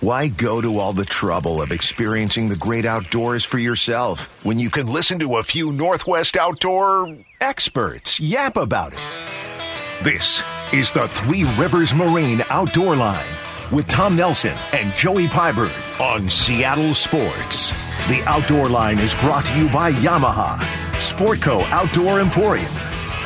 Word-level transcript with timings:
Why 0.00 0.28
go 0.28 0.62
to 0.62 0.78
all 0.78 0.94
the 0.94 1.04
trouble 1.04 1.60
of 1.60 1.70
experiencing 1.70 2.48
the 2.48 2.56
great 2.56 2.86
outdoors 2.86 3.44
for 3.44 3.58
yourself 3.58 4.30
when 4.42 4.58
you 4.58 4.70
can 4.70 4.86
listen 4.86 5.18
to 5.18 5.36
a 5.36 5.42
few 5.42 5.72
Northwest 5.72 6.38
outdoor 6.38 7.06
experts 7.42 8.18
yap 8.18 8.56
about 8.56 8.94
it? 8.94 10.02
This 10.02 10.42
is 10.72 10.90
the 10.90 11.06
Three 11.08 11.44
Rivers 11.58 11.92
Marine 11.92 12.42
Outdoor 12.48 12.96
Line 12.96 13.28
with 13.70 13.88
Tom 13.88 14.16
Nelson 14.16 14.56
and 14.72 14.94
Joey 14.94 15.26
Pyburn 15.26 15.74
on 16.00 16.30
Seattle 16.30 16.94
Sports. 16.94 17.72
The 18.08 18.22
Outdoor 18.24 18.70
Line 18.70 18.98
is 18.98 19.12
brought 19.16 19.44
to 19.44 19.58
you 19.58 19.68
by 19.68 19.92
Yamaha, 19.92 20.56
Sportco 20.94 21.62
Outdoor 21.64 22.20
Emporium, 22.20 22.72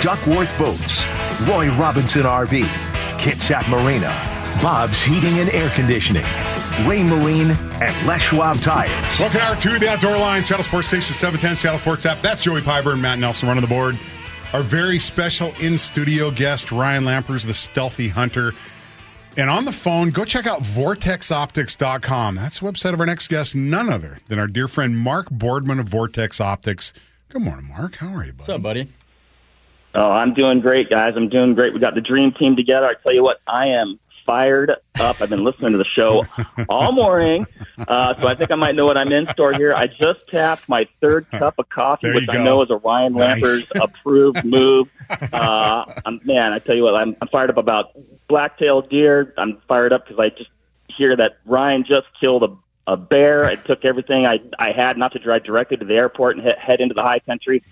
Duckworth 0.00 0.58
Boats, 0.58 1.06
Roy 1.42 1.68
Robinson 1.78 2.22
RV, 2.22 2.64
Kitsap 3.18 3.68
Marina, 3.70 4.12
Bob's 4.60 5.02
Heating 5.02 5.38
and 5.38 5.50
Air 5.50 5.70
Conditioning, 5.70 6.24
Raymarine, 6.82 7.56
and 7.80 8.06
Les 8.06 8.20
Schwab 8.20 8.56
Tires. 8.58 9.20
Welcome 9.20 9.40
hour 9.40 9.56
two, 9.56 9.78
the 9.78 9.88
Outdoor 9.88 10.18
Line, 10.18 10.42
Seattle 10.42 10.64
Sports 10.64 10.88
Station 10.88 11.14
710, 11.14 11.56
Seattle 11.56 11.78
Sports 11.80 12.06
app. 12.06 12.20
That's 12.20 12.42
Joey 12.42 12.60
Pyburn, 12.60 13.00
Matt 13.00 13.18
Nelson 13.18 13.48
running 13.48 13.62
the 13.62 13.68
board. 13.68 13.98
Our 14.52 14.62
very 14.62 14.98
special 14.98 15.52
in 15.60 15.78
studio 15.78 16.30
guest, 16.30 16.70
Ryan 16.70 17.04
Lampers, 17.04 17.44
the 17.44 17.54
stealthy 17.54 18.08
hunter. 18.08 18.52
And 19.36 19.50
on 19.50 19.64
the 19.64 19.72
phone, 19.72 20.10
go 20.10 20.24
check 20.24 20.46
out 20.46 20.62
vortexoptics.com. 20.62 22.36
That's 22.36 22.60
the 22.60 22.66
website 22.66 22.92
of 22.92 23.00
our 23.00 23.06
next 23.06 23.28
guest, 23.28 23.56
none 23.56 23.90
other 23.90 24.18
than 24.28 24.38
our 24.38 24.46
dear 24.46 24.68
friend 24.68 24.96
Mark 24.96 25.28
Boardman 25.30 25.80
of 25.80 25.88
Vortex 25.88 26.40
Optics. 26.40 26.92
Good 27.30 27.42
morning, 27.42 27.66
Mark. 27.68 27.96
How 27.96 28.14
are 28.14 28.24
you, 28.24 28.32
buddy? 28.32 28.38
What's 28.38 28.48
up, 28.50 28.62
buddy? 28.62 28.88
Oh, 29.96 30.10
I'm 30.10 30.34
doing 30.34 30.60
great, 30.60 30.88
guys. 30.90 31.14
I'm 31.16 31.28
doing 31.28 31.54
great. 31.54 31.72
We 31.72 31.80
got 31.80 31.94
the 31.94 32.00
dream 32.00 32.32
team 32.32 32.54
together. 32.56 32.86
I 32.86 32.94
tell 33.02 33.12
you 33.14 33.22
what, 33.22 33.40
I 33.46 33.66
am 33.68 33.98
fired 34.26 34.70
up. 34.98 35.20
I've 35.20 35.28
been 35.28 35.44
listening 35.44 35.72
to 35.72 35.78
the 35.78 35.84
show 35.84 36.24
all 36.68 36.92
morning, 36.92 37.46
uh, 37.78 38.14
so 38.20 38.26
I 38.26 38.34
think 38.34 38.50
I 38.50 38.54
might 38.54 38.74
know 38.74 38.84
what 38.86 38.96
I'm 38.96 39.12
in 39.12 39.26
store 39.28 39.52
here. 39.52 39.74
I 39.74 39.86
just 39.86 40.26
tapped 40.28 40.68
my 40.68 40.88
third 41.00 41.30
cup 41.30 41.58
of 41.58 41.68
coffee, 41.68 42.12
which 42.12 42.28
I 42.28 42.42
know 42.42 42.62
is 42.62 42.70
a 42.70 42.76
Ryan 42.76 43.14
Nice. 43.14 43.42
Lampers 43.42 43.82
approved 43.82 44.44
move. 44.44 44.88
Uh, 45.10 45.84
I'm, 46.06 46.20
man, 46.24 46.52
I 46.52 46.58
tell 46.58 46.74
you 46.74 46.82
what, 46.82 46.94
I'm, 46.94 47.16
I'm 47.20 47.28
fired 47.28 47.50
up 47.50 47.58
about 47.58 47.90
black-tailed 48.28 48.88
deer. 48.88 49.34
I'm 49.36 49.60
fired 49.68 49.92
up 49.92 50.06
because 50.06 50.18
I 50.18 50.30
just 50.30 50.50
hear 50.88 51.16
that 51.16 51.38
Ryan 51.44 51.84
just 51.86 52.06
killed 52.20 52.42
a, 52.42 52.92
a 52.92 52.96
bear. 52.96 53.50
It 53.50 53.64
took 53.64 53.84
everything 53.84 54.26
I 54.26 54.40
I 54.58 54.72
had 54.72 54.96
not 54.96 55.12
to 55.12 55.18
drive 55.18 55.44
directly 55.44 55.76
to 55.76 55.84
the 55.84 55.94
airport 55.94 56.36
and 56.36 56.46
head, 56.46 56.58
head 56.58 56.80
into 56.80 56.94
the 56.94 57.02
high 57.02 57.18
country. 57.18 57.62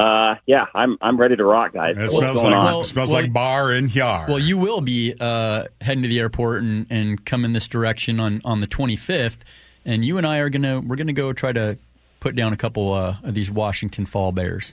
Uh, 0.00 0.36
yeah, 0.46 0.64
I'm 0.74 0.96
I'm 1.02 1.18
ready 1.20 1.36
to 1.36 1.44
rock, 1.44 1.74
guys. 1.74 1.94
It 1.94 2.00
What's 2.00 2.14
smells 2.14 2.40
going 2.40 2.52
like 2.52 2.58
on? 2.58 2.64
Well, 2.64 2.80
it 2.80 2.84
smells 2.86 3.10
well- 3.10 3.20
like 3.20 3.34
bar 3.34 3.70
and 3.70 3.94
yar. 3.94 4.24
Well, 4.30 4.38
you 4.38 4.56
will 4.56 4.80
be 4.80 5.14
uh, 5.20 5.64
heading 5.82 6.02
to 6.04 6.08
the 6.08 6.18
airport 6.20 6.62
and, 6.62 6.86
and 6.88 7.22
come 7.26 7.44
in 7.44 7.52
this 7.52 7.68
direction 7.68 8.18
on, 8.18 8.40
on 8.42 8.62
the 8.62 8.66
25th, 8.66 9.36
and 9.84 10.02
you 10.02 10.16
and 10.16 10.26
I 10.26 10.38
are 10.38 10.48
gonna 10.48 10.80
we're 10.80 10.96
gonna 10.96 11.12
go 11.12 11.34
try 11.34 11.52
to 11.52 11.76
put 12.18 12.34
down 12.34 12.54
a 12.54 12.56
couple 12.56 12.94
uh, 12.94 13.16
of 13.22 13.34
these 13.34 13.50
Washington 13.50 14.06
Fall 14.06 14.32
Bears. 14.32 14.72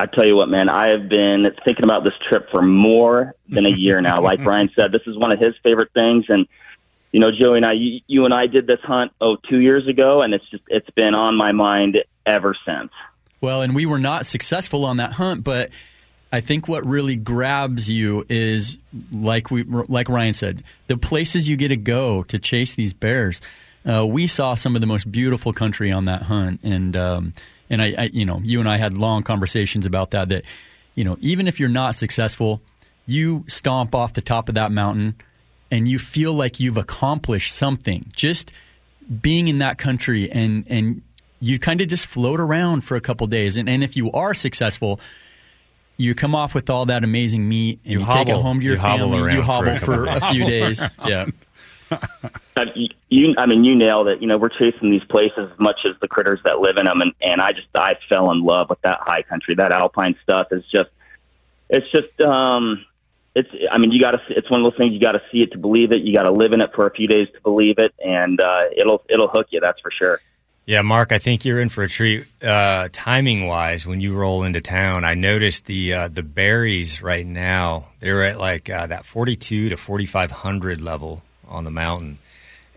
I 0.00 0.06
tell 0.06 0.24
you 0.24 0.36
what, 0.36 0.48
man, 0.48 0.70
I 0.70 0.88
have 0.88 1.06
been 1.10 1.44
thinking 1.62 1.84
about 1.84 2.02
this 2.02 2.14
trip 2.26 2.48
for 2.50 2.62
more 2.62 3.34
than 3.50 3.66
a 3.66 3.76
year 3.76 4.00
now. 4.00 4.22
Like 4.22 4.42
Brian 4.42 4.70
said, 4.74 4.90
this 4.90 5.02
is 5.06 5.18
one 5.18 5.32
of 5.32 5.38
his 5.38 5.54
favorite 5.62 5.92
things, 5.92 6.24
and 6.30 6.46
you 7.12 7.20
know, 7.20 7.30
Joey 7.30 7.58
and 7.58 7.66
I, 7.66 7.72
you, 7.74 8.00
you 8.06 8.24
and 8.24 8.32
I 8.32 8.46
did 8.46 8.66
this 8.66 8.80
hunt 8.84 9.12
oh 9.20 9.36
two 9.50 9.58
years 9.58 9.86
ago, 9.86 10.22
and 10.22 10.32
it's 10.32 10.48
just 10.50 10.62
it's 10.68 10.88
been 10.96 11.14
on 11.14 11.36
my 11.36 11.52
mind 11.52 11.98
ever 12.24 12.56
since. 12.66 12.90
Well, 13.44 13.60
and 13.60 13.74
we 13.74 13.84
were 13.84 13.98
not 13.98 14.24
successful 14.24 14.86
on 14.86 14.96
that 14.96 15.12
hunt, 15.12 15.44
but 15.44 15.70
I 16.32 16.40
think 16.40 16.66
what 16.66 16.86
really 16.86 17.14
grabs 17.14 17.90
you 17.90 18.24
is 18.30 18.78
like 19.12 19.50
we 19.50 19.64
like 19.64 20.08
Ryan 20.08 20.32
said, 20.32 20.64
the 20.86 20.96
places 20.96 21.46
you 21.46 21.56
get 21.56 21.68
to 21.68 21.76
go 21.76 22.22
to 22.24 22.38
chase 22.38 22.74
these 22.74 22.94
bears. 22.94 23.42
Uh, 23.86 24.06
we 24.06 24.26
saw 24.26 24.54
some 24.54 24.74
of 24.74 24.80
the 24.80 24.86
most 24.86 25.12
beautiful 25.12 25.52
country 25.52 25.92
on 25.92 26.06
that 26.06 26.22
hunt, 26.22 26.60
and 26.62 26.96
um, 26.96 27.34
and 27.68 27.82
I, 27.82 27.94
I, 27.98 28.10
you 28.14 28.24
know, 28.24 28.40
you 28.42 28.60
and 28.60 28.68
I 28.68 28.78
had 28.78 28.96
long 28.96 29.22
conversations 29.22 29.84
about 29.84 30.12
that. 30.12 30.30
That 30.30 30.44
you 30.94 31.04
know, 31.04 31.18
even 31.20 31.46
if 31.46 31.60
you're 31.60 31.68
not 31.68 31.94
successful, 31.94 32.62
you 33.06 33.44
stomp 33.46 33.94
off 33.94 34.14
the 34.14 34.22
top 34.22 34.48
of 34.48 34.54
that 34.54 34.72
mountain, 34.72 35.16
and 35.70 35.86
you 35.86 35.98
feel 35.98 36.32
like 36.32 36.60
you've 36.60 36.78
accomplished 36.78 37.54
something. 37.54 38.10
Just 38.16 38.52
being 39.20 39.48
in 39.48 39.58
that 39.58 39.76
country 39.76 40.32
and 40.32 40.64
and 40.66 41.02
you 41.44 41.58
kind 41.58 41.80
of 41.80 41.88
just 41.88 42.06
float 42.06 42.40
around 42.40 42.82
for 42.84 42.96
a 42.96 43.00
couple 43.00 43.26
days 43.26 43.56
and, 43.56 43.68
and 43.68 43.82
if 43.84 43.96
you 43.96 44.10
are 44.12 44.34
successful, 44.34 44.98
you 45.96 46.14
come 46.14 46.34
off 46.34 46.54
with 46.54 46.70
all 46.70 46.86
that 46.86 47.04
amazing 47.04 47.48
meat 47.48 47.78
and 47.84 47.92
you, 47.92 47.98
You 48.00 48.06
take 48.06 48.28
it 48.28 48.36
home 48.36 48.60
to 48.60 48.64
your 48.64 48.76
you 48.76 48.80
family 48.80 49.18
around 49.20 49.36
you 49.36 49.42
for 49.42 49.42
a 49.42 49.44
hobble 49.44 49.72
couple 49.78 49.94
for 49.94 50.06
a 50.06 50.20
few 50.32 50.44
days 50.44 50.82
yeah 51.06 51.26
you- 52.74 52.88
You, 53.10 53.34
I 53.38 53.46
mean, 53.46 53.62
you 53.62 53.76
nailed 53.76 54.08
it. 54.08 54.20
You 54.20 54.26
know, 54.26 54.38
we're 54.38 54.48
chasing 54.48 54.90
these 54.90 55.04
places 55.04 55.50
as 55.52 55.58
much 55.60 55.80
as 55.88 55.94
the 56.00 56.08
critters 56.08 56.40
that 56.44 56.58
live 56.58 56.76
in 56.78 56.86
them, 56.86 57.00
and 57.00 57.12
and 57.22 57.40
I 57.40 57.52
just 57.52 57.68
I 57.74 57.94
fell 58.08 58.32
in 58.32 58.42
love 58.42 58.70
with 58.70 58.80
that 58.82 58.98
high 59.02 59.22
country. 59.22 59.54
That 59.54 59.70
alpine 59.70 60.16
stuff 60.22 60.48
is 60.50 60.64
just, 60.72 60.90
it's 61.70 61.88
just, 61.92 62.20
um, 62.20 62.84
it's. 63.36 63.48
I 63.70 63.78
mean, 63.78 63.92
you 63.92 64.00
got 64.00 64.12
to. 64.12 64.18
It's 64.30 64.50
one 64.50 64.64
of 64.64 64.72
those 64.72 64.76
things 64.76 64.92
you 64.94 64.98
got 65.00 65.12
to 65.12 65.22
see 65.30 65.42
it 65.42 65.52
to 65.52 65.58
believe 65.58 65.92
it. 65.92 66.02
You 66.02 66.12
got 66.12 66.24
to 66.24 66.32
live 66.32 66.52
in 66.52 66.60
it 66.60 66.70
for 66.74 66.86
a 66.88 66.90
few 66.90 67.06
days 67.06 67.28
to 67.34 67.40
believe 67.42 67.78
it, 67.78 67.94
and 68.04 68.40
uh, 68.40 68.62
it'll 68.76 69.04
it'll 69.08 69.28
hook 69.28 69.46
you. 69.50 69.60
That's 69.60 69.78
for 69.80 69.92
sure. 69.96 70.20
Yeah, 70.66 70.80
Mark, 70.80 71.12
I 71.12 71.18
think 71.18 71.44
you're 71.44 71.60
in 71.60 71.68
for 71.68 71.82
a 71.82 71.88
treat. 71.88 72.26
Uh, 72.42 72.88
timing 72.90 73.46
wise, 73.46 73.86
when 73.86 74.00
you 74.00 74.14
roll 74.14 74.44
into 74.44 74.62
town, 74.62 75.04
I 75.04 75.12
noticed 75.12 75.66
the 75.66 75.92
uh, 75.92 76.08
the 76.08 76.22
berries 76.22 77.02
right 77.02 77.26
now. 77.26 77.88
They're 78.00 78.24
at 78.24 78.38
like 78.38 78.70
uh, 78.70 78.86
that 78.86 79.04
42 79.04 79.68
to 79.68 79.76
4500 79.76 80.80
level 80.80 81.22
on 81.48 81.64
the 81.64 81.70
mountain, 81.70 82.16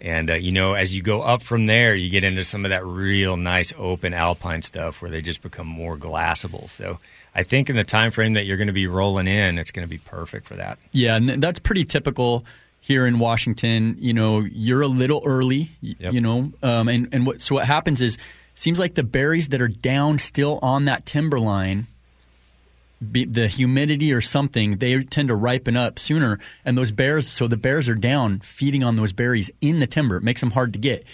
and 0.02 0.30
uh, 0.30 0.34
you 0.34 0.52
know, 0.52 0.74
as 0.74 0.94
you 0.94 1.02
go 1.02 1.22
up 1.22 1.42
from 1.42 1.66
there, 1.66 1.96
you 1.96 2.10
get 2.10 2.26
into 2.26 2.44
some 2.44 2.66
of 2.66 2.70
that 2.70 2.86
real 2.86 3.38
nice 3.38 3.72
open 3.78 4.14
alpine 4.14 4.62
stuff 4.64 5.02
where 5.02 5.10
they 5.10 5.22
just 5.22 5.42
become 5.42 5.68
more 5.68 5.96
glassable. 5.96 6.68
So, 6.68 7.00
I 7.34 7.44
think 7.44 7.70
in 7.70 7.78
the 7.78 7.86
time 7.86 8.12
frame 8.12 8.34
that 8.34 8.46
you're 8.46 8.58
going 8.58 8.68
to 8.68 8.74
be 8.74 8.88
rolling 8.88 9.28
in, 9.28 9.58
it's 9.58 9.72
going 9.72 9.86
to 9.86 9.90
be 9.90 10.00
perfect 10.00 10.46
for 10.46 10.56
that. 10.56 10.78
yeah 10.92 11.16
and 11.16 11.42
that's 11.42 11.60
pretty 11.60 11.86
typical 11.86 12.44
here 12.88 13.06
in 13.06 13.20
Washington 13.20 13.98
you 14.00 14.14
know 14.14 14.40
you're 14.40 14.82
a 14.82 14.88
little 14.88 15.22
early 15.26 15.70
Yep. 15.82 16.14
you 16.14 16.22
know 16.22 16.52
um, 16.64 16.88
and 16.88 17.10
and 17.12 17.28
what 17.28 17.42
so 17.42 17.56
what 17.56 17.66
happens 17.66 18.02
is 18.02 18.18
seems 18.56 18.80
like 18.80 18.96
the 18.96 19.04
berries 19.04 19.50
that 19.50 19.62
are 19.62 19.68
down 19.92 20.18
still 20.18 20.58
on 20.62 20.86
that 20.86 21.06
timberline 21.06 21.88
be, 23.12 23.26
the 23.26 23.48
humidity 23.48 24.12
or 24.12 24.22
something, 24.22 24.78
they 24.78 25.04
tend 25.04 25.28
to 25.28 25.36
ripen 25.36 25.78
up 25.78 26.00
sooner. 26.00 26.40
And 26.66 26.78
those 26.78 26.92
bears, 26.92 27.28
so 27.28 27.48
the 27.48 27.58
bears 27.58 27.88
are 27.88 27.96
down 27.96 28.40
feeding 28.40 28.84
on 28.84 28.96
those 28.96 29.14
berries 29.14 29.52
in 29.62 29.80
the 29.80 29.88
timber. 29.88 30.18
It 30.18 30.24
makes 30.24 30.42
them 30.42 30.52
hard 30.52 30.74
to 30.74 30.80
get. 30.80 31.06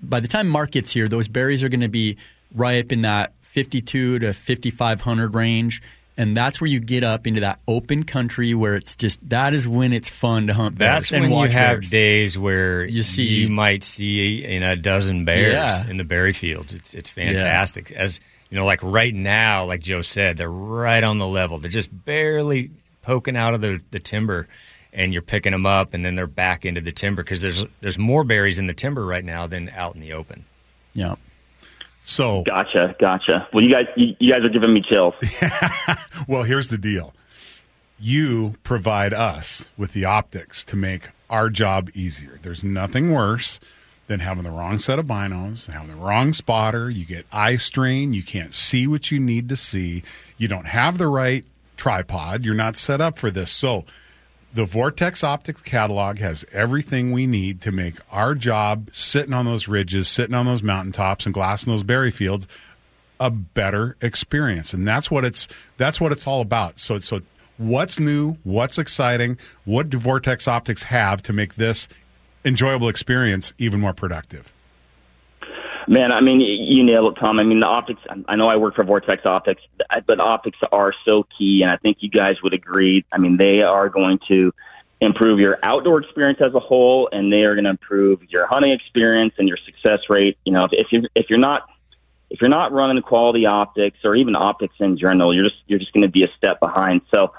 By 0.00 0.20
the 0.20 0.28
time 0.28 0.48
Mark 0.48 0.70
gets 0.72 0.92
here, 0.92 1.08
those 1.08 1.28
berries 1.28 1.64
are 1.64 1.68
going 1.68 1.80
to 1.80 1.88
be 1.88 2.16
ripe 2.54 2.92
in 2.92 3.00
that 3.00 3.32
52 3.40 4.20
to 4.20 4.32
5,500 4.32 5.34
range. 5.34 5.82
And 6.18 6.34
that's 6.34 6.60
where 6.62 6.68
you 6.68 6.80
get 6.80 7.04
up 7.04 7.26
into 7.26 7.40
that 7.40 7.58
open 7.68 8.02
country 8.04 8.54
where 8.54 8.74
it's 8.74 8.96
just, 8.96 9.20
that 9.28 9.52
is 9.52 9.68
when 9.68 9.92
it's 9.92 10.08
fun 10.08 10.46
to 10.46 10.54
hunt 10.54 10.78
bears 10.78 11.02
That's 11.04 11.12
and 11.12 11.22
when 11.24 11.30
you 11.30 11.36
watch 11.36 11.52
have 11.54 11.76
bears. 11.80 11.90
days 11.90 12.38
where 12.38 12.84
You 12.86 13.02
see- 13.02 13.24
you 13.42 13.50
might 13.50 13.82
see 13.82 14.42
in 14.42 14.62
a 14.62 14.76
dozen 14.76 15.26
bears 15.26 15.52
Yeah. 15.52 15.86
in 15.88 15.98
the 15.98 16.04
berry 16.04 16.32
fields. 16.32 16.72
It's 16.72 16.94
it's 16.94 17.10
fantastic. 17.10 17.92
As 17.92 18.18
you 18.48 18.56
know, 18.56 18.64
like 18.64 18.82
right 18.82 19.14
now, 19.14 19.66
like 19.66 19.82
Joe 19.82 20.00
said, 20.02 20.36
they're 20.38 20.48
right 20.50 21.04
on 21.04 21.18
the 21.18 21.26
level. 21.26 21.58
They're 21.58 21.70
just 21.70 21.90
barely 22.06 22.70
poking 23.02 23.36
out 23.36 23.52
of 23.54 23.60
the, 23.60 23.80
the 23.90 23.98
timber, 24.00 24.48
and 24.92 25.12
you're 25.12 25.20
picking 25.22 25.52
them 25.52 25.66
up, 25.66 25.92
and 25.94 26.02
then 26.04 26.14
they're 26.14 26.26
back 26.26 26.64
into 26.64 26.80
the 26.80 26.92
timber 26.92 27.22
because 27.24 27.42
there's 27.42 27.64
there's 27.82 27.98
more 27.98 28.24
berries 28.24 28.58
in 28.58 28.66
the 28.68 28.72
timber 28.72 29.04
right 29.04 29.24
now 29.24 29.46
than 29.46 29.68
out 29.68 29.94
in 29.96 30.00
the 30.00 30.12
open. 30.14 30.44
Yeah. 30.94 31.16
So 32.08 32.44
Gotcha, 32.46 32.94
gotcha. 33.00 33.48
Well, 33.52 33.64
you 33.64 33.70
guys, 33.72 33.86
you, 33.96 34.14
you 34.20 34.32
guys 34.32 34.44
are 34.44 34.48
giving 34.48 34.72
me 34.72 34.82
chills. 34.88 35.14
Well, 36.28 36.44
here's 36.44 36.70
the 36.70 36.78
deal. 36.78 37.12
You 38.00 38.54
provide 38.62 39.12
us 39.12 39.70
with 39.76 39.92
the 39.92 40.04
optics 40.04 40.64
to 40.64 40.76
make 40.76 41.10
our 41.30 41.50
job 41.50 41.90
easier. 41.94 42.38
There's 42.42 42.64
nothing 42.64 43.12
worse 43.12 43.60
than 44.06 44.20
having 44.20 44.44
the 44.44 44.50
wrong 44.50 44.78
set 44.78 44.98
of 44.98 45.06
binos, 45.06 45.70
having 45.70 45.88
the 45.90 45.96
wrong 46.02 46.32
spotter. 46.32 46.88
You 46.90 47.04
get 47.04 47.26
eye 47.32 47.56
strain. 47.56 48.12
You 48.12 48.22
can't 48.22 48.54
see 48.54 48.86
what 48.86 49.10
you 49.10 49.18
need 49.20 49.48
to 49.50 49.56
see. 49.56 50.02
You 50.38 50.48
don't 50.48 50.66
have 50.66 50.98
the 50.98 51.08
right 51.08 51.44
tripod. 51.76 52.44
You're 52.44 52.54
not 52.54 52.76
set 52.76 53.00
up 53.00 53.18
for 53.18 53.30
this. 53.30 53.50
So, 53.50 53.84
the 54.56 54.64
Vortex 54.64 55.22
Optics 55.22 55.60
catalog 55.60 56.18
has 56.18 56.42
everything 56.50 57.12
we 57.12 57.26
need 57.26 57.60
to 57.60 57.70
make 57.70 57.96
our 58.10 58.34
job 58.34 58.88
sitting 58.90 59.34
on 59.34 59.44
those 59.44 59.68
ridges, 59.68 60.08
sitting 60.08 60.34
on 60.34 60.46
those 60.46 60.62
mountaintops, 60.62 61.26
and 61.26 61.34
glassing 61.34 61.70
those 61.70 61.82
berry 61.82 62.10
fields 62.10 62.48
a 63.20 63.30
better 63.30 63.96
experience. 64.00 64.72
And 64.72 64.88
that's 64.88 65.10
what 65.10 65.26
it's 65.26 65.46
that's 65.76 66.00
what 66.00 66.10
it's 66.10 66.26
all 66.26 66.40
about. 66.40 66.78
So 66.78 66.98
so 67.00 67.20
what's 67.58 68.00
new? 68.00 68.38
What's 68.44 68.78
exciting? 68.78 69.36
What 69.66 69.90
do 69.90 69.98
vortex 69.98 70.48
optics 70.48 70.82
have 70.84 71.22
to 71.24 71.34
make 71.34 71.56
this 71.56 71.86
enjoyable 72.42 72.88
experience 72.88 73.52
even 73.58 73.78
more 73.78 73.92
productive 73.92 74.52
Man, 75.88 76.10
I 76.10 76.20
mean, 76.20 76.40
you 76.40 76.82
nailed 76.82 77.16
it, 77.16 77.20
Tom. 77.20 77.38
I 77.38 77.44
mean, 77.44 77.60
the 77.60 77.66
optics. 77.66 78.00
I 78.26 78.34
know 78.34 78.48
I 78.48 78.56
work 78.56 78.74
for 78.74 78.82
Vortex 78.82 79.24
Optics, 79.24 79.62
but 80.06 80.18
optics 80.18 80.58
are 80.72 80.92
so 81.04 81.26
key, 81.38 81.62
and 81.62 81.70
I 81.70 81.76
think 81.76 81.98
you 82.00 82.10
guys 82.10 82.42
would 82.42 82.54
agree. 82.54 83.04
I 83.12 83.18
mean, 83.18 83.36
they 83.36 83.62
are 83.62 83.88
going 83.88 84.18
to 84.28 84.52
improve 85.00 85.38
your 85.38 85.58
outdoor 85.62 86.00
experience 86.00 86.40
as 86.40 86.54
a 86.54 86.60
whole, 86.60 87.08
and 87.12 87.32
they 87.32 87.42
are 87.42 87.54
going 87.54 87.64
to 87.64 87.70
improve 87.70 88.22
your 88.30 88.46
hunting 88.46 88.72
experience 88.72 89.34
and 89.38 89.46
your 89.46 89.58
success 89.64 90.00
rate. 90.08 90.38
You 90.44 90.52
know, 90.52 90.64
if, 90.64 90.70
if 90.72 90.86
you 90.90 91.06
if 91.14 91.26
you're 91.30 91.38
not 91.38 91.68
if 92.30 92.40
you're 92.40 92.50
not 92.50 92.72
running 92.72 93.00
quality 93.02 93.46
optics 93.46 93.98
or 94.04 94.16
even 94.16 94.34
optics 94.34 94.74
in 94.80 94.98
general, 94.98 95.34
you're 95.34 95.48
just 95.48 95.62
you're 95.66 95.78
just 95.78 95.92
going 95.92 96.02
to 96.02 96.10
be 96.10 96.24
a 96.24 96.28
step 96.36 96.58
behind. 96.60 97.02
So, 97.10 97.32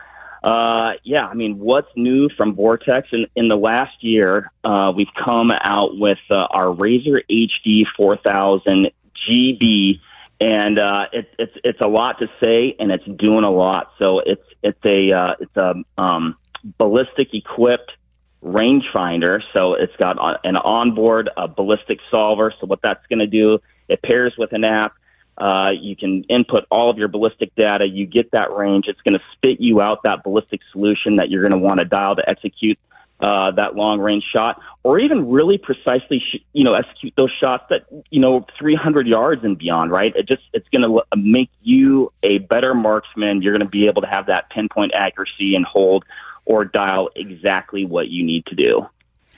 uh, 0.48 0.94
yeah, 1.04 1.28
I 1.28 1.34
mean, 1.34 1.60
what's 1.60 1.90
new 1.98 2.30
from 2.30 2.56
Vortex 2.56 3.10
in 3.12 3.26
in 3.36 3.50
the 3.50 3.58
last 3.58 4.02
year? 4.02 4.50
Uh, 4.64 4.94
we've 4.96 5.14
come 5.22 5.52
out 5.52 5.98
with 5.98 6.20
uh, 6.30 6.36
our 6.36 6.72
Razor 6.72 7.22
HD 7.30 7.84
4000 7.98 8.90
GB, 9.28 10.00
and 10.40 10.80
uh, 10.80 11.08
it, 11.12 11.30
it's 11.38 11.52
it's 11.66 11.82
a 11.82 11.88
lot 11.88 12.20
to 12.20 12.30
say, 12.40 12.78
and 12.80 12.94
it's 12.94 13.04
doing 13.04 13.44
a 13.44 13.52
lot. 13.52 13.92
So 14.00 14.20
it's 14.20 14.46
it's 14.64 14.80
a 14.86 15.12
uh, 15.12 15.36
it's 15.42 15.58
a 15.58 15.74
um, 16.02 16.38
ballistic 16.78 17.34
equipped 17.34 17.92
rangefinder. 18.42 19.42
So 19.52 19.74
it's 19.74 19.98
got 19.98 20.16
an 20.46 20.56
onboard 20.56 21.30
uh, 21.36 21.48
ballistic 21.48 22.00
solver. 22.10 22.54
So 22.58 22.68
what 22.68 22.80
that's 22.82 23.06
going 23.08 23.20
to 23.20 23.28
do, 23.28 23.60
it 23.90 24.02
pairs 24.02 24.34
with 24.38 24.54
an 24.54 24.64
app. 24.64 24.94
Uh, 25.38 25.70
you 25.80 25.96
can 25.96 26.24
input 26.24 26.66
all 26.72 26.90
of 26.90 26.98
your 26.98 27.08
ballistic 27.08 27.54
data. 27.56 27.88
You 27.88 28.08
get 28.08 28.32
that 28.32 28.52
range. 28.52 28.86
It's 28.88 29.02
going 29.02 29.14
to 29.14 29.24
spit 29.34 29.60
you 29.60 29.82
out 29.82 30.04
that 30.04 30.24
ballistic 30.24 30.62
solution 30.72 31.18
that 31.18 31.30
you're 31.30 31.48
going 31.48 31.60
to 31.60 31.66
want 31.66 31.80
to 31.80 31.86
dial 31.86 32.16
to 32.16 32.28
execute 32.28 32.80
uh, 33.20 33.52
that 33.52 33.76
long 33.76 34.00
range 34.00 34.24
shot, 34.32 34.62
or 34.84 35.00
even 35.00 35.30
really 35.30 35.58
precisely, 35.58 36.20
sh- 36.20 36.44
you 36.54 36.64
know, 36.64 36.76
execute 36.76 37.14
those 37.18 37.32
shots 37.32 37.64
that 37.70 37.86
you 38.12 38.20
know 38.20 38.46
300 38.60 39.08
yards 39.08 39.44
and 39.44 39.58
beyond. 39.58 39.92
Right? 39.92 40.16
It 40.16 40.28
just 40.28 40.44
it's 40.54 40.68
going 40.70 40.84
to 40.84 41.04
make 41.16 41.50
you 41.62 42.12
a 42.24 42.40
better 42.40 42.76
marksman. 42.76 43.42
You're 43.42 43.54
going 43.54 43.66
to 43.66 43.72
be 43.72 43.88
able 43.88 44.04
to 44.04 44.08
have 44.08 44.28
that 44.28 44.50
pinpoint 44.50 44.94
accuracy 44.94 45.56
and 45.56 45.66
hold 45.66 46.06
or 46.46 46.64
dial 46.64 47.10
exactly 47.16 47.86
what 47.86 48.10
you 48.10 48.24
need 48.24 48.46
to 48.46 48.56
do. 48.56 48.88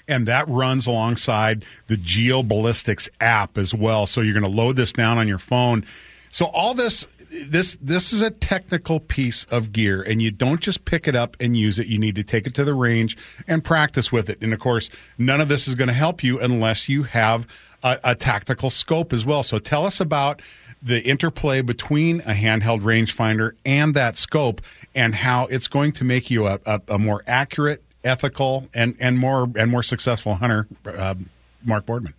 And 0.10 0.28
that 0.28 0.48
runs 0.48 0.88
alongside 0.88 1.64
the 1.88 1.96
GeoBallistics 1.96 3.10
app 3.22 3.58
as 3.58 3.74
well. 3.74 4.06
So 4.06 4.22
you're 4.22 4.38
going 4.38 4.52
to 4.52 4.58
load 4.58 4.76
this 4.76 4.92
down 4.92 5.18
on 5.18 5.28
your 5.28 5.38
phone. 5.38 5.86
So 6.32 6.48
all 6.48 6.74
this 6.74 7.08
this 7.32 7.78
this 7.80 8.12
is 8.12 8.22
a 8.22 8.32
technical 8.32 9.00
piece 9.00 9.44
of 9.46 9.72
gear 9.72 10.02
and 10.02 10.20
you 10.20 10.32
don't 10.32 10.62
just 10.62 10.84
pick 10.86 11.08
it 11.08 11.16
up 11.16 11.38
and 11.40 11.56
use 11.56 11.78
it 11.78 11.86
you 11.86 12.00
need 12.00 12.16
to 12.16 12.24
take 12.24 12.48
it 12.48 12.56
to 12.56 12.64
the 12.64 12.74
range 12.74 13.16
and 13.48 13.64
practice 13.64 14.12
with 14.12 14.32
it 14.32 14.40
and 14.42 14.52
of 14.52 14.60
course 14.60 14.90
none 15.20 15.40
of 15.40 15.48
this 15.48 15.68
is 15.68 15.76
going 15.76 15.90
to 15.90 15.94
help 15.94 16.24
you 16.24 16.40
unless 16.40 16.90
you 16.90 17.04
have 17.04 17.46
a, 17.84 18.00
a 18.04 18.16
tactical 18.16 18.72
scope 18.72 19.14
as 19.14 19.28
well 19.28 19.44
so 19.44 19.60
tell 19.60 19.86
us 19.86 20.00
about 20.00 20.42
the 20.82 21.04
interplay 21.04 21.62
between 21.62 22.22
a 22.22 22.34
handheld 22.34 22.82
rangefinder 22.82 23.52
and 23.66 23.94
that 23.94 24.18
scope 24.18 24.62
and 24.96 25.14
how 25.14 25.46
it's 25.48 25.68
going 25.68 25.92
to 25.92 26.04
make 26.04 26.32
you 26.32 26.48
a, 26.48 26.60
a, 26.66 26.82
a 26.90 27.00
more 27.00 27.24
accurate, 27.28 27.84
ethical, 28.04 28.68
and, 28.74 28.96
and 29.00 29.18
more 29.18 29.50
and 29.56 29.70
more 29.70 29.84
successful 29.84 30.36
hunter, 30.36 30.68
uh, 30.86 31.16
Mark 31.64 31.86
Boardman. 31.86 32.14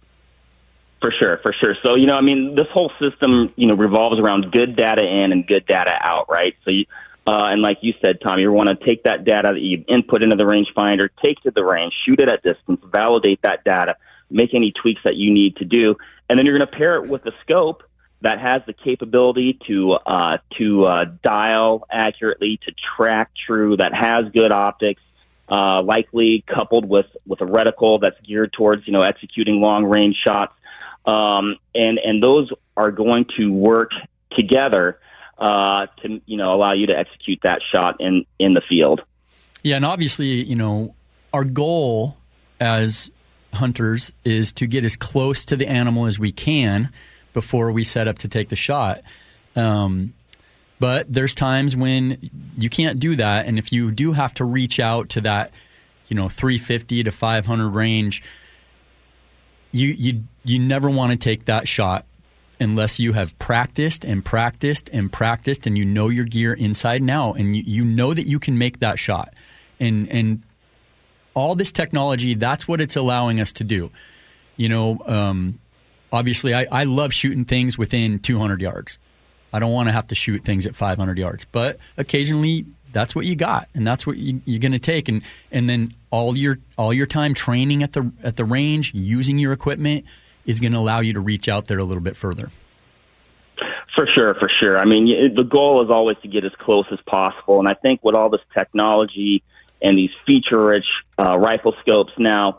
For 1.00 1.12
sure, 1.18 1.38
for 1.38 1.54
sure. 1.58 1.74
So, 1.82 1.94
you 1.94 2.06
know, 2.06 2.14
I 2.14 2.20
mean, 2.20 2.56
this 2.56 2.66
whole 2.72 2.92
system, 3.00 3.52
you 3.56 3.66
know, 3.66 3.74
revolves 3.74 4.20
around 4.20 4.52
good 4.52 4.76
data 4.76 5.02
in 5.02 5.32
and 5.32 5.46
good 5.46 5.66
data 5.66 5.92
out, 6.02 6.28
right? 6.28 6.54
So, 6.64 6.70
you, 6.70 6.84
uh, 7.26 7.52
and 7.52 7.62
like 7.62 7.78
you 7.80 7.94
said, 8.02 8.20
Tom, 8.20 8.38
you 8.38 8.52
want 8.52 8.68
to 8.68 8.84
take 8.84 9.04
that 9.04 9.24
data 9.24 9.52
that 9.54 9.60
you 9.60 9.84
input 9.88 10.22
into 10.22 10.36
the 10.36 10.42
rangefinder, 10.42 11.08
take 11.22 11.40
to 11.42 11.50
the 11.50 11.64
range, 11.64 11.94
shoot 12.04 12.20
it 12.20 12.28
at 12.28 12.42
distance, 12.42 12.80
validate 12.84 13.40
that 13.42 13.64
data, 13.64 13.96
make 14.30 14.52
any 14.52 14.72
tweaks 14.72 15.00
that 15.04 15.16
you 15.16 15.32
need 15.32 15.56
to 15.56 15.64
do, 15.64 15.96
and 16.28 16.38
then 16.38 16.44
you're 16.44 16.58
going 16.58 16.68
to 16.70 16.76
pair 16.76 16.96
it 16.96 17.08
with 17.08 17.24
a 17.26 17.32
scope 17.42 17.82
that 18.22 18.38
has 18.38 18.62
the 18.66 18.72
capability 18.72 19.58
to 19.66 19.92
uh, 19.92 20.38
to 20.58 20.84
uh, 20.84 21.04
dial 21.22 21.86
accurately, 21.90 22.58
to 22.66 22.72
track 22.96 23.30
true, 23.46 23.76
that 23.76 23.94
has 23.94 24.30
good 24.32 24.52
optics, 24.52 25.02
uh, 25.50 25.82
likely 25.82 26.44
coupled 26.46 26.88
with 26.88 27.06
with 27.26 27.40
a 27.40 27.44
reticle 27.44 28.00
that's 28.00 28.20
geared 28.26 28.52
towards 28.52 28.86
you 28.86 28.92
know 28.92 29.02
executing 29.02 29.60
long 29.60 29.84
range 29.84 30.16
shots, 30.22 30.52
um, 31.06 31.56
and 31.74 31.98
and 31.98 32.22
those 32.22 32.50
are 32.76 32.90
going 32.90 33.26
to 33.36 33.52
work 33.52 33.90
together 34.32 34.98
uh, 35.38 35.86
to 36.02 36.20
you 36.26 36.36
know 36.36 36.54
allow 36.54 36.72
you 36.72 36.86
to 36.86 36.96
execute 36.96 37.40
that 37.42 37.60
shot 37.72 37.96
in 38.00 38.24
in 38.38 38.54
the 38.54 38.62
field. 38.68 39.00
Yeah, 39.62 39.76
and 39.76 39.84
obviously 39.84 40.44
you 40.44 40.56
know 40.56 40.94
our 41.32 41.44
goal 41.44 42.16
as 42.60 43.10
hunters 43.54 44.12
is 44.24 44.52
to 44.52 44.66
get 44.66 44.84
as 44.84 44.96
close 44.96 45.44
to 45.46 45.56
the 45.56 45.66
animal 45.66 46.06
as 46.06 46.18
we 46.18 46.30
can 46.30 46.90
before 47.32 47.72
we 47.72 47.84
set 47.84 48.06
up 48.06 48.18
to 48.18 48.28
take 48.28 48.48
the 48.48 48.56
shot. 48.56 49.02
Um, 49.56 50.14
but 50.80 51.12
there's 51.12 51.34
times 51.34 51.76
when 51.76 52.30
you 52.58 52.70
can't 52.70 52.98
do 52.98 53.14
that, 53.16 53.46
and 53.46 53.58
if 53.58 53.72
you 53.72 53.90
do 53.90 54.12
have 54.12 54.34
to 54.34 54.44
reach 54.44 54.80
out 54.80 55.10
to 55.10 55.20
that, 55.20 55.52
you 56.08 56.16
know, 56.16 56.28
350 56.28 57.04
to 57.04 57.10
500 57.12 57.68
range, 57.68 58.22
you 59.72 59.88
you 59.88 60.24
you 60.42 60.58
never 60.58 60.90
want 60.90 61.12
to 61.12 61.18
take 61.18 61.44
that 61.44 61.68
shot 61.68 62.06
unless 62.58 62.98
you 62.98 63.12
have 63.12 63.38
practiced 63.38 64.04
and 64.04 64.24
practiced 64.24 64.88
and 64.92 65.12
practiced, 65.12 65.66
and 65.66 65.76
you 65.78 65.84
know 65.84 66.08
your 66.08 66.24
gear 66.24 66.54
inside 66.54 67.02
and 67.02 67.10
out, 67.10 67.34
and 67.34 67.54
you, 67.54 67.62
you 67.64 67.84
know 67.84 68.14
that 68.14 68.26
you 68.26 68.38
can 68.38 68.56
make 68.56 68.80
that 68.80 68.98
shot, 68.98 69.34
and 69.78 70.08
and 70.08 70.42
all 71.34 71.54
this 71.54 71.70
technology, 71.70 72.34
that's 72.34 72.66
what 72.66 72.80
it's 72.80 72.96
allowing 72.96 73.38
us 73.38 73.52
to 73.52 73.64
do. 73.64 73.90
You 74.56 74.68
know, 74.68 74.98
um, 75.06 75.58
obviously, 76.10 76.54
I, 76.54 76.66
I 76.70 76.84
love 76.84 77.12
shooting 77.12 77.44
things 77.44 77.78
within 77.78 78.18
200 78.18 78.60
yards. 78.60 78.98
I 79.52 79.58
don't 79.58 79.72
want 79.72 79.88
to 79.88 79.92
have 79.92 80.06
to 80.08 80.14
shoot 80.14 80.44
things 80.44 80.66
at 80.66 80.74
500 80.74 81.18
yards, 81.18 81.44
but 81.44 81.78
occasionally 81.96 82.66
that's 82.92 83.14
what 83.14 83.26
you 83.26 83.36
got, 83.36 83.68
and 83.74 83.86
that's 83.86 84.06
what 84.06 84.16
you, 84.16 84.40
are 84.56 84.58
going 84.58 84.72
to 84.72 84.78
take, 84.78 85.08
and 85.08 85.22
and 85.50 85.68
then 85.68 85.94
all 86.10 86.36
your 86.36 86.58
all 86.76 86.92
your 86.92 87.06
time 87.06 87.34
training 87.34 87.82
at 87.82 87.92
the 87.92 88.10
at 88.22 88.36
the 88.36 88.44
range, 88.44 88.92
using 88.94 89.38
your 89.38 89.52
equipment, 89.52 90.04
is 90.46 90.60
going 90.60 90.72
to 90.72 90.78
allow 90.78 91.00
you 91.00 91.12
to 91.12 91.20
reach 91.20 91.48
out 91.48 91.66
there 91.66 91.78
a 91.78 91.84
little 91.84 92.02
bit 92.02 92.16
further. 92.16 92.50
For 93.94 94.06
sure, 94.14 94.34
for 94.34 94.50
sure. 94.60 94.78
I 94.78 94.84
mean, 94.84 95.34
the 95.34 95.42
goal 95.42 95.84
is 95.84 95.90
always 95.90 96.16
to 96.22 96.28
get 96.28 96.44
as 96.44 96.52
close 96.58 96.86
as 96.92 96.98
possible, 97.06 97.58
and 97.58 97.68
I 97.68 97.74
think 97.74 98.02
with 98.02 98.14
all 98.14 98.30
this 98.30 98.40
technology 98.54 99.42
and 99.82 99.98
these 99.98 100.10
feature-rich 100.26 100.84
uh, 101.18 101.36
rifle 101.36 101.74
scopes 101.80 102.12
now 102.18 102.58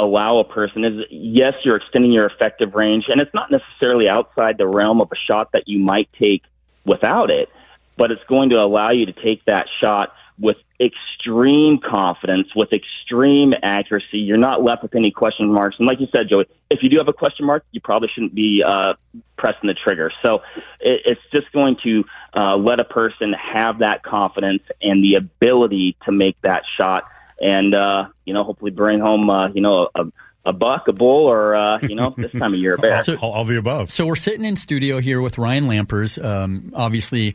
allow 0.00 0.38
a 0.38 0.44
person 0.44 0.84
is 0.84 1.04
yes, 1.10 1.54
you're 1.64 1.76
extending 1.76 2.12
your 2.12 2.26
effective 2.26 2.74
range, 2.74 3.04
and 3.08 3.20
it's 3.20 3.34
not 3.34 3.50
necessarily 3.50 4.08
outside 4.08 4.58
the 4.58 4.66
realm 4.66 5.00
of 5.00 5.08
a 5.12 5.16
shot 5.16 5.52
that 5.52 5.64
you 5.66 5.78
might 5.78 6.08
take 6.18 6.42
without 6.84 7.30
it, 7.30 7.48
but 7.96 8.10
it's 8.10 8.24
going 8.28 8.50
to 8.50 8.56
allow 8.56 8.90
you 8.90 9.06
to 9.06 9.12
take 9.12 9.44
that 9.44 9.66
shot 9.80 10.12
with 10.38 10.56
extreme 10.80 11.78
confidence, 11.78 12.48
with 12.56 12.70
extreme 12.72 13.52
accuracy. 13.62 14.18
You're 14.18 14.38
not 14.38 14.62
left 14.62 14.82
with 14.82 14.94
any 14.94 15.10
question 15.10 15.52
marks. 15.52 15.76
And 15.78 15.86
like 15.86 16.00
you 16.00 16.06
said, 16.10 16.30
Joey, 16.30 16.46
if 16.70 16.82
you 16.82 16.88
do 16.88 16.96
have 16.96 17.08
a 17.08 17.12
question 17.12 17.44
mark, 17.44 17.62
you 17.72 17.80
probably 17.82 18.08
shouldn't 18.14 18.34
be 18.34 18.62
uh, 18.66 18.94
pressing 19.36 19.68
the 19.68 19.74
trigger. 19.74 20.10
So 20.22 20.36
it, 20.80 21.02
it's 21.04 21.20
just 21.30 21.52
going 21.52 21.76
to 21.84 22.04
uh, 22.34 22.56
let 22.56 22.80
a 22.80 22.84
person 22.84 23.34
have 23.34 23.80
that 23.80 24.02
confidence 24.02 24.62
and 24.80 25.04
the 25.04 25.16
ability 25.16 25.98
to 26.06 26.12
make 26.12 26.40
that 26.40 26.62
shot 26.78 27.04
and 27.40 27.74
uh, 27.74 28.08
you 28.24 28.34
know, 28.34 28.44
hopefully 28.44 28.70
bring 28.70 29.00
home 29.00 29.28
uh, 29.30 29.48
you 29.48 29.60
know 29.60 29.88
a, 29.94 30.04
a 30.44 30.52
buck, 30.52 30.88
a 30.88 30.92
bull, 30.92 31.26
or 31.26 31.54
uh, 31.54 31.78
you 31.82 31.94
know, 31.94 32.14
this 32.16 32.32
time 32.32 32.52
of 32.52 32.58
year 32.58 32.74
a 32.74 32.78
bear. 32.78 33.02
So, 33.04 33.16
all, 33.16 33.32
all, 33.32 33.44
the 33.44 33.58
above. 33.58 33.90
So 33.90 34.06
we're 34.06 34.16
sitting 34.16 34.44
in 34.44 34.56
studio 34.56 35.00
here 35.00 35.20
with 35.20 35.38
Ryan 35.38 35.66
Lampers. 35.66 36.22
Um, 36.22 36.72
obviously, 36.74 37.34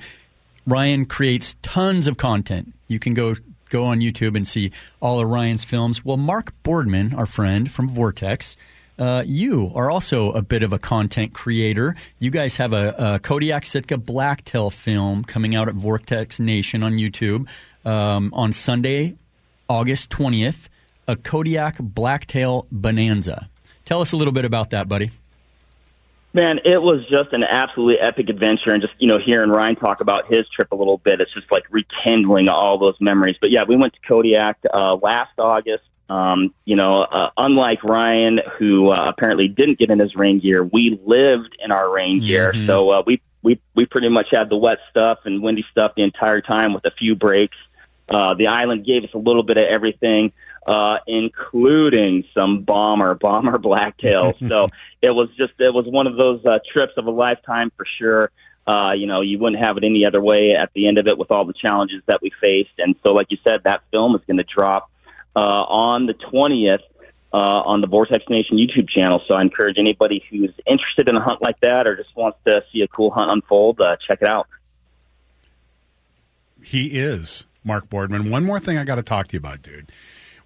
Ryan 0.68 1.06
creates 1.06 1.56
tons 1.62 2.08
of 2.08 2.18
content. 2.18 2.74
You 2.88 3.00
can 3.00 3.14
go 3.14 3.36
go 3.70 3.86
on 3.86 4.00
YouTube 4.00 4.36
and 4.36 4.48
see 4.48 4.72
all 5.02 5.20
of 5.20 5.28
Ryan's 5.28 5.64
films. 5.64 6.06
Well, 6.06 6.18
Mark 6.18 6.54
Boardman, 6.64 7.14
our 7.16 7.26
friend 7.26 7.72
from 7.72 7.88
Vortex. 7.90 8.56
Uh, 8.98 9.24
you 9.26 9.72
are 9.76 9.92
also 9.92 10.32
a 10.32 10.42
bit 10.42 10.64
of 10.64 10.72
a 10.72 10.80
content 10.80 11.34
creator. 11.34 11.96
You 12.20 12.32
guys 12.32 12.56
have 12.58 12.72
a, 12.72 12.96
a 12.98 13.20
Kodiak 13.20 13.66
Sitka 13.66 13.98
Blacktail 13.98 14.70
film 14.70 15.24
coming 15.26 15.54
out 15.54 15.68
at 15.68 15.76
Vortex 15.76 16.40
Nation 16.40 16.82
on 16.82 16.94
YouTube 16.94 17.48
um, 17.84 18.34
on 18.34 18.54
Sunday, 18.54 19.16
August 19.70 20.10
20th, 20.10 20.68
a 21.08 21.16
Kodiak 21.16 21.78
Blacktail 21.80 22.68
Bonanza. 22.72 23.50
Tell 23.86 24.02
us 24.02 24.12
a 24.12 24.18
little 24.18 24.34
bit 24.34 24.46
about 24.46 24.72
that, 24.72 24.88
buddy. 24.88 25.12
Man, 26.34 26.60
it 26.66 26.82
was 26.82 27.00
just 27.10 27.32
an 27.32 27.44
absolutely 27.44 27.98
epic 28.00 28.28
adventure, 28.28 28.72
and 28.74 28.82
just 28.82 28.94
you 29.00 29.08
know, 29.08 29.18
hearing 29.18 29.50
Ryan 29.50 29.78
talk 29.78 30.02
about 30.02 30.30
his 30.30 30.46
trip 30.50 30.70
a 30.74 30.76
little 30.76 30.98
bit, 30.98 31.22
it's 31.22 31.32
just 31.32 31.50
like 31.50 31.64
rekindling 31.70 32.50
all 32.50 32.78
those 32.78 32.96
memories. 33.00 33.38
But 33.40 33.52
yeah, 33.52 33.64
we 33.66 33.78
went 33.78 33.94
to 33.94 34.00
Kodiak 34.06 34.58
uh, 34.74 34.96
last 34.96 35.32
August. 35.38 35.86
Um, 36.10 36.54
you 36.66 36.76
know, 36.76 37.04
uh, 37.04 37.30
unlike 37.38 37.84
Ryan, 37.84 38.40
who 38.60 38.92
uh, 38.92 39.10
apparently 39.10 39.48
didn't 39.48 39.80
get 39.80 39.90
in 39.90 40.00
his 40.00 40.14
rain 40.16 40.40
gear, 40.40 40.64
we 40.64 41.00
lived 41.06 41.56
in 41.64 41.72
our 41.72 41.90
rain 41.90 42.20
gear, 42.20 42.52
mm-hmm. 42.52 42.68
so 42.68 42.90
uh, 42.92 43.04
we 43.08 43.22
we 43.42 43.62
we 43.74 43.86
pretty 43.86 44.10
much 44.10 44.28
had 44.30 44.50
the 44.50 44.58
wet 44.58 44.80
stuff 44.90 45.20
and 45.24 45.42
windy 45.42 45.66
stuff 45.72 45.94
the 45.96 46.04
entire 46.04 46.42
time 46.42 46.74
with 46.74 46.84
a 46.84 46.92
few 46.92 47.16
breaks. 47.16 47.56
Uh, 48.08 48.36
the 48.36 48.48
island 48.48 48.86
gave 48.86 49.04
us 49.04 49.10
a 49.14 49.18
little 49.18 49.44
bit 49.44 49.58
of 49.58 49.66
everything, 49.66 50.32
uh, 50.68 50.98
including 51.08 52.24
some 52.34 52.62
bomber, 52.62 53.16
bomber 53.20 53.58
blacktails. 53.58 54.38
so 54.50 54.68
it 55.02 55.12
was 55.12 55.30
just, 55.38 55.54
it 55.60 55.74
was 55.74 55.86
one 55.88 56.08
of 56.08 56.16
those 56.16 56.46
uh, 56.46 56.60
trips 56.72 56.94
of 56.98 57.06
a 57.08 57.12
lifetime 57.12 57.72
for 57.76 57.86
sure. 57.98 58.32
Uh, 58.68 58.94
you 58.94 59.06
know, 59.06 59.22
you 59.22 59.38
wouldn't 59.38 59.62
have 59.62 59.78
it 59.78 59.84
any 59.84 60.06
other 60.06 60.22
way 60.22 60.56
at 60.56 60.72
the 60.74 60.88
end 60.88 60.98
of 60.98 61.08
it 61.08 61.18
with 61.20 61.30
all 61.30 61.46
the 61.46 61.54
challenges 61.54 62.02
that 62.08 62.20
we 62.22 62.32
faced. 62.42 62.74
And 62.80 62.96
so, 63.04 63.10
like 63.10 63.28
you 63.30 63.38
said, 63.44 63.62
that 63.64 63.82
film 63.92 64.16
is 64.16 64.22
going 64.26 64.38
to 64.38 64.44
drop 64.44 64.90
uh, 65.36 65.40
on 65.40 66.08
the 66.08 66.14
20th 66.14 66.80
uh, 67.36 67.38
on 67.38 67.82
the 67.82 67.88
Vortex 67.88 68.24
Nation 68.30 68.58
YouTube 68.58 68.88
channel. 68.90 69.22
So 69.28 69.34
I 69.34 69.42
encourage 69.42 69.78
anybody 69.78 70.24
who's 70.30 70.54
interested 70.66 71.10
in 71.10 71.18
a 71.18 71.22
hunt 71.22 71.42
like 71.42 71.60
that 71.60 71.86
or 71.86 71.98
just 71.98 72.16
wants 72.16 72.40
to 72.46 72.64
see 72.72 72.82
a 72.82 72.88
cool 72.88 73.12
hunt 73.12 73.30
unfold, 73.30 73.82
uh, 73.82 73.98
check 74.08 74.20
it 74.22 74.28
out. 74.28 74.48
He 76.64 76.98
is 76.98 77.46
Mark 77.66 77.90
Boardman. 77.90 78.30
One 78.30 78.46
more 78.46 78.60
thing 78.60 78.78
I 78.78 78.84
got 78.84 78.96
to 78.96 79.04
talk 79.04 79.28
to 79.28 79.34
you 79.34 79.40
about, 79.40 79.62
dude. 79.62 79.92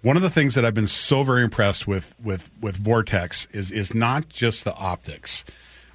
One 0.02 0.16
of 0.16 0.22
the 0.22 0.30
things 0.30 0.54
that 0.54 0.64
I've 0.64 0.74
been 0.74 0.86
so 0.86 1.22
very 1.22 1.44
impressed 1.44 1.86
with 1.86 2.14
with 2.22 2.50
with 2.60 2.76
Vortex 2.76 3.46
is 3.52 3.70
is 3.70 3.94
not 3.94 4.28
just 4.28 4.64
the 4.64 4.74
optics, 4.74 5.44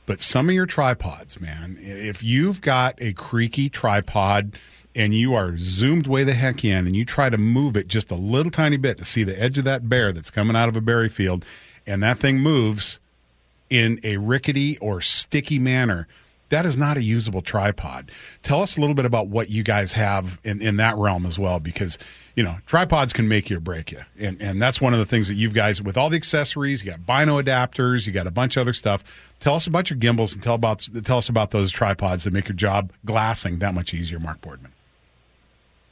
but 0.06 0.22
some 0.22 0.48
of 0.48 0.56
your 0.56 0.68
tripods, 0.68 1.42
man. 1.42 1.78
If 1.82 2.24
you've 2.24 2.62
got 2.62 2.96
a 3.00 3.14
creaky 3.14 3.70
tripod 3.70 4.54
and 4.94 5.14
you 5.14 5.34
are 5.34 5.58
zoomed 5.58 6.08
way 6.08 6.24
the 6.24 6.34
heck 6.34 6.64
in 6.64 6.86
and 6.86 6.96
you 6.96 7.04
try 7.04 7.30
to 7.30 7.38
move 7.38 7.76
it 7.76 7.88
just 7.88 8.12
a 8.12 8.16
little 8.16 8.52
tiny 8.52 8.78
bit 8.78 8.98
to 9.00 9.06
see 9.06 9.24
the 9.24 9.38
edge 9.42 9.58
of 9.58 9.66
that 9.66 9.90
bear 9.90 10.14
that's 10.14 10.30
coming 10.30 10.56
out 10.56 10.70
of 10.70 10.78
a 10.78 10.82
berry 10.82 11.10
field 11.10 11.44
and 11.86 12.02
that 12.02 12.18
thing 12.18 12.40
moves 12.40 13.00
in 13.70 14.00
a 14.04 14.18
rickety 14.18 14.78
or 14.78 15.02
sticky 15.02 15.60
manner, 15.60 16.08
that 16.50 16.66
is 16.66 16.78
not 16.78 16.98
a 16.98 17.02
usable 17.02 17.42
tripod. 17.42 18.12
Tell 18.44 18.62
us 18.62 18.78
a 18.78 18.80
little 18.80 18.96
bit 18.96 19.06
about 19.06 19.28
what 19.28 19.50
you 19.50 19.64
guys 19.64 19.92
have 19.94 20.40
in, 20.44 20.62
in 20.62 20.78
that 20.78 20.96
realm 20.98 21.26
as 21.26 21.40
well, 21.40 21.60
because 21.60 21.98
you 22.36 22.44
know 22.44 22.58
tripods 22.66 23.14
can 23.14 23.28
make 23.28 23.50
you 23.50 23.58
or 23.58 23.60
break 23.60 23.92
you, 23.92 24.02
and 24.20 24.42
and 24.42 24.62
that's 24.62 24.80
one 24.80 24.94
of 24.94 25.00
the 25.00 25.06
things 25.06 25.28
that 25.28 25.36
you 25.36 25.50
guys 25.50 25.82
with 25.82 25.98
all 25.98 26.10
the 26.10 26.18
accessories, 26.18 26.84
you 26.84 26.92
got 26.92 27.06
bino 27.06 27.42
adapters, 27.42 28.06
you 28.06 28.14
got 28.14 28.28
a 28.28 28.32
bunch 28.32 28.58
of 28.58 28.62
other 28.62 28.74
stuff. 28.74 29.34
Tell 29.40 29.56
us 29.56 29.68
about 29.68 29.90
your 29.90 29.98
gimbals 29.98 30.34
and 30.34 30.44
tell 30.44 30.56
about 30.56 30.88
tell 31.04 31.18
us 31.18 31.30
about 31.30 31.52
those 31.52 31.72
tripods 31.72 32.26
that 32.26 32.34
make 32.34 32.48
your 32.48 32.56
job 32.56 32.92
glassing 33.06 33.60
that 33.60 33.74
much 33.74 33.94
easier, 33.94 34.20
Mark 34.20 34.42
Boardman. 34.42 34.72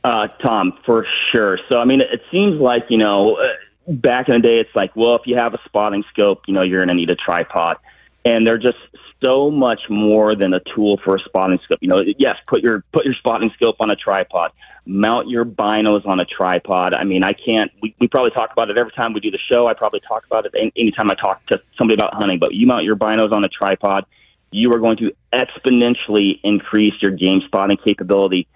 Uh, 0.03 0.27
Tom, 0.41 0.77
for 0.85 1.05
sure. 1.31 1.57
So 1.69 1.77
I 1.77 1.85
mean, 1.85 2.01
it 2.01 2.21
seems 2.31 2.59
like 2.59 2.83
you 2.89 2.97
know. 2.97 3.37
Uh, 3.37 3.47
back 3.85 4.29
in 4.29 4.35
the 4.35 4.39
day, 4.39 4.59
it's 4.59 4.73
like, 4.73 4.95
well, 4.95 5.15
if 5.15 5.23
you 5.25 5.35
have 5.35 5.53
a 5.53 5.59
spotting 5.65 6.05
scope, 6.09 6.43
you 6.47 6.53
know, 6.53 6.61
you're 6.61 6.79
going 6.79 6.87
to 6.87 6.93
need 6.95 7.09
a 7.09 7.17
tripod. 7.17 7.75
And 8.23 8.47
they're 8.47 8.57
just 8.57 8.77
so 9.23 9.49
much 9.49 9.81
more 9.89 10.35
than 10.35 10.53
a 10.53 10.59
tool 10.75 10.99
for 11.03 11.15
a 11.15 11.19
spotting 11.19 11.59
scope. 11.63 11.79
You 11.81 11.87
know, 11.87 12.03
yes, 12.17 12.35
put 12.47 12.61
your 12.61 12.83
put 12.91 13.05
your 13.05 13.13
spotting 13.13 13.51
scope 13.55 13.77
on 13.79 13.89
a 13.89 13.95
tripod, 13.95 14.51
mount 14.85 15.29
your 15.29 15.45
binos 15.45 16.05
on 16.05 16.19
a 16.19 16.25
tripod. 16.25 16.93
I 16.93 17.03
mean, 17.03 17.23
I 17.23 17.33
can't. 17.33 17.71
We, 17.81 17.95
we 17.99 18.07
probably 18.07 18.31
talk 18.31 18.51
about 18.51 18.69
it 18.69 18.77
every 18.77 18.91
time 18.91 19.13
we 19.13 19.21
do 19.21 19.31
the 19.31 19.39
show. 19.49 19.67
I 19.67 19.73
probably 19.73 20.01
talk 20.01 20.25
about 20.25 20.45
it 20.45 20.53
any, 20.57 20.73
anytime 20.75 21.09
I 21.09 21.15
talk 21.15 21.45
to 21.47 21.61
somebody 21.77 21.95
about 21.95 22.13
hunting. 22.13 22.39
But 22.39 22.53
you 22.53 22.67
mount 22.67 22.83
your 22.83 22.95
binos 22.95 23.31
on 23.31 23.43
a 23.43 23.49
tripod, 23.49 24.05
you 24.51 24.71
are 24.73 24.79
going 24.79 24.97
to 24.97 25.11
exponentially 25.33 26.39
increase 26.43 26.93
your 27.01 27.11
game 27.11 27.41
spotting 27.45 27.77
capability. 27.77 28.47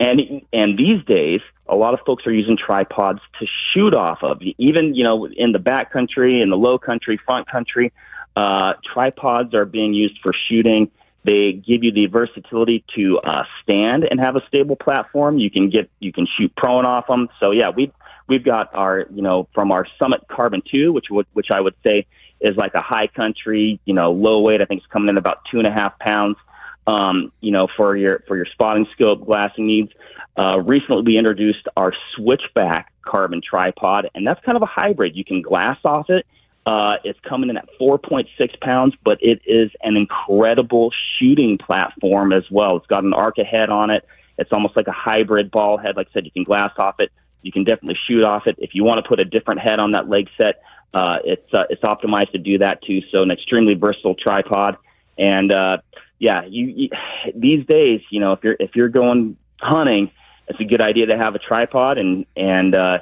And 0.00 0.20
and 0.52 0.78
these 0.78 1.04
days, 1.04 1.40
a 1.68 1.76
lot 1.76 1.94
of 1.94 2.00
folks 2.04 2.26
are 2.26 2.32
using 2.32 2.56
tripods 2.56 3.20
to 3.40 3.46
shoot 3.72 3.94
off 3.94 4.18
of. 4.22 4.40
Even 4.58 4.94
you 4.94 5.04
know, 5.04 5.26
in 5.26 5.52
the 5.52 5.58
back 5.58 5.92
country, 5.92 6.40
in 6.40 6.50
the 6.50 6.56
low 6.56 6.78
country, 6.78 7.20
front 7.24 7.48
country 7.48 7.92
uh, 8.38 8.74
tripods 8.94 9.52
are 9.52 9.64
being 9.64 9.94
used 9.94 10.20
for 10.22 10.32
shooting. 10.48 10.92
They 11.24 11.52
give 11.52 11.82
you 11.82 11.90
the 11.90 12.06
versatility 12.06 12.84
to 12.94 13.18
uh, 13.18 13.42
stand 13.62 14.04
and 14.08 14.20
have 14.20 14.36
a 14.36 14.46
stable 14.46 14.76
platform. 14.76 15.38
You 15.38 15.50
can 15.50 15.70
get 15.70 15.90
you 15.98 16.12
can 16.12 16.28
shoot 16.38 16.54
prone 16.56 16.86
off 16.86 17.08
them. 17.08 17.28
So 17.40 17.50
yeah, 17.50 17.70
we've 17.74 17.90
we've 18.28 18.44
got 18.44 18.72
our 18.74 19.06
you 19.12 19.22
know 19.22 19.48
from 19.54 19.72
our 19.72 19.86
Summit 19.98 20.20
Carbon 20.30 20.62
Two, 20.70 20.92
which 20.92 21.06
would 21.10 21.26
which 21.32 21.48
I 21.50 21.60
would 21.60 21.74
say 21.82 22.06
is 22.40 22.56
like 22.56 22.74
a 22.74 22.80
high 22.80 23.08
country 23.08 23.80
you 23.84 23.92
know 23.92 24.12
low 24.12 24.40
weight. 24.40 24.62
I 24.62 24.66
think 24.66 24.82
it's 24.82 24.92
coming 24.92 25.08
in 25.08 25.16
about 25.16 25.38
two 25.50 25.58
and 25.58 25.66
a 25.66 25.72
half 25.72 25.98
pounds. 25.98 26.36
Um, 26.86 27.32
you 27.40 27.50
know 27.50 27.66
for 27.76 27.96
your 27.96 28.22
for 28.28 28.36
your 28.36 28.46
spotting 28.46 28.86
scope 28.92 29.26
glassing 29.26 29.66
needs. 29.66 29.90
Uh, 30.38 30.60
recently, 30.60 31.02
we 31.02 31.18
introduced 31.18 31.66
our 31.76 31.92
Switchback 32.14 32.92
carbon 33.02 33.42
tripod, 33.42 34.08
and 34.14 34.24
that's 34.24 34.42
kind 34.44 34.54
of 34.54 34.62
a 34.62 34.66
hybrid. 34.66 35.16
You 35.16 35.24
can 35.24 35.42
glass 35.42 35.78
off 35.84 36.08
it 36.08 36.24
uh, 36.68 36.98
it's 37.02 37.18
coming 37.20 37.48
in 37.48 37.56
at 37.56 37.66
4.6 37.80 38.60
pounds, 38.60 38.94
but 39.02 39.16
it 39.22 39.40
is 39.46 39.70
an 39.80 39.96
incredible 39.96 40.92
shooting 41.18 41.56
platform 41.56 42.30
as 42.30 42.44
well. 42.50 42.76
It's 42.76 42.86
got 42.86 43.04
an 43.04 43.14
Arca 43.14 43.42
head 43.42 43.70
on 43.70 43.88
it. 43.88 44.06
It's 44.36 44.52
almost 44.52 44.76
like 44.76 44.86
a 44.86 44.92
hybrid 44.92 45.50
ball 45.50 45.78
head. 45.78 45.96
Like 45.96 46.08
I 46.10 46.12
said, 46.12 46.26
you 46.26 46.30
can 46.30 46.44
glass 46.44 46.72
off 46.76 46.96
it. 46.98 47.10
You 47.40 47.52
can 47.52 47.64
definitely 47.64 47.96
shoot 48.06 48.22
off 48.22 48.46
it. 48.46 48.56
If 48.58 48.74
you 48.74 48.84
want 48.84 49.02
to 49.02 49.08
put 49.08 49.18
a 49.18 49.24
different 49.24 49.60
head 49.60 49.78
on 49.78 49.92
that 49.92 50.10
leg 50.10 50.28
set, 50.36 50.60
uh, 50.92 51.20
it's 51.24 51.54
uh, 51.54 51.64
it's 51.70 51.80
optimized 51.80 52.32
to 52.32 52.38
do 52.38 52.58
that 52.58 52.82
too. 52.82 53.00
So 53.10 53.22
an 53.22 53.30
extremely 53.30 53.72
versatile 53.72 54.14
tripod. 54.14 54.76
And 55.16 55.50
uh, 55.50 55.78
yeah, 56.18 56.44
you, 56.44 56.66
you 56.66 56.88
these 57.34 57.64
days, 57.64 58.02
you 58.10 58.20
know, 58.20 58.32
if 58.32 58.40
you're 58.44 58.56
if 58.60 58.76
you're 58.76 58.90
going 58.90 59.38
hunting, 59.58 60.10
it's 60.48 60.60
a 60.60 60.64
good 60.64 60.82
idea 60.82 61.06
to 61.06 61.16
have 61.16 61.34
a 61.34 61.38
tripod 61.38 61.96
and 61.96 62.26
and 62.36 62.74
uh, 62.74 62.98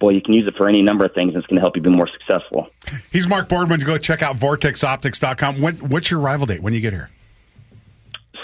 boy, 0.00 0.10
you 0.10 0.22
can 0.22 0.34
use 0.34 0.46
it 0.46 0.54
for 0.56 0.68
any 0.68 0.82
number 0.82 1.04
of 1.04 1.12
things, 1.12 1.34
and 1.34 1.38
it's 1.38 1.46
going 1.46 1.56
to 1.56 1.60
help 1.60 1.76
you 1.76 1.82
be 1.82 1.90
more 1.90 2.08
successful. 2.08 2.68
He's 3.10 3.26
Mark 3.26 3.48
Boardman. 3.48 3.80
Go 3.80 3.98
check 3.98 4.22
out 4.22 4.36
vortexoptics.com. 4.36 5.60
When, 5.60 5.76
what's 5.76 6.10
your 6.10 6.20
arrival 6.20 6.46
date? 6.46 6.62
When 6.62 6.72
you 6.74 6.80
get 6.80 6.92
here? 6.92 7.10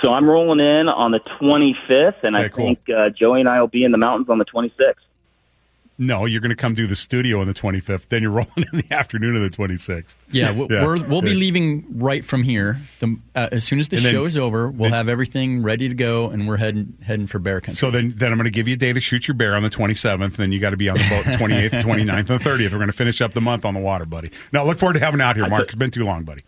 So 0.01 0.09
I'm 0.09 0.29
rolling 0.29 0.61
in 0.61 0.89
on 0.89 1.11
the 1.11 1.21
25th, 1.41 2.23
and 2.23 2.35
okay, 2.35 2.45
I 2.45 2.49
cool. 2.49 2.65
think 2.65 2.81
uh, 2.89 3.11
Joey 3.11 3.41
and 3.41 3.49
I 3.49 3.61
will 3.61 3.69
be 3.69 3.85
in 3.85 3.93
the 3.93 3.99
mountains 3.99 4.31
on 4.31 4.39
the 4.39 4.47
26th. 4.47 4.95
No, 6.01 6.25
you're 6.25 6.41
going 6.41 6.49
to 6.49 6.57
come 6.57 6.73
do 6.73 6.87
the 6.87 6.97
studio 6.97 7.41
on 7.43 7.47
the 7.47 7.53
25th. 7.53 8.09
Then 8.09 8.23
you're 8.23 8.31
rolling 8.31 8.65
in 8.73 8.81
the 8.81 8.91
afternoon 8.91 9.37
of 9.37 9.43
the 9.43 9.55
26th. 9.55 10.17
Yeah, 10.31 10.51
we'll, 10.51 10.73
yeah. 10.73 10.87
we 10.87 11.03
will 11.03 11.21
be 11.21 11.35
leaving 11.35 11.85
right 11.99 12.25
from 12.25 12.43
here. 12.43 12.79
The, 13.01 13.19
uh, 13.35 13.51
as 13.53 13.65
soon 13.65 13.79
as 13.79 13.89
the 13.89 13.99
show 13.99 14.25
is 14.25 14.35
over, 14.35 14.71
we'll 14.71 14.89
then, 14.89 14.93
have 14.93 15.11
everything 15.11 15.63
ready 15.63 15.91
to 15.91 15.95
go, 15.95 16.31
and 16.31 16.49
we're 16.49 16.57
heading 16.57 16.97
heading 17.03 17.27
for 17.27 17.39
bear 17.39 17.61
country. 17.61 17.75
So 17.75 17.91
then, 17.91 18.15
then 18.17 18.33
I'm 18.33 18.39
going 18.39 18.45
to 18.47 18.51
give 18.51 18.67
you 18.67 18.75
a 18.75 18.79
day 18.79 18.95
to 18.95 19.01
shoot 19.01 19.29
your 19.29 19.35
bear 19.35 19.55
on 19.55 19.63
the 19.63 19.69
27th. 19.69 20.37
Then 20.37 20.53
you 20.53 20.59
got 20.59 20.71
to 20.71 20.79
be 20.79 20.89
on 20.89 20.97
the 20.97 21.07
boat 21.11 21.27
the 21.27 21.33
28th, 21.33 21.83
29th, 21.83 22.31
and 22.31 22.41
30th. 22.41 22.73
We're 22.73 22.79
going 22.79 22.87
to 22.87 22.93
finish 22.95 23.21
up 23.21 23.33
the 23.33 23.43
month 23.43 23.67
on 23.67 23.75
the 23.75 23.81
water, 23.81 24.07
buddy. 24.07 24.31
Now, 24.55 24.65
look 24.65 24.79
forward 24.79 24.95
to 24.95 25.01
having 25.01 25.21
you 25.21 25.27
out 25.27 25.37
here, 25.37 25.49
Mark. 25.49 25.65
It's 25.65 25.75
been 25.75 25.91
too 25.91 26.05
long, 26.05 26.25
buddy. 26.25 26.45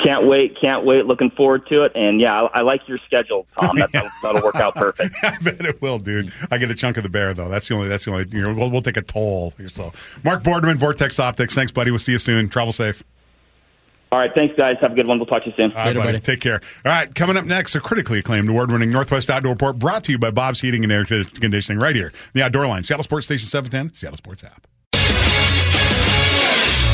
Can't 0.00 0.26
wait, 0.26 0.54
can't 0.60 0.84
wait. 0.84 1.06
Looking 1.06 1.30
forward 1.30 1.66
to 1.68 1.84
it. 1.84 1.92
And 1.94 2.20
yeah, 2.20 2.42
I, 2.42 2.58
I 2.58 2.60
like 2.60 2.86
your 2.86 2.98
schedule, 3.06 3.46
Tom. 3.58 3.78
That, 3.78 3.90
will 3.92 4.10
that'll 4.22 4.42
work 4.42 4.56
out 4.56 4.74
perfect. 4.74 5.14
I 5.22 5.38
bet 5.38 5.64
it 5.64 5.80
will, 5.80 5.98
dude. 5.98 6.30
I 6.50 6.58
get 6.58 6.70
a 6.70 6.74
chunk 6.74 6.98
of 6.98 7.04
the 7.04 7.08
bear 7.08 7.32
though. 7.32 7.48
That's 7.48 7.68
the 7.68 7.74
only. 7.74 7.88
That's 7.88 8.04
the 8.04 8.10
only. 8.10 8.26
You 8.28 8.42
know, 8.42 8.54
we'll, 8.54 8.70
we'll 8.70 8.82
take 8.82 8.98
a 8.98 9.02
toll. 9.02 9.54
So, 9.72 9.92
Mark 10.24 10.42
Boardman, 10.42 10.76
Vortex 10.76 11.18
Optics. 11.18 11.54
Thanks, 11.54 11.72
buddy. 11.72 11.90
We'll 11.90 12.00
see 12.00 12.12
you 12.12 12.18
soon. 12.18 12.50
Travel 12.50 12.74
safe. 12.74 13.02
All 14.10 14.18
right, 14.18 14.30
thanks, 14.34 14.54
guys. 14.56 14.76
Have 14.80 14.92
a 14.92 14.94
good 14.94 15.06
one. 15.06 15.18
We'll 15.18 15.26
talk 15.26 15.44
to 15.44 15.50
you 15.50 15.54
soon. 15.56 15.70
All 15.72 15.76
right, 15.78 15.86
Later, 15.88 15.98
buddy. 16.00 16.12
buddy. 16.12 16.24
Take 16.24 16.40
care. 16.40 16.60
All 16.84 16.92
right, 16.92 17.14
coming 17.14 17.36
up 17.36 17.44
next, 17.44 17.74
a 17.74 17.80
critically 17.80 18.18
acclaimed 18.20 18.48
award-winning 18.48 18.88
Northwest 18.88 19.28
Outdoor 19.28 19.52
Report 19.52 19.78
brought 19.78 20.04
to 20.04 20.12
you 20.12 20.18
by 20.18 20.30
Bob's 20.30 20.60
Heating 20.60 20.82
and 20.82 20.90
Air 20.90 21.04
Conditioning 21.04 21.78
right 21.78 21.94
here, 21.94 22.12
the 22.32 22.42
Outdoor 22.42 22.66
Line, 22.66 22.82
Seattle 22.82 23.04
Sports 23.04 23.26
Station 23.26 23.48
710, 23.48 23.94
Seattle 23.94 24.16
Sports 24.16 24.44
app. 24.44 24.66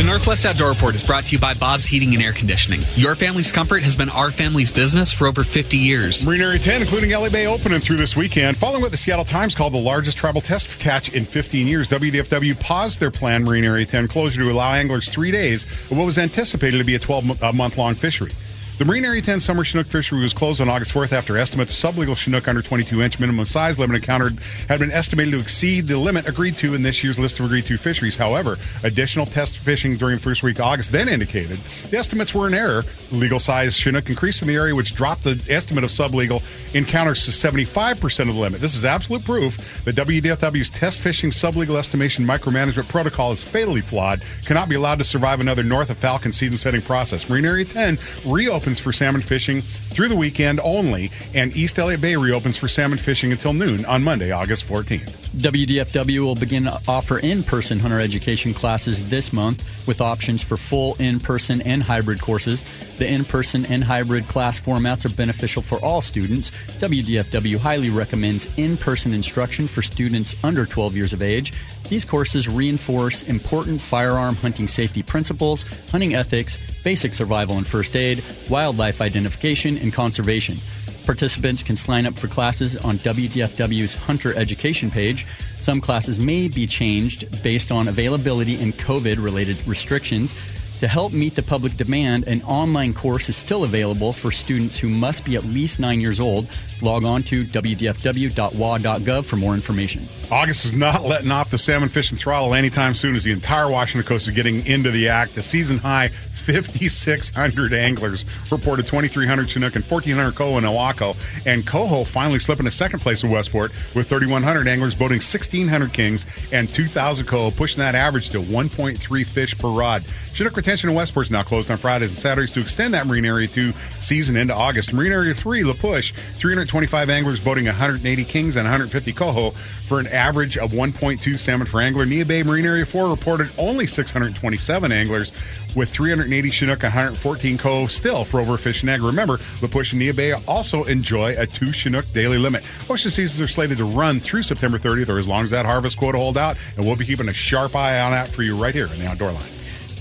The 0.04 0.10
Northwest 0.10 0.44
Outdoor 0.44 0.68
Report 0.68 0.94
is 0.94 1.02
brought 1.02 1.24
to 1.24 1.32
you 1.32 1.38
by 1.38 1.54
Bob's 1.54 1.86
Heating 1.86 2.12
and 2.12 2.22
Air 2.22 2.34
Conditioning. 2.34 2.82
Your 2.94 3.14
family's 3.14 3.50
comfort 3.50 3.82
has 3.82 3.96
been 3.96 4.10
our 4.10 4.30
family's 4.30 4.70
business 4.70 5.10
for 5.10 5.26
over 5.26 5.42
50 5.42 5.78
years. 5.78 6.26
Marine 6.26 6.42
Area 6.42 6.58
10, 6.58 6.82
including 6.82 7.12
Elliott 7.12 7.32
Bay, 7.32 7.46
opening 7.46 7.80
through 7.80 7.96
this 7.96 8.14
weekend. 8.14 8.58
Following 8.58 8.82
what 8.82 8.90
the 8.90 8.98
Seattle 8.98 9.24
Times 9.24 9.54
called 9.54 9.72
the 9.72 9.78
largest 9.78 10.18
tribal 10.18 10.42
test 10.42 10.78
catch 10.78 11.08
in 11.14 11.24
15 11.24 11.66
years, 11.66 11.88
WDFW 11.88 12.60
paused 12.60 13.00
their 13.00 13.10
planned 13.10 13.46
Marine 13.46 13.64
Area 13.64 13.86
10 13.86 14.06
closure 14.08 14.42
to 14.42 14.50
allow 14.50 14.74
anglers 14.74 15.08
three 15.08 15.30
days 15.30 15.64
of 15.64 15.96
what 15.96 16.04
was 16.04 16.18
anticipated 16.18 16.76
to 16.76 16.84
be 16.84 16.96
a 16.96 16.98
12 16.98 17.54
month 17.54 17.78
long 17.78 17.94
fishery. 17.94 18.30
The 18.76 18.84
Marine 18.84 19.04
Area 19.04 19.22
10 19.22 19.38
summer 19.38 19.62
Chinook 19.62 19.86
fishery 19.86 20.18
was 20.18 20.32
closed 20.32 20.60
on 20.60 20.68
August 20.68 20.92
4th 20.92 21.12
after 21.12 21.38
estimates 21.38 21.84
of 21.84 21.94
sublegal 21.94 22.16
Chinook 22.16 22.48
under 22.48 22.60
22 22.60 23.02
inch 23.02 23.20
minimum 23.20 23.46
size 23.46 23.78
limit 23.78 23.94
encountered 23.94 24.36
had 24.68 24.80
been 24.80 24.90
estimated 24.90 25.32
to 25.32 25.38
exceed 25.38 25.86
the 25.86 25.96
limit 25.96 26.26
agreed 26.26 26.56
to 26.56 26.74
in 26.74 26.82
this 26.82 27.04
year's 27.04 27.16
list 27.16 27.38
of 27.38 27.46
agreed 27.46 27.64
to 27.66 27.78
fisheries. 27.78 28.16
However, 28.16 28.56
additional 28.82 29.26
test 29.26 29.58
fishing 29.58 29.96
during 29.96 30.16
the 30.16 30.22
first 30.22 30.42
week 30.42 30.58
of 30.58 30.64
August 30.64 30.90
then 30.90 31.08
indicated 31.08 31.60
the 31.88 31.96
estimates 31.96 32.34
were 32.34 32.48
in 32.48 32.54
error. 32.54 32.82
Legal 33.12 33.38
size 33.38 33.76
Chinook 33.76 34.08
increased 34.08 34.42
in 34.42 34.48
the 34.48 34.56
area, 34.56 34.74
which 34.74 34.96
dropped 34.96 35.22
the 35.22 35.40
estimate 35.48 35.84
of 35.84 35.90
sublegal 35.90 36.42
encounters 36.74 37.24
to 37.26 37.30
75% 37.30 38.20
of 38.28 38.34
the 38.34 38.40
limit. 38.40 38.60
This 38.60 38.74
is 38.74 38.84
absolute 38.84 39.24
proof 39.24 39.84
that 39.84 39.94
WDFW's 39.94 40.68
test 40.68 40.98
fishing 40.98 41.30
sublegal 41.30 41.78
estimation 41.78 42.26
micromanagement 42.26 42.88
protocol 42.88 43.30
is 43.30 43.44
fatally 43.44 43.82
flawed, 43.82 44.20
cannot 44.44 44.68
be 44.68 44.74
allowed 44.74 44.98
to 44.98 45.04
survive 45.04 45.40
another 45.40 45.62
north 45.62 45.90
of 45.90 45.98
Falcon 45.98 46.32
season 46.32 46.58
setting 46.58 46.82
process. 46.82 47.28
Marine 47.28 47.44
Area 47.44 47.64
10 47.64 47.98
reopened 48.26 48.63
reopens 48.64 48.80
for 48.80 48.92
salmon 48.94 49.20
fishing 49.20 49.60
through 49.60 50.08
the 50.08 50.16
weekend 50.16 50.58
only, 50.64 51.10
and 51.34 51.54
East 51.54 51.78
Elliott 51.78 52.00
Bay 52.00 52.16
reopens 52.16 52.56
for 52.56 52.66
salmon 52.66 52.96
fishing 52.96 53.30
until 53.30 53.52
noon 53.52 53.84
on 53.84 54.02
Monday, 54.02 54.30
August 54.30 54.66
14th. 54.66 55.23
WDFW 55.34 56.20
will 56.20 56.36
begin 56.36 56.62
to 56.64 56.80
offer 56.86 57.18
in-person 57.18 57.80
hunter 57.80 57.98
education 57.98 58.54
classes 58.54 59.08
this 59.10 59.32
month 59.32 59.64
with 59.86 60.00
options 60.00 60.44
for 60.44 60.56
full 60.56 60.94
in-person 61.00 61.60
and 61.62 61.82
hybrid 61.82 62.22
courses. 62.22 62.62
The 62.98 63.08
in-person 63.08 63.66
and 63.66 63.82
hybrid 63.82 64.28
class 64.28 64.60
formats 64.60 65.04
are 65.04 65.14
beneficial 65.14 65.60
for 65.60 65.84
all 65.84 66.00
students. 66.00 66.52
WDFW 66.78 67.58
highly 67.58 67.90
recommends 67.90 68.48
in-person 68.56 69.12
instruction 69.12 69.66
for 69.66 69.82
students 69.82 70.36
under 70.44 70.66
12 70.66 70.94
years 70.94 71.12
of 71.12 71.20
age. 71.20 71.52
These 71.88 72.04
courses 72.04 72.48
reinforce 72.48 73.24
important 73.24 73.80
firearm 73.80 74.36
hunting 74.36 74.68
safety 74.68 75.02
principles, 75.02 75.64
hunting 75.90 76.14
ethics, 76.14 76.56
basic 76.84 77.12
survival 77.12 77.58
and 77.58 77.66
first 77.66 77.96
aid, 77.96 78.22
wildlife 78.48 79.00
identification, 79.00 79.78
and 79.78 79.92
conservation. 79.92 80.58
Participants 81.04 81.62
can 81.62 81.76
sign 81.76 82.06
up 82.06 82.18
for 82.18 82.28
classes 82.28 82.76
on 82.78 82.98
WDFW's 82.98 83.94
Hunter 83.94 84.34
Education 84.34 84.90
page. 84.90 85.26
Some 85.58 85.80
classes 85.80 86.18
may 86.18 86.48
be 86.48 86.66
changed 86.66 87.42
based 87.42 87.70
on 87.70 87.88
availability 87.88 88.60
and 88.60 88.72
COVID 88.72 89.22
related 89.22 89.66
restrictions. 89.66 90.34
To 90.80 90.88
help 90.88 91.12
meet 91.12 91.34
the 91.34 91.42
public 91.42 91.76
demand, 91.76 92.26
an 92.26 92.42
online 92.42 92.94
course 92.94 93.28
is 93.28 93.36
still 93.36 93.64
available 93.64 94.12
for 94.12 94.32
students 94.32 94.78
who 94.78 94.88
must 94.88 95.24
be 95.24 95.36
at 95.36 95.44
least 95.44 95.78
nine 95.78 96.00
years 96.00 96.20
old. 96.20 96.48
Log 96.82 97.04
on 97.04 97.22
to 97.24 97.44
wdfw.wa.gov 97.44 99.24
for 99.24 99.36
more 99.36 99.54
information. 99.54 100.08
August 100.30 100.64
is 100.64 100.74
not 100.74 101.04
letting 101.04 101.30
off 101.30 101.50
the 101.50 101.58
salmon 101.58 101.88
fishing 101.88 102.18
throttle 102.18 102.54
anytime 102.54 102.94
soon 102.94 103.14
as 103.14 103.24
the 103.24 103.32
entire 103.32 103.70
Washington 103.70 104.06
coast 104.06 104.26
is 104.26 104.34
getting 104.34 104.66
into 104.66 104.90
the 104.90 105.08
act. 105.08 105.34
The 105.34 105.42
season 105.42 105.78
high 105.78 106.08
5,600 106.44 107.72
anglers 107.72 108.24
reported 108.50 108.86
2,300 108.86 109.48
Chinook 109.48 109.76
and 109.76 109.84
1,400 109.84 110.34
coho 110.34 110.58
in 110.58 110.64
Ilwaco. 110.64 111.16
And 111.46 111.66
coho 111.66 112.04
finally 112.04 112.38
slipping 112.38 112.64
to 112.64 112.70
second 112.70 113.00
place 113.00 113.22
in 113.22 113.30
Westport 113.30 113.72
with 113.94 114.08
3,100 114.08 114.68
anglers 114.68 114.94
boating 114.94 115.16
1,600 115.16 115.92
kings 115.92 116.26
and 116.52 116.68
2,000 116.68 117.26
coho, 117.26 117.50
pushing 117.50 117.78
that 117.78 117.94
average 117.94 118.30
to 118.30 118.40
1.3 118.40 119.26
fish 119.26 119.56
per 119.56 119.68
rod. 119.68 120.04
Chinook 120.34 120.56
retention 120.56 120.90
in 120.90 120.96
Westport 120.96 121.26
is 121.26 121.30
now 121.30 121.42
closed 121.42 121.70
on 121.70 121.78
Fridays 121.78 122.10
and 122.10 122.18
Saturdays 122.18 122.52
to 122.52 122.60
extend 122.60 122.92
that 122.92 123.06
Marine 123.06 123.24
Area 123.24 123.46
2 123.46 123.72
season 124.00 124.36
into 124.36 124.52
August. 124.54 124.92
Marine 124.92 125.12
Area 125.12 125.32
3, 125.32 125.62
La 125.62 125.74
Push, 125.74 126.12
325 126.12 127.08
anglers 127.08 127.40
boating 127.40 127.66
180 127.66 128.24
kings 128.24 128.56
and 128.56 128.64
150 128.64 129.12
coho 129.12 129.50
for 129.50 130.00
an 130.00 130.08
average 130.08 130.58
of 130.58 130.72
1.2 130.72 131.38
salmon 131.38 131.66
per 131.66 131.80
angler. 131.80 132.04
Neah 132.04 132.26
Bay 132.26 132.42
Marine 132.42 132.66
Area 132.66 132.84
4 132.84 133.08
reported 133.08 133.50
only 133.58 133.86
627 133.86 134.90
anglers 134.90 135.30
with 135.74 135.90
380 135.90 136.50
Chinook, 136.50 136.82
114 136.82 137.58
coho 137.58 137.86
still 137.86 138.24
for 138.24 138.40
overfishing 138.42 138.82
and 138.82 138.90
egg. 138.90 139.02
Remember, 139.02 139.38
La 139.62 139.68
Push 139.68 139.92
and 139.92 140.02
Neah 140.02 140.14
Bay 140.14 140.32
also 140.46 140.84
enjoy 140.84 141.34
a 141.38 141.46
two 141.46 141.72
Chinook 141.72 142.04
daily 142.12 142.38
limit. 142.38 142.64
Ocean 142.88 143.10
seasons 143.10 143.40
are 143.40 143.48
slated 143.48 143.78
to 143.78 143.84
run 143.84 144.20
through 144.20 144.42
September 144.42 144.78
30th 144.78 145.08
or 145.08 145.18
as 145.18 145.26
long 145.26 145.44
as 145.44 145.50
that 145.50 145.66
harvest 145.66 145.96
quota 145.96 146.18
hold 146.18 146.36
out, 146.36 146.56
and 146.76 146.84
we'll 146.84 146.96
be 146.96 147.06
keeping 147.06 147.28
a 147.28 147.32
sharp 147.32 147.74
eye 147.74 148.00
on 148.00 148.10
that 148.10 148.28
for 148.28 148.42
you 148.42 148.56
right 148.56 148.74
here 148.74 148.86
in 148.86 148.98
the 148.98 149.06
Outdoor 149.06 149.32
Line. 149.32 149.42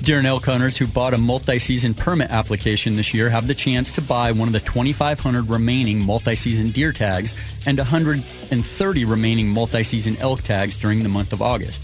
Deer 0.01 0.17
and 0.17 0.27
elk 0.27 0.43
hunters 0.43 0.75
who 0.75 0.85
bought 0.85 1.13
a 1.13 1.17
multi-season 1.17 1.93
permit 1.93 2.29
application 2.29 2.97
this 2.97 3.13
year 3.13 3.29
have 3.29 3.47
the 3.47 3.55
chance 3.55 3.93
to 3.93 4.01
buy 4.01 4.33
one 4.33 4.49
of 4.49 4.53
the 4.53 4.59
2,500 4.59 5.49
remaining 5.49 6.05
multi-season 6.05 6.71
deer 6.71 6.91
tags 6.91 7.33
and 7.65 7.77
130 7.77 9.05
remaining 9.05 9.47
multi-season 9.47 10.17
elk 10.17 10.41
tags 10.41 10.75
during 10.75 11.03
the 11.03 11.07
month 11.07 11.31
of 11.31 11.41
August. 11.41 11.81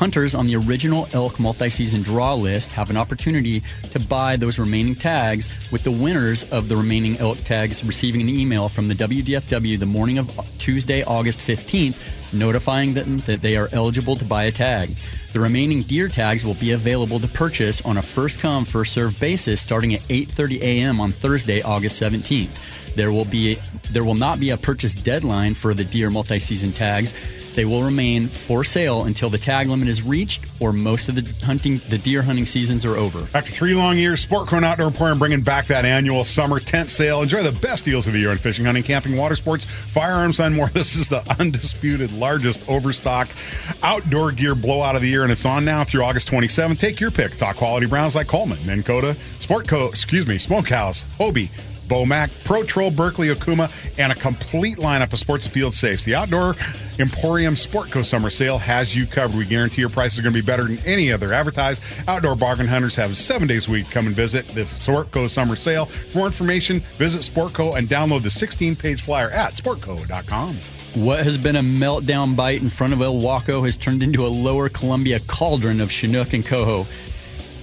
Hunters 0.00 0.34
on 0.34 0.46
the 0.46 0.56
original 0.56 1.06
elk 1.12 1.38
multi-season 1.38 2.00
draw 2.00 2.32
list 2.32 2.72
have 2.72 2.88
an 2.88 2.96
opportunity 2.96 3.62
to 3.90 4.00
buy 4.00 4.34
those 4.34 4.58
remaining 4.58 4.94
tags, 4.94 5.46
with 5.70 5.82
the 5.82 5.90
winners 5.90 6.50
of 6.50 6.70
the 6.70 6.76
remaining 6.76 7.18
elk 7.18 7.36
tags 7.44 7.84
receiving 7.84 8.22
an 8.22 8.30
email 8.30 8.70
from 8.70 8.88
the 8.88 8.94
WDFW 8.94 9.78
the 9.78 9.84
morning 9.84 10.16
of 10.16 10.30
Tuesday, 10.58 11.02
August 11.02 11.40
15th, 11.40 11.98
notifying 12.32 12.94
them 12.94 13.18
that 13.18 13.42
they 13.42 13.58
are 13.58 13.68
eligible 13.72 14.16
to 14.16 14.24
buy 14.24 14.44
a 14.44 14.50
tag. 14.50 14.88
The 15.34 15.40
remaining 15.40 15.82
deer 15.82 16.08
tags 16.08 16.46
will 16.46 16.54
be 16.54 16.72
available 16.72 17.20
to 17.20 17.28
purchase 17.28 17.82
on 17.82 17.98
a 17.98 18.02
first 18.02 18.40
come 18.40 18.64
first 18.64 18.94
served 18.94 19.20
basis 19.20 19.60
starting 19.60 19.92
at 19.92 20.00
8:30 20.08 20.62
a.m. 20.62 20.98
on 20.98 21.12
Thursday, 21.12 21.60
August 21.60 22.00
17th. 22.00 22.94
There 22.94 23.12
will 23.12 23.26
be 23.26 23.58
there 23.90 24.04
will 24.04 24.14
not 24.14 24.40
be 24.40 24.48
a 24.48 24.56
purchase 24.56 24.94
deadline 24.94 25.54
for 25.54 25.74
the 25.74 25.84
deer 25.84 26.08
multi-season 26.08 26.72
tags. 26.72 27.12
They 27.54 27.64
will 27.64 27.82
remain 27.82 28.28
for 28.28 28.64
sale 28.64 29.04
until 29.04 29.30
the 29.30 29.38
tag 29.38 29.66
limit 29.66 29.88
is 29.88 30.02
reached 30.02 30.46
or 30.60 30.72
most 30.72 31.08
of 31.08 31.14
the 31.14 31.44
hunting 31.44 31.80
the 31.88 31.98
deer 31.98 32.22
hunting 32.22 32.46
seasons 32.46 32.84
are 32.84 32.96
over. 32.96 33.26
After 33.34 33.50
three 33.50 33.74
long 33.74 33.98
years, 33.98 34.20
Sport 34.20 34.52
Outdoor 34.52 34.86
Emporium 34.86 35.18
bringing 35.18 35.42
back 35.42 35.66
that 35.66 35.84
annual 35.84 36.24
summer 36.24 36.60
tent 36.60 36.90
sale. 36.90 37.22
Enjoy 37.22 37.42
the 37.42 37.58
best 37.60 37.84
deals 37.84 38.06
of 38.06 38.12
the 38.12 38.18
year 38.18 38.30
on 38.30 38.36
fishing, 38.36 38.64
hunting, 38.64 38.82
camping, 38.82 39.16
water 39.16 39.36
sports, 39.36 39.64
firearms, 39.64 40.40
and 40.40 40.54
more. 40.54 40.70
This 40.80 40.96
is 40.96 41.08
the 41.08 41.20
undisputed 41.38 42.10
largest 42.12 42.66
overstock 42.66 43.28
outdoor 43.82 44.32
gear 44.32 44.54
blowout 44.54 44.96
of 44.96 45.02
the 45.02 45.08
year, 45.08 45.24
and 45.24 45.32
it's 45.32 45.44
on 45.44 45.64
now 45.64 45.84
through 45.84 46.04
August 46.04 46.28
27th. 46.28 46.78
Take 46.78 47.00
your 47.00 47.10
pick. 47.10 47.36
Top 47.36 47.56
quality 47.56 47.86
brands 47.86 48.14
like 48.14 48.26
Coleman, 48.28 48.64
Minn 48.64 48.82
Kota, 48.82 49.14
Sport 49.40 49.68
Co. 49.68 49.88
Excuse 49.88 50.26
me, 50.26 50.38
Smokehouse, 50.38 51.02
Hobie. 51.18 51.50
Bomac, 51.90 52.30
Pro 52.44 52.62
Troll, 52.62 52.90
Berkley, 52.92 53.28
Okuma, 53.28 53.70
and 53.98 54.12
a 54.12 54.14
complete 54.14 54.78
lineup 54.78 55.12
of 55.12 55.18
sports 55.18 55.44
and 55.44 55.52
field 55.52 55.74
safes. 55.74 56.04
The 56.04 56.14
Outdoor 56.14 56.54
Emporium 57.00 57.56
Sportco 57.56 58.04
Summer 58.04 58.30
Sale 58.30 58.58
has 58.58 58.94
you 58.94 59.06
covered. 59.06 59.36
We 59.36 59.44
guarantee 59.44 59.80
your 59.80 59.90
prices 59.90 60.20
are 60.20 60.22
going 60.22 60.34
to 60.34 60.40
be 60.40 60.46
better 60.46 60.64
than 60.64 60.78
any 60.86 61.12
other 61.12 61.32
advertised. 61.32 61.82
Outdoor 62.06 62.36
bargain 62.36 62.68
hunters 62.68 62.94
have 62.94 63.18
seven 63.18 63.48
days 63.48 63.68
a 63.68 63.72
week. 63.72 63.90
Come 63.90 64.06
and 64.06 64.14
visit 64.14 64.46
this 64.48 64.72
Sportco 64.72 65.28
Summer 65.28 65.56
Sale. 65.56 65.86
For 65.86 66.18
more 66.18 66.26
information, 66.28 66.80
visit 66.98 67.22
Sportco 67.22 67.74
and 67.74 67.88
download 67.88 68.22
the 68.22 68.30
16 68.30 68.76
page 68.76 69.02
flyer 69.02 69.30
at 69.30 69.54
sportco.com. 69.54 70.56
What 70.94 71.24
has 71.24 71.38
been 71.38 71.56
a 71.56 71.60
meltdown 71.60 72.34
bite 72.34 72.62
in 72.62 72.70
front 72.70 72.92
of 72.92 72.98
Ilwaco 72.98 73.64
has 73.64 73.76
turned 73.76 74.02
into 74.02 74.26
a 74.26 74.28
lower 74.28 74.68
Columbia 74.68 75.20
cauldron 75.20 75.80
of 75.80 75.90
Chinook 75.90 76.32
and 76.32 76.44
coho. 76.44 76.84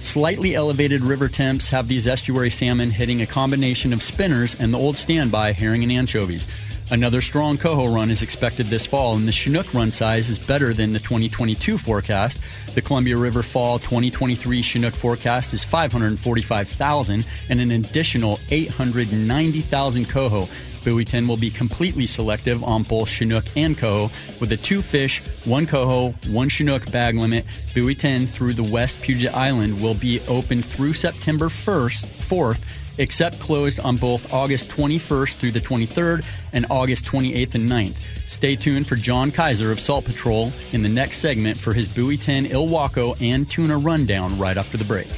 Slightly 0.00 0.54
elevated 0.54 1.02
river 1.02 1.28
temps 1.28 1.68
have 1.68 1.88
these 1.88 2.06
estuary 2.06 2.50
salmon 2.50 2.90
hitting 2.90 3.20
a 3.20 3.26
combination 3.26 3.92
of 3.92 4.02
spinners 4.02 4.54
and 4.54 4.72
the 4.72 4.78
old 4.78 4.96
standby 4.96 5.52
herring 5.52 5.82
and 5.82 5.92
anchovies. 5.92 6.48
Another 6.90 7.20
strong 7.20 7.58
coho 7.58 7.86
run 7.86 8.10
is 8.10 8.22
expected 8.22 8.68
this 8.68 8.86
fall, 8.86 9.14
and 9.14 9.28
the 9.28 9.32
Chinook 9.32 9.74
run 9.74 9.90
size 9.90 10.30
is 10.30 10.38
better 10.38 10.72
than 10.72 10.94
the 10.94 10.98
2022 10.98 11.76
forecast. 11.76 12.40
The 12.74 12.80
Columbia 12.80 13.18
River 13.18 13.42
Fall 13.42 13.78
2023 13.78 14.62
Chinook 14.62 14.94
forecast 14.94 15.52
is 15.52 15.62
545,000 15.62 17.26
and 17.50 17.60
an 17.60 17.72
additional 17.72 18.40
890,000 18.50 20.08
coho. 20.08 20.48
Buoy 20.82 21.04
10 21.04 21.28
will 21.28 21.36
be 21.36 21.50
completely 21.50 22.06
selective 22.06 22.64
on 22.64 22.84
both 22.84 23.10
Chinook 23.10 23.44
and 23.54 23.76
coho 23.76 24.10
with 24.40 24.50
a 24.52 24.56
two 24.56 24.80
fish, 24.80 25.20
one 25.44 25.66
coho, 25.66 26.14
one 26.28 26.48
Chinook 26.48 26.90
bag 26.90 27.16
limit. 27.16 27.44
Buoy 27.74 27.94
10 27.94 28.26
through 28.26 28.54
the 28.54 28.62
West 28.62 29.02
Puget 29.02 29.34
Island 29.34 29.82
will 29.82 29.94
be 29.94 30.20
open 30.26 30.62
through 30.62 30.94
September 30.94 31.48
1st, 31.48 32.06
4th, 32.06 32.87
except 32.98 33.38
closed 33.40 33.80
on 33.80 33.96
both 33.96 34.32
August 34.32 34.70
21st 34.70 35.34
through 35.34 35.52
the 35.52 35.60
23rd 35.60 36.24
and 36.52 36.66
August 36.70 37.04
28th 37.04 37.54
and 37.54 37.68
9th. 37.68 37.98
Stay 38.28 38.56
tuned 38.56 38.86
for 38.86 38.96
John 38.96 39.30
Keizer 39.30 39.72
of 39.72 39.80
Salt 39.80 40.04
Patrol 40.04 40.52
in 40.72 40.82
the 40.82 40.88
next 40.88 41.18
segment 41.18 41.56
for 41.56 41.72
his 41.72 41.88
Buoy 41.88 42.16
10 42.16 42.46
Ilwaco 42.46 43.16
and 43.20 43.50
Tuna 43.50 43.78
rundown 43.78 44.38
right 44.38 44.56
after 44.56 44.76
the 44.76 44.84
break. 44.84 45.08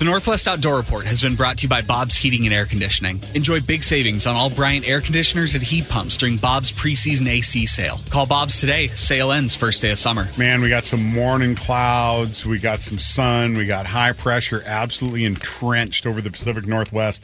The 0.00 0.06
Northwest 0.06 0.48
Outdoor 0.48 0.78
Report 0.78 1.04
has 1.04 1.20
been 1.20 1.36
brought 1.36 1.58
to 1.58 1.64
you 1.64 1.68
by 1.68 1.82
Bob's 1.82 2.16
Heating 2.16 2.46
and 2.46 2.54
Air 2.54 2.64
Conditioning. 2.64 3.20
Enjoy 3.34 3.60
big 3.60 3.82
savings 3.82 4.26
on 4.26 4.34
all 4.34 4.48
Bryant 4.48 4.88
air 4.88 5.02
conditioners 5.02 5.54
and 5.54 5.62
heat 5.62 5.90
pumps 5.90 6.16
during 6.16 6.38
Bob's 6.38 6.72
preseason 6.72 7.28
AC 7.28 7.66
sale. 7.66 8.00
Call 8.08 8.24
Bob's 8.24 8.62
today. 8.62 8.86
Sale 8.86 9.30
ends 9.30 9.54
first 9.54 9.82
day 9.82 9.90
of 9.90 9.98
summer. 9.98 10.30
Man, 10.38 10.62
we 10.62 10.70
got 10.70 10.86
some 10.86 11.04
morning 11.04 11.54
clouds, 11.54 12.46
we 12.46 12.58
got 12.58 12.80
some 12.80 12.98
sun, 12.98 13.52
we 13.52 13.66
got 13.66 13.84
high 13.84 14.12
pressure 14.12 14.62
absolutely 14.64 15.26
entrenched 15.26 16.06
over 16.06 16.22
the 16.22 16.30
Pacific 16.30 16.66
Northwest. 16.66 17.22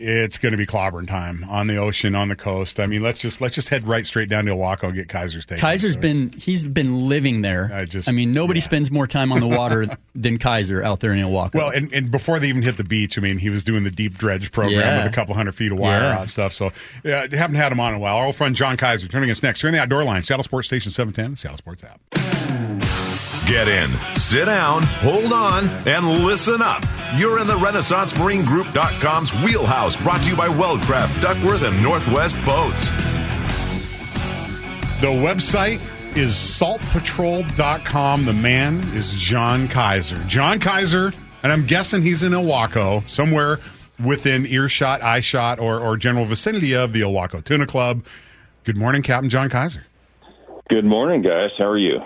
It's 0.00 0.38
going 0.38 0.52
to 0.52 0.56
be 0.56 0.64
clobbering 0.66 1.08
time 1.08 1.44
on 1.50 1.66
the 1.66 1.76
ocean, 1.78 2.14
on 2.14 2.28
the 2.28 2.36
coast. 2.36 2.78
I 2.78 2.86
mean, 2.86 3.02
let's 3.02 3.18
just 3.18 3.40
let's 3.40 3.56
just 3.56 3.68
head 3.68 3.86
right 3.86 4.06
straight 4.06 4.28
down 4.28 4.44
to 4.44 4.52
Ilwaco 4.52 4.84
and 4.84 4.94
get 4.94 5.08
Keizer's 5.08 5.44
take. 5.44 5.58
Keizer's 5.58 5.96
been 5.96 6.32
he's 6.32 6.64
been 6.68 7.08
living 7.08 7.42
there. 7.42 7.68
I 7.74 7.84
just- 7.84 8.08
I 8.08 8.12
mean, 8.12 8.30
nobody 8.30 8.60
yeah. 8.60 8.64
spends 8.64 8.90
more 8.92 9.08
time 9.08 9.32
on 9.32 9.40
the 9.40 9.48
water 9.48 9.86
than 10.14 10.38
Keizer 10.38 10.84
out 10.84 11.00
there 11.00 11.12
in 11.12 11.18
Ilwaco. 11.18 11.54
Well, 11.54 11.70
and, 11.70 11.92
and 11.92 12.10
before 12.12 12.38
they 12.38 12.48
even 12.48 12.62
hit 12.62 12.76
the 12.76 12.84
beach, 12.84 13.18
I 13.18 13.22
mean, 13.22 13.38
he 13.38 13.50
was 13.50 13.64
doing 13.64 13.82
the 13.82 13.90
deep 13.90 14.16
dredge 14.16 14.52
program 14.52 14.78
Yeah. 14.80 15.02
with 15.04 15.12
a 15.12 15.14
couple 15.16 15.34
hundred 15.34 15.56
feet 15.56 15.72
of 15.72 15.78
wire 15.78 16.00
Yeah. 16.00 16.18
out 16.20 16.28
stuff. 16.28 16.52
So, 16.52 16.70
yeah, 17.02 17.26
haven't 17.32 17.56
had 17.56 17.72
him 17.72 17.80
on 17.80 17.90
in 17.92 17.96
a 17.96 18.00
while. 18.00 18.16
Our 18.18 18.26
old 18.26 18.36
friend 18.36 18.54
John 18.54 18.76
Keizer 18.76 19.10
turning 19.10 19.30
us 19.30 19.42
next. 19.42 19.60
Here 19.62 19.68
in 19.68 19.74
the 19.74 19.80
Outdoor 19.82 20.04
Line, 20.04 20.22
Seattle 20.22 20.44
Sports 20.44 20.68
Station 20.68 20.92
710, 20.92 21.34
Seattle 21.36 21.56
Sports 21.58 21.82
app. 21.82 22.87
Get 23.48 23.66
in, 23.66 23.90
sit 24.12 24.44
down, 24.44 24.82
hold 24.82 25.32
on, 25.32 25.68
and 25.88 26.06
listen 26.26 26.60
up. 26.60 26.84
You're 27.16 27.38
in 27.38 27.46
the 27.46 27.54
RenaissanceMarineGroup.com's 27.54 29.32
wheelhouse, 29.42 29.96
brought 29.96 30.22
to 30.24 30.28
you 30.28 30.36
by 30.36 30.48
Weldcraft, 30.48 31.22
Duckworth, 31.22 31.62
and 31.62 31.82
Northwest 31.82 32.36
Boats. 32.44 32.90
The 35.00 35.06
website 35.06 35.80
is 36.14 36.32
saltpatrol.com. 36.32 38.26
The 38.26 38.34
man 38.34 38.80
is 38.94 39.14
John 39.14 39.66
Keizer. 39.68 40.28
John 40.28 40.58
Keizer, 40.58 41.16
and 41.42 41.50
I'm 41.50 41.64
guessing 41.64 42.02
he's 42.02 42.22
in 42.22 42.32
Ilwaco, 42.32 43.08
somewhere 43.08 43.60
within 44.04 44.44
earshot, 44.44 45.02
eye 45.02 45.20
shot, 45.20 45.58
or, 45.58 45.80
or 45.80 45.96
general 45.96 46.26
vicinity 46.26 46.74
of 46.74 46.92
the 46.92 47.00
Ilwaco 47.00 47.42
Tuna 47.42 47.64
Club. 47.64 48.04
Good 48.64 48.76
morning, 48.76 49.00
Captain 49.00 49.30
John 49.30 49.48
Keizer. 49.48 49.84
Good 50.68 50.84
morning, 50.84 51.22
guys. 51.22 51.48
How 51.56 51.64
are 51.64 51.78
you? 51.78 52.02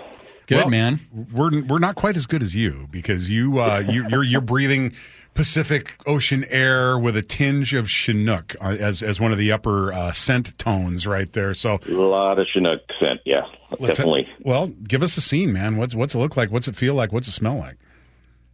Good 0.53 0.61
Well, 0.61 0.69
man. 0.69 0.99
We're 1.33 1.63
we're 1.63 1.79
not 1.79 1.95
quite 1.95 2.15
as 2.15 2.25
good 2.25 2.43
as 2.43 2.55
you 2.55 2.87
because 2.91 3.29
you 3.29 3.59
uh, 3.59 3.83
you 3.89 4.07
you're 4.09 4.23
you're 4.23 4.41
breathing 4.41 4.93
Pacific 5.33 5.95
Ocean 6.05 6.45
air 6.49 6.97
with 6.97 7.17
a 7.17 7.21
tinge 7.21 7.73
of 7.73 7.89
Chinook 7.89 8.55
uh, 8.61 8.75
as 8.79 9.01
as 9.01 9.19
one 9.19 9.31
of 9.31 9.37
the 9.37 9.51
upper 9.51 9.91
uh, 9.91 10.11
scent 10.11 10.57
tones 10.57 11.07
right 11.07 11.31
there. 11.33 11.53
So 11.53 11.79
A 11.87 11.91
lot 11.91 12.39
of 12.39 12.47
Chinook 12.53 12.81
scent. 12.99 13.21
Yeah, 13.25 13.41
let's 13.79 13.97
definitely. 13.97 14.29
well, 14.41 14.67
give 14.67 15.03
us 15.03 15.17
a 15.17 15.21
scene, 15.21 15.53
man. 15.53 15.77
What's 15.77 15.95
what's 15.95 16.15
it 16.15 16.19
look 16.19 16.37
like? 16.37 16.51
What's 16.51 16.67
it 16.67 16.75
feel 16.75 16.93
like? 16.93 17.11
What's 17.11 17.27
it 17.27 17.33
smell 17.33 17.57
like? 17.57 17.77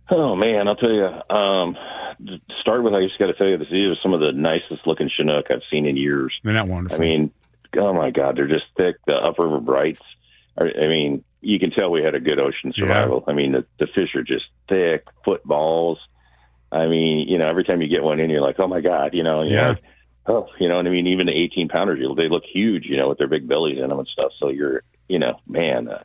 Oh 0.10 0.36
man, 0.36 0.68
I'll 0.68 0.76
tell 0.76 0.92
you. 0.92 1.36
Um, 1.36 1.76
to 2.26 2.38
start 2.60 2.84
with, 2.84 2.94
I 2.94 3.02
just 3.06 3.18
got 3.18 3.28
to 3.28 3.34
tell 3.34 3.48
you, 3.48 3.58
these 3.58 3.72
are 3.72 3.96
some 4.04 4.14
of 4.14 4.20
the 4.20 4.34
nicest 4.34 4.86
looking 4.86 5.10
Chinook 5.16 5.46
I've 5.50 5.62
seen 5.72 5.86
in 5.86 5.96
years. 5.96 6.38
They're 6.44 6.54
not 6.54 6.68
wonderful. 6.68 6.98
I 6.98 7.00
mean, 7.00 7.32
oh 7.78 7.94
my 7.94 8.12
God, 8.12 8.36
they're 8.36 8.48
just 8.48 8.66
thick. 8.76 8.98
The 9.06 9.14
upriver 9.14 9.62
brights 9.62 10.02
I, 10.60 10.64
I 10.64 10.88
mean, 10.88 11.24
you 11.42 11.60
can 11.60 11.72
tell 11.72 11.90
we 11.92 12.04
had 12.04 12.16
a 12.16 12.20
good 12.20 12.40
ocean 12.40 12.74
survival. 12.76 13.24
I 13.28 13.34
mean, 13.34 13.54
the, 13.54 13.66
the 13.80 13.88
fish 13.88 14.16
are 14.16 14.24
just 14.24 14.46
thick, 14.68 15.06
footballs. 15.24 16.00
I 16.72 16.88
mean, 16.88 17.28
you 17.28 17.38
know, 17.38 17.48
every 17.48 17.64
time 17.64 17.82
you 17.82 17.88
get 17.88 18.04
one 18.04 18.20
in, 18.20 18.30
you're 18.30 18.42
like, 18.42 18.60
oh 18.60 18.68
my 18.68 18.82
god, 18.82 19.14
you 19.14 19.24
know, 19.24 19.44
Yeah. 19.44 19.70
like, 19.70 19.84
oh, 20.28 20.48
you 20.60 20.68
know 20.70 20.76
what 20.78 20.86
I 20.86 20.90
mean. 20.90 21.08
Even 21.08 21.26
the 21.28 21.34
18 21.34 21.70
pounders, 21.70 22.00
you- 22.00 22.14
they 22.16 22.30
look 22.30 22.44
huge, 22.46 22.86
you 22.86 22.98
know, 22.98 23.10
with 23.10 23.18
their 23.18 23.28
big 23.28 23.48
bellies 23.48 23.80
in 23.82 23.90
them 23.90 24.00
and 24.00 24.08
stuff. 24.08 24.32
So 24.40 24.50
you're, 24.50 24.84
you 25.08 25.18
know, 25.20 25.40
man. 25.48 25.88
Uh, 25.88 26.04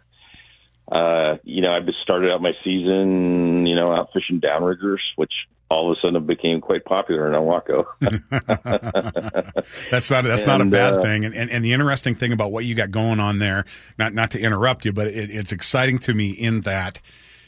uh, 0.91 1.37
you 1.45 1.63
know, 1.63 1.73
I've 1.73 1.87
just 1.87 2.01
started 2.03 2.31
out 2.31 2.43
my 2.43 2.53
season, 2.63 3.67
you 3.67 3.75
know, 3.75 3.93
out 3.93 4.11
fishing 4.13 4.41
downriggers, 4.41 4.99
which 5.17 5.33
all 5.71 5.91
of 5.91 5.97
a 5.97 6.01
sudden 6.01 6.25
became 6.27 6.61
quite 6.61 6.85
popular 6.85 7.27
in 7.27 7.33
Ilwaco. 7.33 7.85
That's 9.91 10.11
not 10.11 10.25
that's 10.25 10.47
not 10.47 10.61
a 10.61 10.67
bad 10.67 10.95
uh, 10.95 11.03
thing. 11.03 11.25
And, 11.25 11.35
and 11.35 11.51
and 11.51 11.65
the 11.65 11.73
interesting 11.73 12.15
thing 12.15 12.33
about 12.33 12.53
what 12.53 12.65
you 12.65 12.75
got 12.75 12.91
going 12.91 13.19
on 13.19 13.39
there, 13.39 13.65
not 13.99 14.13
not 14.15 14.31
to 14.33 14.41
interrupt 14.41 14.85
you, 14.85 14.93
but 14.93 15.07
it, 15.07 15.31
it's 15.31 15.53
exciting 15.53 15.99
to 16.01 16.15
me 16.15 16.31
in 16.31 16.63
that 16.63 17.01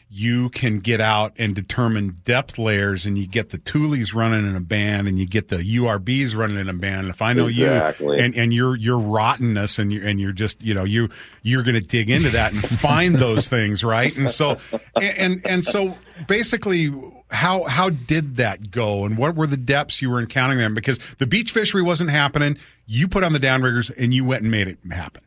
you 0.08 0.50
can 0.50 0.78
get 0.78 1.00
out 1.00 1.32
and 1.36 1.54
determine 1.54 2.20
depth 2.24 2.58
layers, 2.58 3.06
and 3.06 3.18
you 3.18 3.26
get 3.26 3.50
the 3.50 3.58
tules 3.58 4.14
running 4.14 4.46
in 4.46 4.54
a 4.54 4.60
band, 4.60 5.08
and 5.08 5.18
you 5.18 5.26
get 5.26 5.48
the 5.48 5.56
URBs 5.56 6.36
running 6.36 6.58
in 6.58 6.68
a 6.68 6.74
band. 6.74 7.00
And 7.06 7.08
if 7.10 7.20
I 7.20 7.32
know 7.32 7.48
Exactly. 7.48 8.16
you, 8.16 8.22
and 8.22 8.34
and 8.36 8.54
your 8.54 8.76
your 8.76 8.98
rottenness, 8.98 9.78
and 9.78 9.92
you 9.92 10.06
and 10.06 10.20
you're 10.20 10.32
just 10.32 10.62
you 10.62 10.74
know 10.74 10.84
you 10.84 11.08
you're 11.42 11.62
going 11.64 11.74
to 11.74 11.80
dig 11.80 12.08
into 12.08 12.30
that 12.30 12.52
and 12.52 12.62
find 12.62 13.16
those 13.18 13.48
things, 13.48 13.82
right? 13.82 14.16
And 14.16 14.30
so 14.30 14.58
and 14.94 15.16
and, 15.18 15.46
and 15.46 15.64
so 15.64 15.96
basically. 16.28 16.92
How 17.28 17.64
how 17.64 17.90
did 17.90 18.36
that 18.36 18.70
go, 18.70 19.04
and 19.04 19.18
what 19.18 19.34
were 19.34 19.48
the 19.48 19.56
depths 19.56 20.00
you 20.00 20.10
were 20.10 20.20
encountering 20.20 20.60
them? 20.60 20.74
Because 20.74 21.00
the 21.18 21.26
beach 21.26 21.50
fishery 21.50 21.82
wasn't 21.82 22.10
happening. 22.10 22.56
You 22.86 23.08
put 23.08 23.24
on 23.24 23.32
the 23.32 23.40
downriggers, 23.40 23.92
and 23.98 24.14
you 24.14 24.24
went 24.24 24.42
and 24.42 24.50
made 24.52 24.68
it 24.68 24.78
happen. 24.92 25.24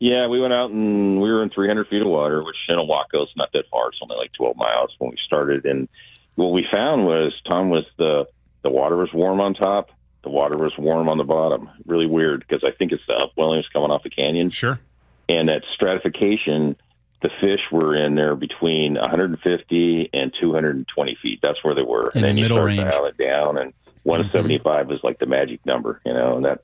Yeah, 0.00 0.28
we 0.28 0.40
went 0.40 0.54
out 0.54 0.70
and 0.70 1.20
we 1.20 1.30
were 1.30 1.42
in 1.42 1.50
300 1.50 1.86
feet 1.88 2.00
of 2.00 2.08
water, 2.08 2.42
which 2.42 2.56
in 2.68 2.76
Ilwaco 2.76 3.22
is 3.22 3.28
not 3.36 3.52
that 3.52 3.68
far. 3.70 3.90
It's 3.90 3.98
only 4.02 4.16
like 4.16 4.32
12 4.32 4.56
miles 4.56 4.90
when 4.98 5.10
we 5.10 5.18
started. 5.24 5.66
And 5.66 5.88
what 6.36 6.52
we 6.52 6.66
found 6.72 7.04
was, 7.04 7.34
Tom, 7.46 7.68
was 7.68 7.84
the 7.98 8.26
the 8.62 8.70
water 8.70 8.96
was 8.96 9.12
warm 9.12 9.40
on 9.40 9.54
top, 9.54 9.90
the 10.22 10.30
water 10.30 10.56
was 10.56 10.72
warm 10.78 11.08
on 11.08 11.18
the 11.18 11.24
bottom. 11.24 11.70
Really 11.86 12.06
weird 12.06 12.40
because 12.46 12.64
I 12.64 12.72
think 12.76 12.92
it's 12.92 13.02
the 13.06 13.14
upwellings 13.14 13.64
coming 13.72 13.90
off 13.90 14.02
the 14.02 14.10
canyon, 14.10 14.50
Sure. 14.50 14.80
and 15.28 15.48
that 15.48 15.62
stratification. 15.74 16.76
The 17.22 17.30
fish 17.38 17.60
were 17.70 17.94
in 17.94 18.14
there 18.14 18.34
between 18.34 18.94
150 18.94 20.10
and 20.14 20.32
220 20.40 21.18
feet. 21.22 21.40
That's 21.42 21.62
where 21.62 21.74
they 21.74 21.82
were. 21.82 22.08
In 22.14 22.24
and 22.24 22.24
the 22.24 22.28
then 22.28 22.36
you 22.38 22.46
start 22.46 22.64
range. 22.64 22.80
to 22.80 22.90
dial 22.90 23.04
it 23.04 23.18
down, 23.18 23.58
and 23.58 23.74
175 24.04 24.86
mm-hmm. 24.86 24.94
is 24.94 25.00
like 25.04 25.18
the 25.18 25.26
magic 25.26 25.64
number, 25.66 26.00
you 26.06 26.14
know, 26.14 26.36
and 26.36 26.46
that 26.46 26.62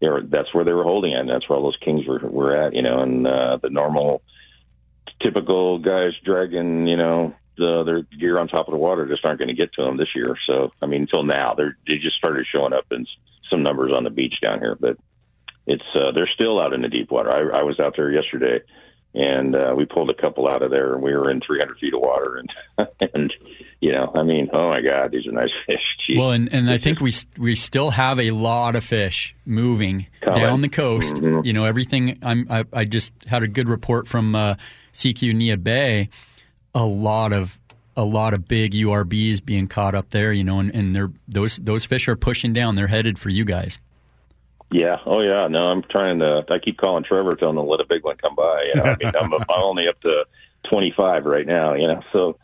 they 0.00 0.08
were, 0.08 0.22
that's 0.22 0.52
where 0.54 0.64
they 0.64 0.72
were 0.72 0.84
holding 0.84 1.14
at. 1.14 1.20
And 1.20 1.30
that's 1.30 1.48
where 1.48 1.58
all 1.58 1.64
those 1.64 1.78
kings 1.84 2.06
were 2.06 2.18
were 2.18 2.56
at, 2.56 2.74
you 2.74 2.82
know, 2.82 3.00
and 3.00 3.26
uh, 3.26 3.58
the 3.62 3.70
normal, 3.70 4.22
typical 5.22 5.78
guys 5.78 6.12
dragging, 6.24 6.86
you 6.86 6.96
know, 6.96 7.34
the, 7.56 7.84
their 7.84 8.02
gear 8.02 8.38
on 8.38 8.48
top 8.48 8.68
of 8.68 8.72
the 8.72 8.78
water 8.78 9.06
just 9.06 9.24
aren't 9.24 9.38
going 9.38 9.48
to 9.48 9.54
get 9.54 9.72
to 9.74 9.82
them 9.82 9.96
this 9.96 10.14
year. 10.14 10.36
So, 10.46 10.72
I 10.80 10.86
mean, 10.86 11.02
until 11.02 11.22
now, 11.22 11.54
they're 11.54 11.76
they 11.86 11.98
just 11.98 12.16
started 12.16 12.46
showing 12.50 12.72
up 12.72 12.86
in 12.90 13.06
some 13.50 13.62
numbers 13.62 13.92
on 13.94 14.04
the 14.04 14.10
beach 14.10 14.40
down 14.40 14.60
here, 14.60 14.76
but 14.78 14.96
it's 15.66 15.84
uh, 15.94 16.12
they're 16.12 16.30
still 16.32 16.60
out 16.60 16.72
in 16.72 16.82
the 16.82 16.88
deep 16.88 17.10
water. 17.10 17.30
I, 17.30 17.60
I 17.60 17.62
was 17.62 17.78
out 17.78 17.94
there 17.96 18.10
yesterday. 18.10 18.60
And 19.12 19.56
uh, 19.56 19.74
we 19.76 19.86
pulled 19.86 20.08
a 20.08 20.14
couple 20.14 20.46
out 20.46 20.62
of 20.62 20.70
there, 20.70 20.94
and 20.94 21.02
we 21.02 21.12
were 21.12 21.32
in 21.32 21.40
300 21.40 21.78
feet 21.78 21.94
of 21.94 22.00
water, 22.00 22.36
and 22.36 22.88
and 23.12 23.32
you 23.80 23.92
know, 23.92 24.12
I 24.14 24.22
mean, 24.22 24.48
oh 24.52 24.68
my 24.68 24.80
God, 24.82 25.10
these 25.10 25.26
are 25.26 25.32
nice 25.32 25.48
fish. 25.66 25.80
Jeez. 26.08 26.18
Well, 26.18 26.32
and, 26.32 26.52
and 26.52 26.70
I 26.70 26.78
think 26.78 27.00
we 27.00 27.12
we 27.38 27.54
still 27.54 27.90
have 27.90 28.18
a 28.20 28.30
lot 28.30 28.76
of 28.76 28.84
fish 28.84 29.34
moving 29.46 30.06
Coming. 30.22 30.40
down 30.40 30.60
the 30.60 30.68
coast. 30.68 31.16
Mhm. 31.16 31.44
You 31.44 31.52
know, 31.52 31.64
everything. 31.64 32.18
I'm, 32.22 32.46
I 32.50 32.64
I 32.72 32.84
just 32.84 33.12
had 33.26 33.42
a 33.42 33.48
good 33.48 33.68
report 33.68 34.06
from 34.06 34.34
uh, 34.34 34.56
Sekiu 34.92 35.34
Neah 35.34 35.62
Bay. 35.62 36.08
A 36.74 36.84
lot 36.84 37.32
of 37.32 37.58
a 37.96 38.04
lot 38.04 38.34
of 38.34 38.46
big 38.46 38.72
URBs 38.72 39.44
being 39.44 39.66
caught 39.66 39.94
up 39.94 40.10
there. 40.10 40.32
You 40.32 40.44
know, 40.44 40.60
and, 40.60 40.74
and 40.74 40.94
they're 40.94 41.10
those 41.26 41.56
those 41.56 41.84
fish 41.84 42.06
are 42.08 42.16
pushing 42.16 42.52
down. 42.52 42.74
They're 42.76 42.86
headed 42.86 43.18
for 43.18 43.30
you 43.30 43.44
guys. 43.44 43.78
Yeah. 44.72 44.98
Oh, 45.04 45.20
yeah. 45.20 45.48
No, 45.48 45.64
I'm 45.66 45.82
trying 45.82 46.20
to. 46.20 46.44
I 46.48 46.58
keep 46.60 46.78
calling 46.78 47.02
Trevor, 47.02 47.34
telling 47.34 47.56
him 47.58 47.64
to 47.64 47.68
let 47.68 47.80
a 47.80 47.86
big 47.88 48.04
one 48.04 48.16
come 48.18 48.36
by. 48.36 48.66
You 48.72 48.80
know, 48.80 48.88
I 48.90 48.96
mean, 49.02 49.12
I'm, 49.20 49.32
I'm 49.34 49.44
only 49.64 49.88
up 49.88 50.00
to 50.02 50.24
25 50.68 51.24
right 51.24 51.44
now. 51.46 51.74
You 51.74 51.88
know, 51.88 52.00
so 52.12 52.36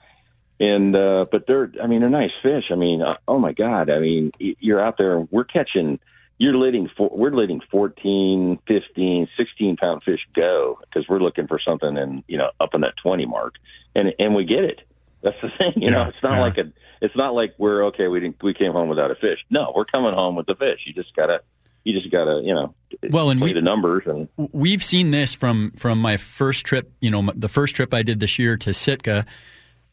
and 0.58 0.96
uh, 0.96 1.26
but 1.30 1.46
they're. 1.46 1.70
I 1.82 1.86
mean, 1.86 2.00
they're 2.00 2.10
nice 2.10 2.30
fish. 2.42 2.64
I 2.70 2.76
mean, 2.76 3.02
uh, 3.02 3.16
oh 3.28 3.38
my 3.38 3.52
God. 3.52 3.90
I 3.90 3.98
mean, 3.98 4.32
you're 4.38 4.80
out 4.80 4.96
there. 4.98 5.20
We're 5.30 5.44
catching. 5.44 5.98
You're 6.38 6.56
letting. 6.56 6.88
For, 6.96 7.10
we're 7.12 7.34
letting 7.34 7.60
14, 7.70 8.58
15, 8.66 9.28
16 9.36 9.76
pound 9.76 10.02
fish 10.02 10.20
go 10.34 10.78
because 10.80 11.08
we're 11.08 11.20
looking 11.20 11.46
for 11.46 11.58
something 11.58 11.96
in 11.96 12.24
you 12.26 12.38
know 12.38 12.50
up 12.60 12.70
in 12.74 12.82
that 12.82 12.94
20 13.02 13.26
mark, 13.26 13.54
and 13.94 14.14
and 14.18 14.34
we 14.34 14.44
get 14.44 14.64
it. 14.64 14.80
That's 15.22 15.36
the 15.42 15.48
thing. 15.58 15.82
You 15.82 15.90
know, 15.90 16.04
it's 16.04 16.22
not 16.22 16.32
yeah. 16.32 16.40
like 16.40 16.58
a. 16.58 16.72
It's 17.02 17.16
not 17.16 17.34
like 17.34 17.54
we're 17.58 17.86
okay. 17.86 18.08
We 18.08 18.20
didn't. 18.20 18.42
We 18.42 18.54
came 18.54 18.72
home 18.72 18.88
without 18.88 19.10
a 19.10 19.14
fish. 19.16 19.38
No, 19.50 19.72
we're 19.76 19.84
coming 19.84 20.14
home 20.14 20.36
with 20.36 20.46
the 20.46 20.54
fish. 20.54 20.80
You 20.86 20.94
just 20.94 21.14
gotta. 21.14 21.40
You 21.84 21.98
just 21.98 22.10
gotta. 22.10 22.40
You 22.42 22.54
know. 22.54 22.74
Well, 23.10 23.28
and 23.28 23.40
we- 23.40 23.52
the 23.52 23.60
numbers 23.60 24.04
and. 24.06 24.28
we've 24.52 24.82
seen 24.82 25.10
this 25.10 25.34
from 25.34 25.72
from 25.72 26.00
my 26.00 26.16
first 26.16 26.64
trip. 26.64 26.90
You 27.00 27.10
know, 27.10 27.30
the 27.34 27.48
first 27.48 27.76
trip 27.76 27.92
I 27.92 28.02
did 28.02 28.20
this 28.20 28.38
year 28.38 28.56
to 28.56 28.72
Sitka, 28.72 29.26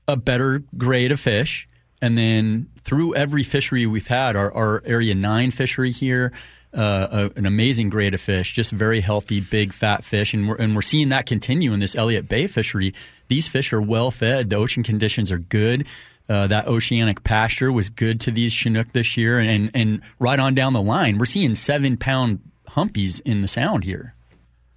a 0.08 0.18
better 0.18 0.64
grade 0.78 1.12
of 1.12 1.20
fish, 1.20 1.68
and 2.02 2.18
then 2.18 2.68
through 2.82 3.16
every 3.16 3.44
fishery 3.44 3.86
we've 3.86 4.08
had, 4.08 4.36
our, 4.36 4.54
our 4.54 4.84
Area 4.86 5.16
Nine 5.16 5.52
fishery 5.52 5.92
here, 5.92 6.34
uh, 6.74 7.30
a, 7.36 7.40
an 7.40 7.46
amazing 7.46 7.90
grade 7.90 8.14
of 8.14 8.22
fish, 8.22 8.54
just 8.54 8.72
very 8.72 9.00
healthy, 9.00 9.40
big, 9.40 9.74
fat 9.74 10.04
fish, 10.04 10.34
and 10.34 10.50
we're 10.50 10.56
and 10.56 10.76
we're 10.76 10.82
seeing 10.82 11.10
that 11.10 11.26
continue 11.26 11.72
in 11.74 11.80
this 11.80 11.96
Elliott 11.96 12.28
Bay 12.28 12.48
fishery. 12.48 12.94
These 13.28 13.48
fish 13.48 13.72
are 13.74 13.82
well 13.82 14.12
fed. 14.12 14.50
The 14.50 14.56
ocean 14.56 14.84
conditions 14.84 15.32
are 15.32 15.38
good. 15.38 15.86
Uh, 16.28 16.48
that 16.48 16.68
oceanic 16.68 17.24
pasture 17.24 17.72
was 17.72 17.90
good 17.90 18.22
to 18.22 18.32
these 18.32 18.52
Chinook 18.52 18.92
this 18.92 19.18
year, 19.18 19.40
and 19.40 19.70
and 19.74 20.02
right 20.20 20.40
on 20.40 20.56
down 20.56 20.74
the 20.74 20.82
line, 20.82 21.18
we're 21.18 21.26
seeing 21.26 21.54
seven 21.54 21.96
pound 21.96 22.40
humpies 22.70 23.22
in 23.22 23.42
the 23.42 23.48
sound 23.48 23.84
here. 23.84 24.16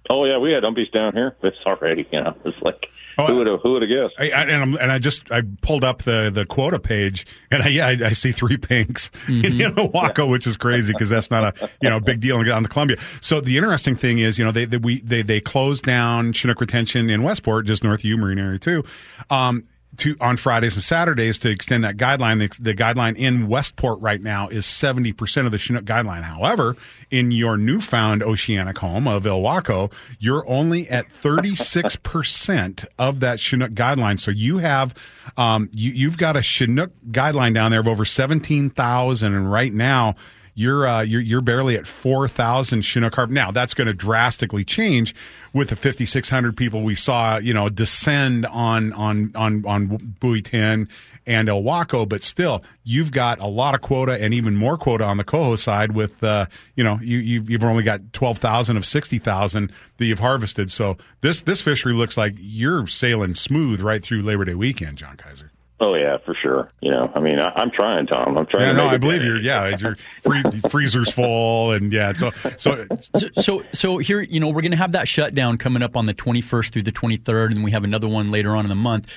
Oh 0.09 0.25
yeah, 0.25 0.37
we 0.37 0.51
had 0.51 0.63
humpies 0.63 0.91
down 0.91 1.13
here. 1.13 1.35
It's 1.41 1.57
already. 1.65 2.07
You 2.11 2.21
know, 2.21 2.35
it's 2.45 2.61
like 2.61 2.87
Oh, 3.19 3.25
who 3.25 3.37
would 3.37 3.47
have 3.47 3.61
who 3.61 3.73
would 3.73 3.81
have 3.81 3.89
guessed? 3.89 4.15
I, 4.19 4.29
I, 4.29 4.43
and, 4.43 4.61
I'm, 4.61 4.75
and 4.75 4.91
I 4.91 4.99
just 4.99 5.31
I 5.31 5.41
pulled 5.61 5.83
up 5.83 6.03
the 6.03 6.29
the 6.33 6.45
quota 6.45 6.79
page, 6.79 7.25
and 7.49 7.63
I, 7.63 7.67
yeah, 7.69 7.87
I, 7.87 7.91
I 7.91 8.11
see 8.11 8.31
three 8.31 8.57
pinks 8.57 9.09
in 9.27 9.57
Ilwaco, 9.57 10.29
which 10.29 10.45
is 10.45 10.55
crazy 10.55 10.93
because 10.93 11.09
that's 11.09 11.31
not 11.31 11.43
a 11.61 11.69
you 11.81 11.89
know 11.89 11.99
big 11.99 12.19
deal 12.19 12.37
on 12.37 12.63
the 12.63 12.69
Columbia. 12.69 12.97
So 13.21 13.41
the 13.41 13.57
interesting 13.57 13.95
thing 13.95 14.19
is, 14.19 14.37
you 14.37 14.45
know, 14.45 14.51
they 14.51 14.65
they 14.65 14.77
we 14.77 15.01
they 15.01 15.23
they 15.23 15.39
closed 15.39 15.83
down 15.83 16.33
Chinook 16.33 16.61
retention 16.61 17.09
in 17.09 17.23
Westport, 17.23 17.65
just 17.65 17.83
north 17.83 18.01
of 18.01 18.05
you, 18.05 18.17
Marine 18.17 18.39
Area 18.39 18.59
two. 18.59 18.83
Um, 19.29 19.63
to 19.97 20.15
on 20.21 20.37
Fridays 20.37 20.75
and 20.75 20.83
Saturdays 20.83 21.39
to 21.39 21.49
extend 21.49 21.83
that 21.83 21.97
guideline. 21.97 22.39
The, 22.39 22.61
the 22.61 22.75
guideline 22.75 23.15
in 23.15 23.47
Westport 23.47 23.99
right 23.99 24.21
now 24.21 24.47
is 24.47 24.65
seventy 24.65 25.11
percent 25.11 25.47
of 25.47 25.51
the 25.51 25.57
Chinook 25.57 25.85
guideline. 25.85 26.21
However, 26.21 26.75
in 27.09 27.31
your 27.31 27.57
newfound 27.57 28.21
oceanic 28.21 28.77
home 28.77 29.07
of 29.07 29.23
Ilwaco, 29.23 29.91
you're 30.19 30.47
only 30.47 30.87
at 30.89 31.11
thirty 31.11 31.55
six 31.55 31.95
percent 31.95 32.85
of 32.99 33.21
that 33.21 33.39
Chinook 33.39 33.71
guideline. 33.71 34.19
So 34.19 34.29
you 34.29 34.59
have 34.59 34.93
um, 35.37 35.69
you, 35.73 35.91
you've 35.91 36.17
got 36.17 36.37
a 36.37 36.41
Chinook 36.41 36.91
guideline 37.09 37.53
down 37.53 37.71
there 37.71 37.79
of 37.79 37.87
over 37.87 38.05
seventeen 38.05 38.69
thousand, 38.69 39.33
and 39.33 39.51
right 39.51 39.73
now 39.73 40.15
you're 40.57 40.87
uh, 40.87 41.01
you're 41.01 41.21
you're 41.21 41.41
barely 41.41 41.77
at 41.77 41.85
four 41.85 42.27
thousand 42.27 42.81
Chinook 42.81 43.13
carp. 43.13 43.29
Now 43.29 43.51
that's 43.51 43.75
going 43.75 43.85
to 43.85 43.93
drastically 43.93 44.63
change 44.63 45.13
with 45.53 45.69
the 45.69 45.75
fifty 45.75 46.03
six 46.03 46.29
hundred 46.29 46.57
people 46.57 46.81
we 46.81 46.95
saw, 46.95 47.37
you 47.37 47.53
know, 47.53 47.69
descend 47.69 48.47
on 48.47 48.91
on 48.93 49.31
on 49.35 49.63
on 49.67 50.15
Buoy 50.19 50.41
Ten 50.41 50.89
and 51.27 51.47
Ilwaco. 51.47 52.09
But 52.09 52.23
still, 52.23 52.63
you've 52.83 53.11
got 53.11 53.39
a 53.39 53.45
lot 53.45 53.75
of 53.75 53.81
quota 53.81 54.19
and 54.19 54.33
even 54.33 54.55
more 54.55 54.79
quota 54.79 55.03
on 55.03 55.17
the 55.17 55.23
coho 55.23 55.55
side. 55.57 55.91
With 55.91 56.23
uh, 56.23 56.47
you 56.75 56.83
know, 56.83 56.97
you 57.03 57.19
you've 57.19 57.63
only 57.63 57.83
got 57.83 58.11
twelve 58.11 58.39
thousand 58.39 58.77
of 58.77 58.85
sixty 58.87 59.19
thousand 59.19 59.71
that 59.97 60.05
you've 60.05 60.17
harvested. 60.17 60.71
So 60.71 60.97
this 61.21 61.41
this 61.41 61.61
fishery 61.61 61.93
looks 61.93 62.17
like 62.17 62.33
you're 62.39 62.87
sailing 62.87 63.35
smooth 63.35 63.79
right 63.79 64.01
through 64.01 64.23
Labor 64.23 64.45
Day 64.45 64.55
weekend, 64.55 64.97
John 64.97 65.17
Keizer. 65.17 65.51
Oh 65.79 65.93
yeah, 65.93 66.17
for 66.25 66.33
sure. 66.41 66.69
You 66.81 66.89
know, 66.89 67.11
I 67.13 67.19
mean, 67.19 67.37
I, 67.37 67.49
I'm 67.51 67.69
trying, 67.69 68.07
Tom. 68.07 68.35
I'm 68.35 68.47
trying. 68.47 68.63
Yeah, 68.63 68.71
to 68.71 68.77
no, 68.77 68.87
I 68.87 68.97
believe 68.97 69.23
you're. 69.23 69.39
Yeah, 69.39 69.67
your 69.77 69.95
free, 70.23 70.41
freezer's 70.69 71.11
full, 71.11 71.71
and 71.71 71.93
yeah. 71.93 72.13
So, 72.13 72.31
so 72.31 72.87
so, 73.15 73.27
so 73.37 73.63
so 73.73 73.97
here 73.99 74.21
you 74.21 74.39
know 74.39 74.47
we're 74.47 74.61
going 74.61 74.71
to 74.71 74.77
have 74.77 74.93
that 74.93 75.07
shutdown 75.07 75.57
coming 75.59 75.83
up 75.83 75.95
on 75.95 76.07
the 76.07 76.15
21st 76.15 76.71
through 76.71 76.81
the 76.83 76.91
23rd 76.91 77.55
and 77.55 77.63
we 77.63 77.69
have 77.71 77.83
another 77.83 78.07
one 78.07 78.31
later 78.31 78.55
on 78.55 78.65
in 78.65 78.69
the 78.69 78.75
month 78.75 79.13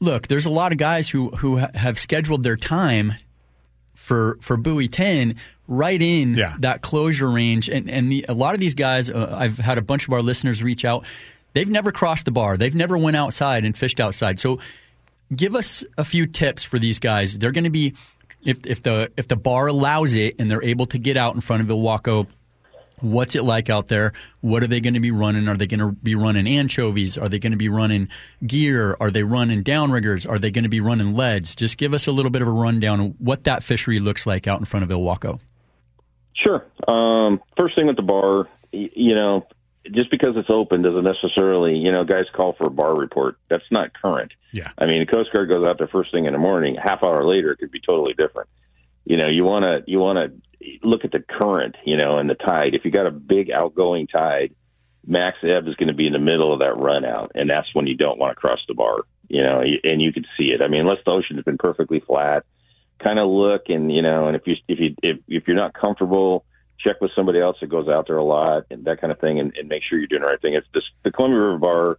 look 0.00 0.28
there's 0.28 0.46
a 0.46 0.50
lot 0.50 0.72
of 0.72 0.78
guys 0.78 1.08
who 1.10 1.28
who 1.30 1.58
ha- 1.58 1.70
have 1.74 1.98
scheduled 1.98 2.42
their 2.42 2.56
time 2.56 3.14
for 3.94 4.36
for 4.40 4.56
buoy 4.56 4.88
10 4.88 5.34
right 5.68 6.00
in 6.02 6.34
Yeah. 6.34 6.54
that 6.60 6.82
closure 6.82 7.30
range 7.30 7.68
and 7.68 7.88
and 7.90 8.10
the, 8.12 8.24
a 8.28 8.34
lot 8.34 8.54
of 8.54 8.60
these 8.60 8.74
guys 8.74 9.08
uh, 9.10 9.34
I've 9.36 9.58
had 9.58 9.78
a 9.78 9.82
bunch 9.82 10.06
of 10.06 10.12
our 10.12 10.22
listeners 10.22 10.62
reach 10.62 10.84
out 10.84 11.04
they've 11.54 11.68
never 11.70 11.92
crossed 11.92 12.24
the 12.26 12.30
bar 12.30 12.56
they've 12.56 12.74
never 12.74 12.96
went 12.98 13.16
outside 13.16 13.64
and 13.64 13.76
fished 13.76 13.98
outside 14.00 14.38
so 14.38 14.58
give 15.34 15.54
us 15.54 15.84
a 15.96 16.04
few 16.04 16.26
tips 16.26 16.64
for 16.64 16.78
these 16.78 16.98
guys. 16.98 17.38
They're 17.38 17.52
going 17.52 17.64
to 17.64 17.70
be 17.70 17.94
if 18.42 18.64
if 18.66 18.82
the 18.82 19.10
if 19.16 19.28
the 19.28 19.36
bar 19.36 19.66
allows 19.68 20.14
it 20.14 20.36
and 20.38 20.50
they're 20.50 20.62
able 20.62 20.86
to 20.86 20.98
get 20.98 21.16
out 21.16 21.34
in 21.34 21.40
front 21.40 21.62
of 21.62 21.68
Ilwaco 21.68 22.26
What's 23.00 23.34
it 23.34 23.44
like 23.44 23.68
out 23.68 23.88
there? 23.88 24.12
What 24.40 24.62
are 24.62 24.66
they 24.66 24.80
going 24.80 24.94
to 24.94 25.00
be 25.00 25.10
running? 25.10 25.48
Are 25.48 25.56
they 25.56 25.66
going 25.66 25.80
to 25.80 25.92
be 25.92 26.14
running 26.14 26.46
anchovies? 26.46 27.18
Are 27.18 27.28
they 27.28 27.38
going 27.38 27.52
to 27.52 27.58
be 27.58 27.68
running 27.68 28.08
gear? 28.46 28.96
Are 29.00 29.10
they 29.10 29.22
running 29.22 29.62
downriggers? 29.62 30.28
Are 30.28 30.38
they 30.38 30.50
going 30.50 30.62
to 30.64 30.70
be 30.70 30.80
running 30.80 31.14
leads? 31.14 31.54
Just 31.54 31.76
give 31.76 31.92
us 31.92 32.06
a 32.06 32.12
little 32.12 32.30
bit 32.30 32.42
of 32.42 32.48
a 32.48 32.52
rundown 32.52 33.00
of 33.00 33.20
what 33.20 33.44
that 33.44 33.62
fishery 33.62 33.98
looks 33.98 34.26
like 34.26 34.46
out 34.46 34.60
in 34.60 34.64
front 34.64 34.84
of 34.84 34.90
Ilwaco. 34.90 35.40
Sure. 36.34 36.64
Um, 36.88 37.40
first 37.56 37.74
thing 37.74 37.86
with 37.86 37.96
the 37.96 38.02
bar, 38.02 38.48
you 38.72 39.14
know, 39.14 39.46
just 39.92 40.10
because 40.10 40.36
it's 40.36 40.50
open 40.50 40.82
doesn't 40.82 41.04
necessarily, 41.04 41.76
you 41.76 41.92
know, 41.92 42.04
guys 42.04 42.24
call 42.34 42.54
for 42.54 42.66
a 42.66 42.70
bar 42.70 42.94
report. 42.94 43.36
That's 43.48 43.64
not 43.70 43.92
current. 43.94 44.32
Yeah. 44.52 44.70
I 44.78 44.86
mean, 44.86 45.00
the 45.00 45.10
Coast 45.10 45.32
Guard 45.32 45.48
goes 45.48 45.66
out 45.66 45.78
there 45.78 45.88
first 45.88 46.12
thing 46.12 46.26
in 46.26 46.32
the 46.32 46.38
morning. 46.38 46.76
Half 46.76 47.02
hour 47.02 47.26
later, 47.26 47.52
it 47.52 47.58
could 47.58 47.70
be 47.70 47.80
totally 47.80 48.14
different. 48.14 48.48
You 49.04 49.16
know, 49.16 49.28
you 49.28 49.44
want 49.44 49.62
to 49.64 49.90
you 49.90 49.98
want 49.98 50.18
to 50.18 50.68
look 50.82 51.04
at 51.04 51.12
the 51.12 51.20
current, 51.20 51.76
you 51.84 51.96
know, 51.96 52.18
and 52.18 52.28
the 52.28 52.34
tide. 52.34 52.74
If 52.74 52.84
you 52.84 52.90
got 52.90 53.06
a 53.06 53.10
big 53.10 53.50
outgoing 53.50 54.06
tide, 54.06 54.54
max 55.06 55.38
ebb 55.42 55.68
is 55.68 55.76
going 55.76 55.88
to 55.88 55.94
be 55.94 56.06
in 56.06 56.12
the 56.12 56.18
middle 56.18 56.52
of 56.52 56.58
that 56.60 56.76
run 56.76 57.04
out, 57.04 57.32
and 57.34 57.48
that's 57.48 57.72
when 57.74 57.86
you 57.86 57.96
don't 57.96 58.18
want 58.18 58.36
to 58.36 58.40
cross 58.40 58.58
the 58.66 58.74
bar. 58.74 58.98
You 59.28 59.42
know, 59.42 59.60
and 59.60 60.00
you 60.00 60.12
can 60.12 60.24
see 60.36 60.46
it. 60.46 60.62
I 60.62 60.68
mean, 60.68 60.80
unless 60.80 61.04
the 61.04 61.12
ocean 61.12 61.36
has 61.36 61.44
been 61.44 61.58
perfectly 61.58 62.00
flat, 62.00 62.44
kind 63.02 63.18
of 63.18 63.28
look 63.28 63.62
and 63.68 63.92
you 63.92 64.02
know, 64.02 64.26
and 64.26 64.36
if 64.36 64.42
you 64.46 64.54
if 64.68 64.78
you 64.80 64.94
if 65.02 65.18
if 65.28 65.46
you're 65.46 65.56
not 65.56 65.74
comfortable 65.74 66.44
check 66.78 67.00
with 67.00 67.10
somebody 67.14 67.40
else 67.40 67.56
that 67.60 67.68
goes 67.68 67.88
out 67.88 68.06
there 68.06 68.16
a 68.16 68.24
lot 68.24 68.64
and 68.70 68.84
that 68.84 69.00
kind 69.00 69.12
of 69.12 69.18
thing, 69.18 69.38
and, 69.40 69.54
and 69.56 69.68
make 69.68 69.82
sure 69.82 69.98
you're 69.98 70.08
doing 70.08 70.22
the 70.22 70.28
right 70.28 70.40
thing. 70.40 70.54
It's 70.54 70.66
just, 70.74 70.86
the 71.04 71.10
Columbia 71.10 71.40
River 71.40 71.58
Bar. 71.58 71.98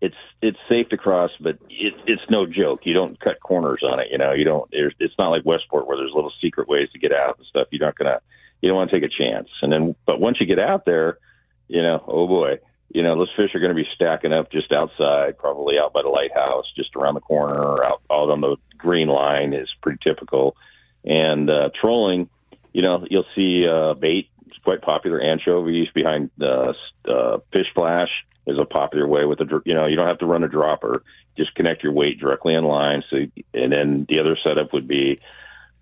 It's 0.00 0.14
it's 0.40 0.58
safe 0.68 0.88
to 0.90 0.96
cross, 0.96 1.32
but 1.40 1.58
it, 1.68 1.94
it's 2.06 2.22
no 2.30 2.46
joke. 2.46 2.82
You 2.84 2.94
don't 2.94 3.18
cut 3.18 3.40
corners 3.40 3.82
on 3.82 3.98
it. 3.98 4.06
You 4.12 4.18
know, 4.18 4.32
you 4.32 4.44
don't. 4.44 4.68
It's 4.72 5.14
not 5.18 5.30
like 5.30 5.44
Westport 5.44 5.88
where 5.88 5.96
there's 5.96 6.12
little 6.14 6.32
secret 6.40 6.68
ways 6.68 6.88
to 6.92 7.00
get 7.00 7.12
out 7.12 7.36
and 7.36 7.46
stuff. 7.46 7.66
You're 7.72 7.84
not 7.84 7.98
gonna. 7.98 8.20
You 8.60 8.68
don't 8.68 8.76
want 8.76 8.90
to 8.90 9.00
take 9.00 9.10
a 9.10 9.12
chance. 9.12 9.48
And 9.60 9.72
then, 9.72 9.96
but 10.06 10.20
once 10.20 10.38
you 10.40 10.46
get 10.46 10.60
out 10.60 10.84
there, 10.84 11.18
you 11.66 11.82
know, 11.82 12.04
oh 12.06 12.28
boy, 12.28 12.58
you 12.90 13.02
know, 13.02 13.16
those 13.16 13.30
fish 13.36 13.54
are 13.54 13.60
going 13.60 13.74
to 13.74 13.82
be 13.82 13.88
stacking 13.94 14.32
up 14.32 14.50
just 14.50 14.72
outside, 14.72 15.36
probably 15.36 15.78
out 15.78 15.92
by 15.92 16.02
the 16.02 16.08
lighthouse, 16.08 16.64
just 16.76 16.96
around 16.96 17.14
the 17.14 17.20
corner, 17.20 17.60
or 17.60 17.84
out 17.84 18.00
out 18.10 18.30
on 18.30 18.40
the 18.40 18.56
green 18.76 19.08
line 19.08 19.52
is 19.52 19.68
pretty 19.82 19.98
typical. 20.02 20.56
And 21.04 21.50
uh, 21.50 21.70
trolling 21.80 22.28
you 22.78 22.82
know, 22.82 23.04
you'll 23.10 23.26
see 23.34 23.66
uh, 23.66 23.94
bait. 23.94 24.30
It's 24.46 24.58
quite 24.58 24.82
popular. 24.82 25.20
Anchovies 25.20 25.88
behind 25.92 26.30
uh, 26.40 26.74
uh, 27.08 27.38
fish 27.52 27.66
flash 27.74 28.08
is 28.46 28.56
a 28.56 28.64
popular 28.64 29.04
way 29.04 29.24
with 29.24 29.40
a, 29.40 29.60
you 29.64 29.74
know, 29.74 29.86
you 29.86 29.96
don't 29.96 30.06
have 30.06 30.20
to 30.20 30.26
run 30.26 30.44
a 30.44 30.48
dropper. 30.48 31.02
Just 31.36 31.56
connect 31.56 31.82
your 31.82 31.90
weight 31.90 32.20
directly 32.20 32.54
in 32.54 32.62
line. 32.62 33.02
So, 33.10 33.16
and 33.52 33.72
then 33.72 34.06
the 34.08 34.20
other 34.20 34.38
setup 34.44 34.72
would 34.74 34.86
be 34.86 35.18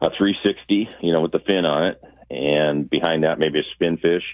a 0.00 0.08
360, 0.08 0.88
you 1.02 1.12
know, 1.12 1.20
with 1.20 1.32
the 1.32 1.38
fin 1.38 1.66
on 1.66 1.88
it, 1.88 2.02
and 2.30 2.88
behind 2.88 3.24
that 3.24 3.38
maybe 3.38 3.58
a 3.58 3.64
spin 3.74 3.98
fish. 3.98 4.24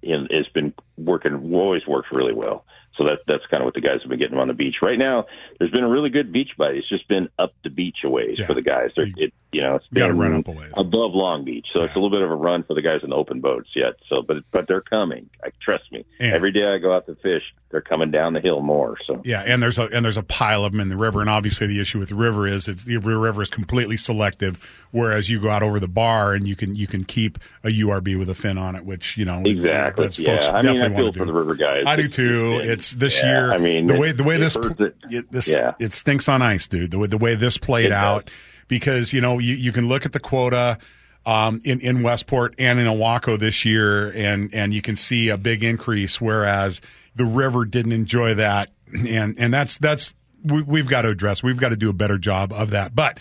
It's 0.00 0.48
been 0.48 0.72
working, 0.96 1.52
always 1.52 1.86
works 1.86 2.08
really 2.10 2.32
well. 2.32 2.64
So 2.96 3.04
that 3.04 3.20
that's 3.26 3.44
kind 3.50 3.62
of 3.62 3.64
what 3.64 3.74
the 3.74 3.80
guys 3.80 4.00
have 4.02 4.10
been 4.10 4.18
getting 4.18 4.36
on 4.38 4.48
the 4.48 4.54
beach. 4.54 4.76
Right 4.82 4.98
now, 4.98 5.26
there's 5.58 5.70
been 5.70 5.84
a 5.84 5.88
really 5.88 6.10
good 6.10 6.32
beach 6.32 6.50
bite. 6.58 6.74
It's 6.76 6.88
just 6.88 7.08
been 7.08 7.28
up 7.38 7.54
the 7.64 7.70
beach 7.70 7.98
a 8.04 8.10
ways 8.10 8.36
Yeah. 8.38 8.46
for 8.46 8.54
the 8.54 8.62
guys. 8.62 8.90
They're, 8.96 9.06
it, 9.16 9.32
you 9.50 9.62
know, 9.62 9.76
it's 9.76 9.86
gotta 9.92 10.12
been 10.12 10.18
run 10.18 10.34
up 10.34 10.48
a 10.48 10.50
ways. 10.50 10.72
above 10.76 11.12
Long 11.14 11.44
Beach, 11.44 11.66
so 11.72 11.82
it's 11.82 11.94
a 11.94 11.98
little 11.98 12.10
bit 12.10 12.22
of 12.22 12.30
a 12.30 12.34
run 12.34 12.62
for 12.64 12.74
the 12.74 12.82
guys 12.82 13.00
in 13.02 13.10
the 13.10 13.16
open 13.16 13.40
boats 13.40 13.70
yet. 13.74 13.94
So, 14.08 14.22
but 14.22 14.38
but 14.50 14.66
they're 14.68 14.80
coming. 14.82 15.28
I 15.42 15.48
trust 15.62 15.90
me. 15.92 16.04
Yeah. 16.20 16.28
Every 16.34 16.52
day 16.52 16.64
I 16.64 16.78
go 16.78 16.94
out 16.94 17.06
to 17.06 17.14
fish, 17.16 17.42
they're 17.70 17.80
coming 17.80 18.10
down 18.10 18.32
the 18.34 18.40
hill 18.40 18.60
more. 18.60 18.96
So 19.06 19.22
Yeah, 19.24 19.40
and 19.40 19.62
there's 19.62 19.78
a 19.78 19.84
and 19.84 20.04
there's 20.04 20.16
a 20.18 20.22
pile 20.22 20.64
of 20.64 20.72
them 20.72 20.80
in 20.80 20.88
the 20.90 20.96
river, 20.96 21.20
and 21.22 21.30
obviously 21.30 21.66
the 21.66 21.80
issue 21.80 21.98
with 21.98 22.10
the 22.10 22.14
river 22.14 22.46
is 22.46 22.68
it's 22.68 22.84
the 22.84 22.98
river 22.98 23.40
is 23.42 23.50
completely 23.50 23.96
selective, 23.96 24.86
whereas 24.90 25.28
you 25.30 25.40
go 25.40 25.48
out 25.50 25.62
over 25.62 25.80
the 25.80 25.88
bar 25.88 26.32
and 26.34 26.46
you 26.46 26.56
can 26.56 26.74
you 26.74 26.86
can 26.86 27.04
keep 27.04 27.38
a 27.64 27.68
URB 27.68 28.18
with 28.18 28.28
a 28.30 28.34
fin 28.34 28.58
on 28.58 28.76
it, 28.76 28.84
which 28.84 29.16
you 29.16 29.24
know 29.24 29.42
exactly. 29.44 30.04
that's 30.04 30.18
Yeah, 30.18 30.32
folks 30.38 30.46
I 30.46 30.62
mean, 30.62 30.82
I 30.82 30.94
feel 30.94 31.12
for 31.12 31.20
do. 31.20 31.24
the 31.26 31.32
river 31.32 31.54
guys. 31.54 31.84
I 31.86 31.96
do 31.96 32.08
too. 32.08 32.60
It's 32.62 32.91
this 32.94 33.18
yeah, 33.18 33.26
year. 33.26 33.52
I 33.52 33.58
mean, 33.58 33.86
the 33.86 33.94
it- 33.94 34.00
way 34.00 34.12
the 34.12 34.22
way 34.24 34.36
this 34.36 34.56
it. 34.56 35.30
this 35.30 35.48
Yeah. 35.48 35.72
it 35.78 35.92
stinks 35.92 36.28
on 36.28 36.42
ice, 36.42 36.66
dude. 36.68 36.90
The 36.90 36.98
way 36.98 37.06
the 37.08 37.18
way 37.18 37.34
this 37.34 37.58
played 37.58 37.86
It 37.86 37.90
does. 37.90 37.96
out 38.04 38.30
because 38.68 39.12
you 39.12 39.20
know 39.20 39.38
you, 39.38 39.54
you 39.54 39.72
can 39.72 39.88
look 39.88 40.06
at 40.06 40.12
the 40.12 40.20
quota 40.20 40.78
um, 41.26 41.60
in 41.64 41.80
in 41.80 42.02
Westport 42.02 42.54
and 42.58 42.78
in 42.80 42.86
Ilwaco 42.86 43.38
this 43.38 43.64
year, 43.64 44.10
and 44.10 44.52
and 44.54 44.74
you 44.74 44.82
can 44.82 44.96
see 44.96 45.28
a 45.28 45.36
big 45.36 45.62
increase, 45.62 46.20
whereas 46.20 46.80
the 47.14 47.24
river 47.24 47.64
didn't 47.64 47.92
enjoy 47.92 48.34
that, 48.34 48.70
and 49.08 49.36
and 49.38 49.52
that's 49.54 49.78
that's 49.78 50.12
we, 50.44 50.62
we've 50.62 50.88
got 50.88 51.02
to 51.02 51.08
address. 51.08 51.42
We've 51.42 51.60
got 51.60 51.68
to 51.68 51.76
do 51.76 51.88
a 51.90 51.92
better 51.94 52.18
job 52.18 52.52
of 52.52 52.70
that, 52.70 52.94
but. 52.94 53.18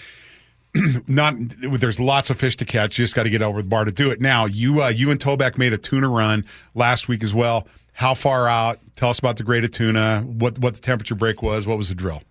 Not 1.08 1.36
there's 1.38 2.00
lots 2.00 2.30
of 2.30 2.40
fish 2.40 2.56
to 2.58 2.66
catch. 2.66 2.98
You 2.98 3.04
just 3.04 3.16
got 3.16 3.24
to 3.24 3.30
get 3.30 3.42
over 3.42 3.62
the 3.62 3.68
bar 3.68 3.84
to 3.86 3.92
do 3.92 4.10
it. 4.12 4.22
Now 4.22 4.46
you 4.46 4.82
uh, 4.84 4.88
you 4.90 5.12
and 5.12 5.20
Tobeck 5.20 5.58
made 5.58 5.74
a 5.74 5.78
tuna 5.78 6.08
run 6.10 6.46
last 6.76 7.08
week 7.08 7.24
as 7.24 7.34
well. 7.34 7.68
How 7.94 8.14
far 8.14 8.48
out? 8.48 8.80
Tell 8.96 9.10
us 9.10 9.20
about 9.20 9.38
the 9.38 9.44
grade 9.44 9.66
of 9.66 9.72
tuna. 9.72 10.22
What 10.22 10.58
what 10.60 10.76
the 10.76 10.82
temperature 10.82 11.16
break 11.16 11.42
was. 11.42 11.68
What 11.68 11.78
was 11.78 11.90
the 11.90 11.96
drill? 11.96 12.22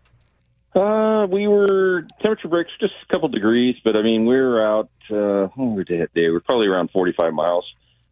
Uh, 0.74 1.26
we 1.26 1.48
were 1.48 2.07
temperature 2.22 2.48
breaks 2.48 2.70
just 2.81 2.94
a 3.09 3.12
couple 3.12 3.29
degrees, 3.29 3.76
but 3.85 3.96
I 3.96 4.03
mean 4.03 4.24
we 4.24 4.37
were 4.37 4.64
out. 4.64 4.88
Uh, 5.11 5.48
what 5.57 5.74
we 5.76 5.85
that 5.98 6.14
day? 6.14 6.22
We 6.22 6.31
were 6.31 6.40
probably 6.40 6.68
around 6.68 6.90
forty 6.92 7.12
five 7.12 7.35
miles, 7.35 7.66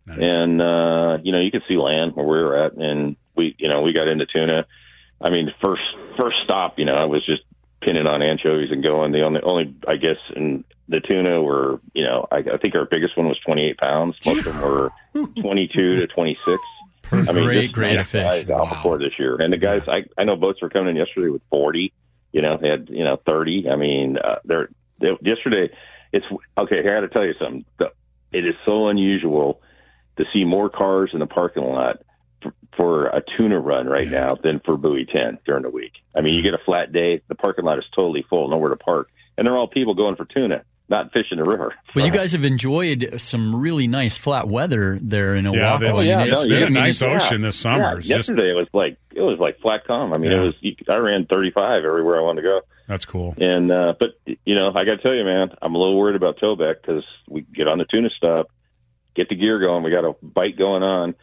Nice. 0.07 0.19
and 0.21 0.61
uh, 0.61 1.19
you 1.23 1.33
know 1.33 1.41
you 1.41 1.51
could 1.51 1.63
see 1.69 1.77
land 1.77 2.17
where 2.17 2.27
we 2.27 2.37
were 2.43 2.65
at, 2.67 2.73
and 2.75 3.17
we 3.37 3.55
you 3.59 3.69
know 3.69 3.81
we 3.83 3.93
got 3.95 4.09
into 4.09 4.27
tuna. 4.27 4.67
I 5.21 5.31
mean 5.31 5.51
first 5.63 5.83
first 6.19 6.37
stop, 6.45 6.79
you 6.79 6.85
know 6.85 6.95
I 6.97 7.05
was 7.05 7.25
just 7.25 7.43
pinning 7.81 8.07
on 8.07 8.23
anchovies 8.23 8.71
and 8.71 8.83
going. 8.83 9.13
The 9.13 9.23
only 9.23 9.41
only 9.43 9.75
I 9.87 9.97
guess 9.97 10.17
in 10.35 10.65
the 10.89 11.01
tuna 11.01 11.43
were 11.43 11.81
you 11.95 12.05
know 12.05 12.27
I, 12.31 12.39
I 12.39 12.57
think 12.59 12.75
our 12.75 12.85
biggest 12.85 13.17
one 13.17 13.29
was 13.29 13.39
twenty 13.41 13.69
eight 13.69 13.79
pounds. 13.79 14.17
Most 14.25 14.47
of 14.47 14.55
them 14.55 14.61
were 14.61 14.91
twenty 15.41 15.69
two 15.69 15.97
to 15.97 16.07
twenty 16.07 16.39
six. 16.45 16.63
I 17.11 17.33
mean, 17.33 17.45
Great 17.45 17.63
just 17.63 17.75
grade 17.75 17.97
nice 17.97 18.05
of 18.05 18.11
fish. 18.11 18.23
size 18.23 18.51
Albacore 18.51 18.99
this 18.99 19.19
year, 19.19 19.37
and 19.41 19.53
the 19.53 19.57
guys 19.57 19.83
I 19.89 20.05
I 20.17 20.25
know 20.25 20.37
boats 20.37 20.61
were 20.61 20.69
coming 20.69 20.91
in 20.91 20.97
yesterday 20.97 21.29
with 21.29 21.43
forty. 21.51 21.93
You 22.33 22.43
know, 22.43 22.59
they 22.61 22.69
had 22.69 22.89
you 22.91 23.05
know 23.05 23.17
thirty. 23.25 23.69
I 23.71 23.77
mean, 23.77 24.19
uh, 24.19 24.37
they're 24.45 24.69
they, 25.01 25.17
yesterday. 25.23 25.71
It's 26.13 26.27
okay. 26.57 26.83
Here, 26.83 26.97
I 26.97 27.01
got 27.01 27.07
to 27.07 27.13
tell 27.13 27.25
you 27.25 27.35
something. 27.39 27.65
The, 27.79 27.93
it 28.33 28.47
is 28.47 28.55
so 28.65 28.89
unusual 28.89 29.61
to 30.17 30.25
see 30.33 30.45
more 30.45 30.69
cars 30.69 31.11
in 31.13 31.21
the 31.21 31.27
parking 31.27 31.65
lot 31.65 32.03
for, 32.43 32.53
for 32.77 33.07
a 33.07 33.23
tuna 33.37 33.59
run 33.59 33.87
right 33.87 34.09
now 34.09 34.37
than 34.43 34.61
for 34.65 34.77
buoy 34.77 35.05
ten 35.05 35.39
during 35.47 35.63
the 35.63 35.71
week. 35.71 35.93
I 36.17 36.21
mean, 36.21 36.35
you 36.35 36.43
get 36.43 36.55
a 36.55 36.59
flat 36.65 36.93
day, 36.93 37.23
the 37.29 37.35
parking 37.35 37.65
lot 37.65 37.79
is 37.79 37.85
totally 37.95 38.25
full, 38.29 38.49
nowhere 38.49 38.71
to 38.71 38.77
park, 38.77 39.09
and 39.37 39.47
they're 39.47 39.57
all 39.57 39.69
people 39.69 39.95
going 39.95 40.17
for 40.17 40.25
tuna, 40.25 40.63
not 40.89 41.13
fishing 41.13 41.39
the 41.39 41.45
river. 41.45 41.75
Well, 41.95 42.07
you 42.07 42.13
guys 42.13 42.33
have 42.33 42.45
enjoyed 42.45 43.15
some 43.19 43.55
really 43.57 43.87
nice 43.87 44.17
flat 44.19 44.49
weather 44.49 44.99
there 45.01 45.35
in 45.35 45.45
Ilwaco. 45.45 45.55
Yeah, 45.57 45.75
I 45.75 45.79
that's- 45.79 46.07
yeah, 46.07 46.23
it's- 46.25 46.45
no, 46.45 46.49
been 46.49 46.53
yeah, 46.53 46.59
a 46.59 46.67
I 46.67 46.71
mean, 46.71 46.75
nice 46.75 47.03
it's- 47.03 47.25
ocean 47.25 47.43
this 47.43 47.57
summer. 47.57 47.79
Yeah, 47.79 47.97
It's 47.99 48.07
just- 48.09 48.29
yesterday 48.29 48.51
it 48.51 48.55
was 48.55 48.69
like 48.73 48.97
it 49.15 49.23
was 49.23 49.39
like 49.41 49.59
flat 49.61 49.85
calm. 49.87 50.13
I 50.13 50.19
mean, 50.19 50.31
Yeah. 50.31 50.43
it 50.45 50.55
was. 50.63 50.75
I 50.89 50.97
ran 50.97 51.27
thirty 51.27 51.51
five 51.51 51.85
everywhere 51.85 52.19
I 52.19 52.23
wanted 52.23 52.43
to 52.43 52.49
go. 52.49 52.61
That's 52.87 53.05
cool. 53.05 53.35
And 53.39 53.71
uh, 53.71 53.95
but 53.99 54.11
you 54.47 54.55
know, 54.55 54.69
I 54.75 54.85
got 54.85 54.97
to 54.97 54.99
tell 55.03 55.15
you, 55.15 55.25
man, 55.25 55.51
I'm 55.61 55.75
a 55.75 55.79
little 55.79 55.99
worried 55.99 56.17
about 56.17 56.39
Tobeck 56.39 56.77
because 56.81 57.05
we 57.29 57.43
get 57.43 57.69
on 57.69 57.77
the 57.79 57.85
tuna 57.85 58.09
stop, 58.17 58.49
get 59.15 59.29
the 59.29 59.35
gear 59.35 59.59
going, 59.61 59.83
we 59.83 59.91
got 59.91 60.05
a 60.07 60.15
bite 60.23 60.57
going 60.57 60.83
on, 60.83 61.15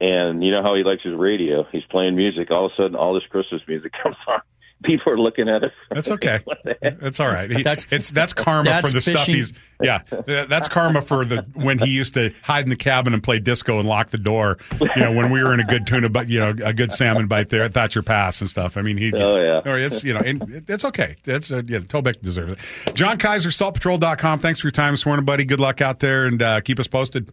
and 0.00 0.42
you 0.44 0.50
know 0.50 0.62
how 0.62 0.74
he 0.74 0.82
likes 0.82 1.02
his 1.02 1.14
radio. 1.14 1.64
He's 1.72 1.84
playing 1.84 2.16
music. 2.16 2.50
All 2.50 2.66
of 2.66 2.72
a 2.72 2.76
sudden, 2.76 2.94
all 2.96 3.14
this 3.14 3.24
Christmas 3.30 3.62
music 3.66 3.92
comes 4.02 4.16
on. 4.28 4.40
People 4.84 5.10
are 5.14 5.18
looking 5.18 5.48
at 5.48 5.64
us. 5.64 5.72
That's 5.90 6.10
okay. 6.10 6.40
What 6.44 6.62
the 6.62 6.76
heck? 6.82 7.00
That's 7.00 7.18
all 7.18 7.28
right. 7.30 7.50
He, 7.50 7.62
That's- 7.62 7.86
it's 7.90 8.10
that's 8.10 8.34
karma 8.34 8.68
that's 8.68 8.86
for 8.86 8.92
the 8.92 9.00
stuff 9.00 9.26
he's 9.26 9.54
yeah. 9.80 10.02
That's 10.26 10.68
karma 10.68 11.00
for 11.00 11.24
the 11.24 11.46
when 11.54 11.78
he 11.78 11.86
used 11.88 12.12
to 12.12 12.34
hide 12.42 12.64
in 12.64 12.68
the 12.68 12.76
cabin 12.76 13.14
and 13.14 13.22
play 13.22 13.38
disco 13.38 13.78
and 13.78 13.88
lock 13.88 14.10
the 14.10 14.18
door. 14.18 14.58
You 14.78 15.02
know 15.02 15.12
when 15.12 15.30
we 15.32 15.42
were 15.42 15.54
in 15.54 15.60
a 15.60 15.64
good 15.64 15.86
tuna, 15.86 16.10
but 16.10 16.28
you 16.28 16.40
know 16.40 16.50
a 16.62 16.74
good 16.74 16.92
salmon 16.92 17.26
bite 17.26 17.48
there 17.48 17.62
at 17.62 17.72
Thatcher 17.72 18.02
Pass 18.02 18.42
and 18.42 18.50
stuff. 18.50 18.76
I 18.76 18.82
mean 18.82 18.98
he. 18.98 19.14
Oh, 19.14 19.36
yeah. 19.38 19.62
Or 19.72 19.78
it's 19.78 20.04
you 20.04 20.12
know 20.12 20.20
and 20.20 20.62
it's 20.68 20.84
okay. 20.84 21.16
It's 21.24 21.50
uh, 21.50 21.62
yeah. 21.66 21.78
Tobeck 21.78 22.20
deserves 22.20 22.52
it. 22.86 22.94
John 22.94 23.16
Keizer, 23.16 23.46
saltpatrol.com. 23.48 24.40
Thanks 24.40 24.60
for 24.60 24.66
your 24.66 24.72
time 24.72 24.92
this 24.92 25.06
morning, 25.06 25.24
buddy. 25.24 25.46
Good 25.46 25.58
luck 25.60 25.80
out 25.80 26.00
there 26.00 26.26
and 26.26 26.42
uh, 26.42 26.60
keep 26.60 26.78
us 26.78 26.86
posted. 26.86 27.32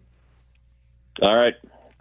All 1.22 1.36
right, 1.36 1.56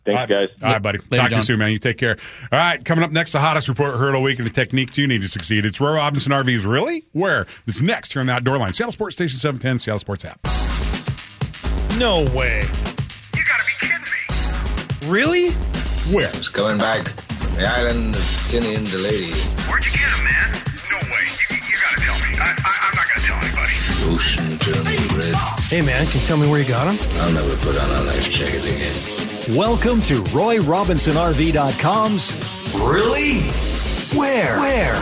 thanks, 0.05 0.09
All 0.09 0.15
right. 0.17 0.29
guys. 0.29 0.49
All 0.63 0.73
right, 0.73 0.83
buddy. 0.83 0.99
Later, 1.11 1.17
Talk 1.23 1.31
to 1.31 1.37
you 1.37 1.43
soon, 1.43 1.59
man. 1.59 1.71
You 1.73 1.79
take 1.79 1.99
care. 1.99 2.17
All 2.51 2.59
right, 2.59 2.85
coming 2.85 3.05
up 3.05 3.11
next, 3.13 3.33
the 3.33 3.41
hottest 3.41 3.69
report 3.69 3.95
heard 3.97 4.15
all 4.15 4.23
week 4.23 4.39
and 4.39 4.47
the 4.47 4.53
techniques 4.53 4.97
you 4.99 5.07
need 5.07 5.23
to 5.23 5.29
succeed. 5.29 5.65
It's 5.67 5.81
Roy 5.81 5.95
Robinson 5.97 6.33
RVs. 6.33 6.65
Really? 6.67 7.05
Where? 7.13 7.47
This 7.67 7.77
is 7.77 7.83
next 7.83 8.13
here 8.13 8.21
on 8.21 8.27
the 8.27 8.33
Outdoor 8.33 8.59
Line. 8.59 8.73
Seattle 8.73 8.93
Sports 8.93 9.17
Station 9.17 9.39
710, 9.39 9.79
Seattle 9.79 10.01
Sports 10.01 10.25
app. 10.25 10.41
No 11.99 12.23
way. 12.35 12.63
You 13.37 13.45
gotta 13.45 13.65
be 13.67 13.73
kidding 13.79 14.01
me. 14.03 15.09
Really? 15.13 15.51
Where? 16.15 16.31
Going 16.53 16.79
back, 16.79 17.05
the 17.57 17.67
island 17.67 18.15
of 18.15 18.21
Tinian 18.49 18.91
the 18.91 18.99
lady. 18.99 19.31
Where'd 19.69 19.85
you 19.85 19.93
get 19.93 20.01
him, 20.09 20.25
man? 20.25 20.51
No 20.91 20.97
way. 21.13 21.23
You, 21.51 21.57
you 21.69 21.77
gotta 21.79 22.01
tell 22.01 22.19
me. 22.19 22.39
I, 22.41 22.49
I, 22.49 22.73
I'm 22.89 22.95
not 22.97 23.07
gonna 23.13 23.27
tell 23.27 23.39
anybody. 23.39 23.77
Ocean 24.11 24.59
turning 24.59 25.19
red. 25.19 25.35
Hey, 25.71 25.81
man, 25.83 26.05
can 26.07 26.21
you 26.21 26.27
tell 26.27 26.37
me 26.39 26.49
where 26.51 26.61
you 26.61 26.67
got 26.69 26.93
him? 26.93 26.99
I'll 27.21 27.33
never 27.33 27.55
put 27.57 27.79
on 27.79 27.89
a 27.91 28.05
life 28.05 28.29
jacket 28.31 28.65
again. 28.65 29.22
Welcome 29.49 30.01
to 30.03 30.23
RoyRobinsonRV.com's 30.23 32.33
Really? 32.75 33.41
Where? 34.17 34.57
Where? 34.57 34.95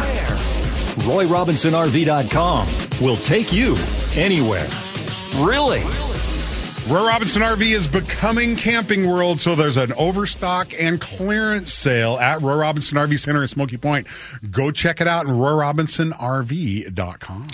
RoyRobinsonRV.com 1.05 2.69
will 3.05 3.17
take 3.17 3.53
you 3.53 3.77
anywhere. 4.15 4.67
Really? 5.37 5.83
Roy 6.89 7.07
Robinson 7.07 7.43
RV 7.43 7.61
is 7.61 7.87
becoming 7.87 8.57
Camping 8.57 9.11
World, 9.11 9.43
so 9.43 9.55
there's 9.55 9.77
an 9.77 9.93
overstock 9.93 10.73
and 10.81 10.99
clearance 10.99 11.75
sale 11.75 12.17
at 12.19 12.41
Roy 12.41 12.55
Robinson 12.55 12.97
RV 12.97 13.21
Center 13.21 13.43
in 13.43 13.49
Smoky 13.49 13.77
Point. 13.77 14.07
Go 14.51 14.71
check 14.71 15.03
it 15.03 15.07
out 15.07 15.27
at 15.27 15.33
royrobinsoNRV.com. 15.33 17.49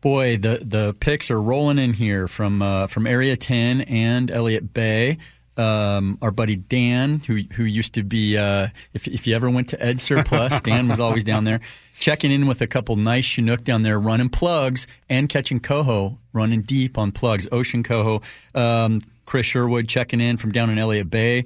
Boy, 0.00 0.36
the 0.38 0.62
the 0.64 0.94
picks 1.00 1.30
are 1.30 1.42
rolling 1.42 1.78
in 1.78 1.92
here 1.92 2.28
from 2.28 2.62
uh, 2.62 2.86
from 2.86 3.06
Area 3.06 3.36
10 3.36 3.82
and 3.82 4.30
Elliott 4.30 4.72
Bay. 4.72 5.18
Um, 5.58 6.18
our 6.22 6.30
buddy 6.30 6.56
Dan, 6.56 7.18
who 7.26 7.42
who 7.52 7.64
used 7.64 7.94
to 7.94 8.02
be, 8.02 8.36
uh, 8.38 8.68
if 8.94 9.08
if 9.08 9.26
you 9.26 9.34
ever 9.34 9.50
went 9.50 9.70
to 9.70 9.84
Ed 9.84 9.98
Surplus, 10.00 10.60
Dan 10.62 10.88
was 10.88 11.00
always 11.00 11.24
down 11.24 11.44
there 11.44 11.60
checking 11.98 12.30
in 12.30 12.46
with 12.46 12.60
a 12.60 12.66
couple 12.66 12.96
nice 12.96 13.24
Chinook 13.24 13.64
down 13.64 13.82
there, 13.82 13.98
running 13.98 14.28
plugs 14.28 14.86
and 15.08 15.28
catching 15.28 15.60
coho, 15.60 16.18
running 16.32 16.62
deep 16.62 16.96
on 16.96 17.12
plugs, 17.12 17.46
ocean 17.52 17.82
coho. 17.82 18.22
Um, 18.54 19.02
Chris 19.26 19.46
Sherwood 19.46 19.88
checking 19.88 20.20
in 20.20 20.36
from 20.36 20.52
down 20.52 20.70
in 20.70 20.78
Elliott 20.78 21.10
Bay. 21.10 21.44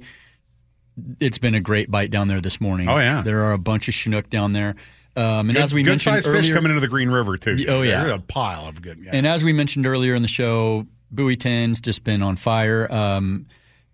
It's 1.19 1.37
been 1.37 1.55
a 1.55 1.59
great 1.59 1.89
bite 1.89 2.11
down 2.11 2.27
there 2.27 2.39
this 2.39 2.61
morning. 2.61 2.87
Oh, 2.87 2.97
yeah. 2.97 3.23
there 3.23 3.43
are 3.43 3.53
a 3.53 3.57
bunch 3.57 3.87
of 3.87 3.93
Chinook 3.93 4.29
down 4.29 4.53
there. 4.53 4.75
Um, 5.15 5.49
and 5.49 5.53
Good, 5.53 5.63
as 5.63 5.73
we 5.73 5.83
good 5.83 5.91
mentioned 5.91 6.15
sized 6.15 6.27
earlier, 6.27 6.41
fish 6.43 6.53
coming 6.53 6.71
into 6.71 6.81
the 6.81 6.87
Green 6.87 7.09
River 7.09 7.37
too. 7.37 7.65
Oh, 7.67 7.81
yeah. 7.81 8.03
There's 8.03 8.19
a 8.19 8.19
pile 8.19 8.67
of 8.67 8.81
good. 8.81 8.99
Yeah. 9.03 9.11
and 9.13 9.27
as 9.27 9.43
we 9.43 9.53
mentioned 9.53 9.85
earlier 9.85 10.15
in 10.15 10.21
the 10.21 10.27
show, 10.27 10.85
Buoy 11.11 11.35
10's 11.35 11.81
just 11.81 12.03
been 12.03 12.21
on 12.23 12.35
fire. 12.35 12.91
Um, 12.91 13.47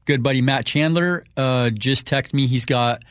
good 0.10 0.24
buddy 0.24 0.42
Matt 0.42 0.66
Chandler 0.66 1.24
uh, 1.38 1.70
just 1.70 2.08
texted 2.08 2.34
me. 2.34 2.48
He's 2.48 2.66
got 2.66 3.04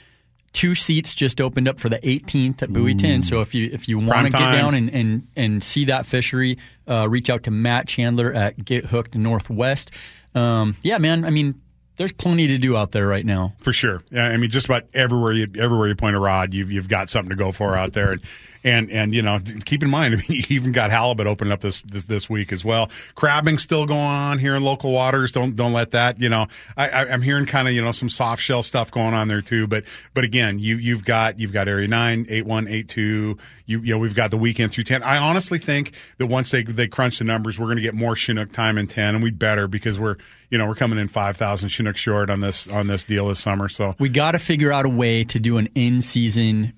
two 0.53 0.75
seats 0.75 1.15
just 1.15 1.41
opened 1.41 1.69
up 1.69 1.79
for 1.79 1.89
the 1.89 2.01
18th 2.01 2.61
at 2.61 2.73
Buoy 2.73 2.93
10. 2.93 3.23
So 3.23 3.41
if 3.41 3.55
you 3.55 3.71
if 3.73 3.89
you 3.89 4.01
want 4.01 4.27
to 4.27 4.33
get 4.33 4.51
down 4.51 4.75
and, 4.75 4.91
and, 4.91 5.29
and 5.37 5.63
see 5.63 5.85
that 5.85 6.07
fishery, 6.07 6.59
uh, 6.89 7.09
reach 7.09 7.31
out 7.31 7.45
to 7.45 7.53
Matt 7.53 7.87
Chandler 7.87 8.33
at 8.33 8.65
Get 8.65 8.87
Hooked 8.87 9.15
Northwest. 9.15 9.93
Um, 10.35 10.75
yeah, 10.83 10.99
man. 10.99 11.25
I 11.25 11.31
mean, 11.31 11.61
there's 11.99 12.13
plenty 12.13 12.47
to 12.47 12.59
do 12.59 12.77
out 12.77 12.93
there 12.93 13.07
right 13.07 13.27
now. 13.27 13.53
For 13.59 13.73
sure. 13.73 14.03
I 14.17 14.37
mean, 14.37 14.51
just 14.51 14.67
about 14.67 14.85
everywhere 14.95 15.33
you 15.33 15.49
everywhere 15.59 15.89
you 15.89 15.97
point 15.97 16.17
a 16.17 16.21
rod, 16.21 16.55
you've 16.55 16.71
you've 16.71 16.89
got 16.89 17.11
something 17.11 17.31
to 17.31 17.37
go 17.37 17.53
for 17.53 17.77
out 17.77 17.93
there, 17.93 18.13
and 18.13 18.23
and 18.65 18.91
and 18.91 19.15
you 19.15 19.23
know, 19.23 19.39
keep 19.65 19.83
in 19.83 19.91
mind, 19.91 20.15
I 20.15 20.17
mean, 20.17 20.25
you 20.29 20.45
even 20.51 20.73
got 20.73 20.91
halibut 20.91 21.27
opening 21.27 21.53
up 21.53 21.61
this 21.61 21.81
this, 21.83 22.05
this 22.05 22.31
week 22.31 22.53
as 22.53 22.65
well. 22.65 22.91
Crabbing 23.15 23.59
still 23.59 23.87
going 23.87 24.01
on 24.01 24.39
here 24.39 24.55
in 24.55 24.63
local 24.63 24.93
waters. 24.93 25.33
Don't 25.33 25.57
don't 25.57 25.73
let 25.73 25.93
that. 25.93 26.21
You 26.21 26.29
know, 26.29 26.47
I, 26.77 26.89
I 26.89 27.13
I'm 27.13 27.23
hearing 27.23 27.47
kind 27.47 27.69
of 27.69 27.75
you 27.75 27.83
know 27.83 27.93
some 27.93 28.09
soft 28.09 28.43
shell 28.43 28.63
stuff 28.63 28.91
going 28.91 29.15
on 29.15 29.29
there 29.29 29.43
too. 29.43 29.67
But 29.67 29.85
but 30.15 30.25
again, 30.25 30.59
you 30.59 30.77
you've 30.77 31.05
got 31.05 31.39
you've 31.41 31.53
got 31.53 31.69
area 31.69 31.89
nine, 31.89 32.27
eight 32.29 32.47
one, 32.47 32.69
eight 32.69 32.89
two. 32.89 33.39
You 33.67 33.81
you 33.81 33.95
know, 33.95 33.99
we've 33.99 34.15
got 34.15 34.31
the 34.31 34.39
weekend 34.39 34.73
through 34.73 34.85
ten. 34.85 35.03
I 35.03 35.19
honestly 35.19 35.59
think 35.59 35.93
that 36.19 36.27
once 36.27 36.51
they 36.51 36.63
they 36.63 36.89
crunch 36.89 37.19
the 37.19 37.25
numbers, 37.25 37.59
we're 37.59 37.67
going 37.67 37.77
to 37.77 37.83
get 37.83 37.95
more 37.95 38.15
Chinook 38.15 38.53
time 38.53 38.79
in 38.79 38.87
ten, 38.87 39.15
and 39.15 39.23
we 39.23 39.31
better 39.31 39.67
because 39.67 39.99
we're 39.99 40.17
you 40.51 40.59
know 40.59 40.67
we're 40.67 40.75
coming 40.75 40.99
in 40.99 41.09
five 41.09 41.37
thousand 41.37 41.69
Chinook 41.71 41.88
short 41.97 42.31
on 42.31 42.41
this 42.41 42.69
on 42.69 42.87
this 42.87 43.05
deal 43.05 43.29
this 43.29 43.41
summer. 43.41 43.69
So 43.69 43.95
We 43.99 44.09
got 44.09 44.33
to 44.33 44.39
figure 44.39 44.73
out 44.73 44.85
a 44.87 44.89
way 44.91 45.25
to 45.25 45.39
do 45.41 45.57
an 45.59 45.69
in 45.75 46.03
season 46.03 46.75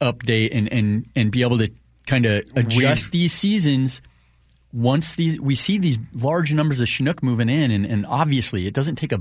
update 0.00 0.50
and, 0.52 0.70
and, 0.72 1.06
and 1.16 1.30
be 1.30 1.42
able 1.42 1.58
to 1.58 1.70
kind 2.06 2.26
of 2.26 2.44
adjust 2.54 3.10
these 3.10 3.32
seasons 3.32 4.00
once 4.72 5.14
these 5.14 5.40
we 5.40 5.54
see 5.54 5.78
these 5.78 5.98
large 6.12 6.52
numbers 6.52 6.80
of 6.80 6.88
Chinook 6.88 7.22
moving 7.22 7.48
in, 7.48 7.70
and, 7.70 7.86
and 7.86 8.04
obviously 8.06 8.66
it 8.66 8.74
doesn't 8.74 8.96
take 8.96 9.12
a 9.12 9.20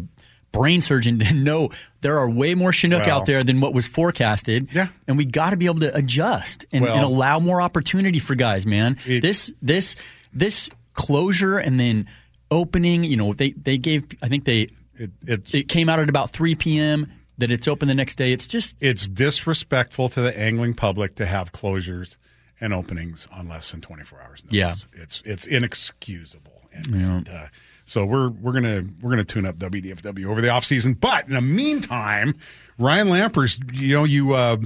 brain 0.52 0.82
surgeon 0.82 1.20
to 1.20 1.34
know 1.34 1.70
there 2.02 2.18
are 2.20 2.30
way 2.30 2.56
more 2.56 2.74
Chinook 2.74 3.06
Well- 3.06 3.20
out 3.22 3.26
there 3.26 3.44
than 3.44 3.62
what 3.62 3.74
was 3.74 3.88
forecasted. 3.88 4.74
Yeah. 4.74 4.88
and 5.08 5.18
we 5.18 5.26
got 5.26 5.52
to 5.52 5.58
be 5.58 5.66
able 5.66 5.80
to 5.82 5.96
adjust 5.96 6.66
and, 6.72 6.84
Well- 6.84 6.94
and 6.96 7.04
allow 7.06 7.40
more 7.40 7.62
opportunity 7.62 8.20
for 8.20 8.36
guys. 8.36 8.66
Man, 8.66 8.98
It- 9.06 9.22
this 9.22 9.52
this 9.62 9.96
this 10.34 10.70
closure 10.94 11.58
and 11.58 11.80
then 11.80 12.08
opening. 12.52 13.04
You 13.06 13.16
know, 13.18 13.34
they 13.34 13.52
they 13.52 13.78
gave. 13.78 14.04
I 14.22 14.28
think 14.28 14.44
they 14.44 14.68
it, 14.98 15.12
it's 15.26 15.54
it 15.54 15.68
came 15.68 15.90
out 15.90 16.00
at 16.00 16.10
about 16.10 16.32
3 16.32 16.56
p.m. 16.56 17.12
that 17.38 17.52
it's 17.52 17.68
open 17.68 17.88
the 17.88 17.94
next 17.94 18.16
day. 18.16 18.32
It's 18.32 18.48
just 18.48 18.76
it's 18.80 19.08
disrespectful 19.08 20.10
to 20.10 20.22
the 20.22 20.38
angling 20.40 20.74
public 20.74 21.16
to 21.16 21.26
have 21.26 21.52
closures 21.52 22.18
and 22.62 22.74
openings 22.74 23.28
on 23.32 23.48
less 23.48 23.72
than 23.72 23.82
24 23.82 24.22
hours 24.22 24.44
notice. 24.46 24.88
Yeah. 24.96 25.02
It's 25.02 25.22
it's 25.26 25.46
inexcusable. 25.46 26.52
And, 26.74 26.88
and, 26.88 27.30
uh, 27.30 27.48
so 27.86 28.06
we're 28.06 28.30
we're 28.30 28.52
gonna 28.52 28.84
we're 29.02 29.12
gonna 29.12 29.24
tune 29.24 29.46
up 29.46 29.58
WDFW 29.58 30.26
over 30.26 30.42
the 30.42 30.50
off 30.50 30.66
season. 30.66 30.94
But 30.94 31.28
in 31.28 31.36
the 31.36 31.42
meantime, 31.42 32.36
Ryan 32.78 33.08
Lampers, 33.08 33.60
you 33.74 33.96
know 33.96 34.04
you. 34.04 34.34
Uh, 34.34 34.58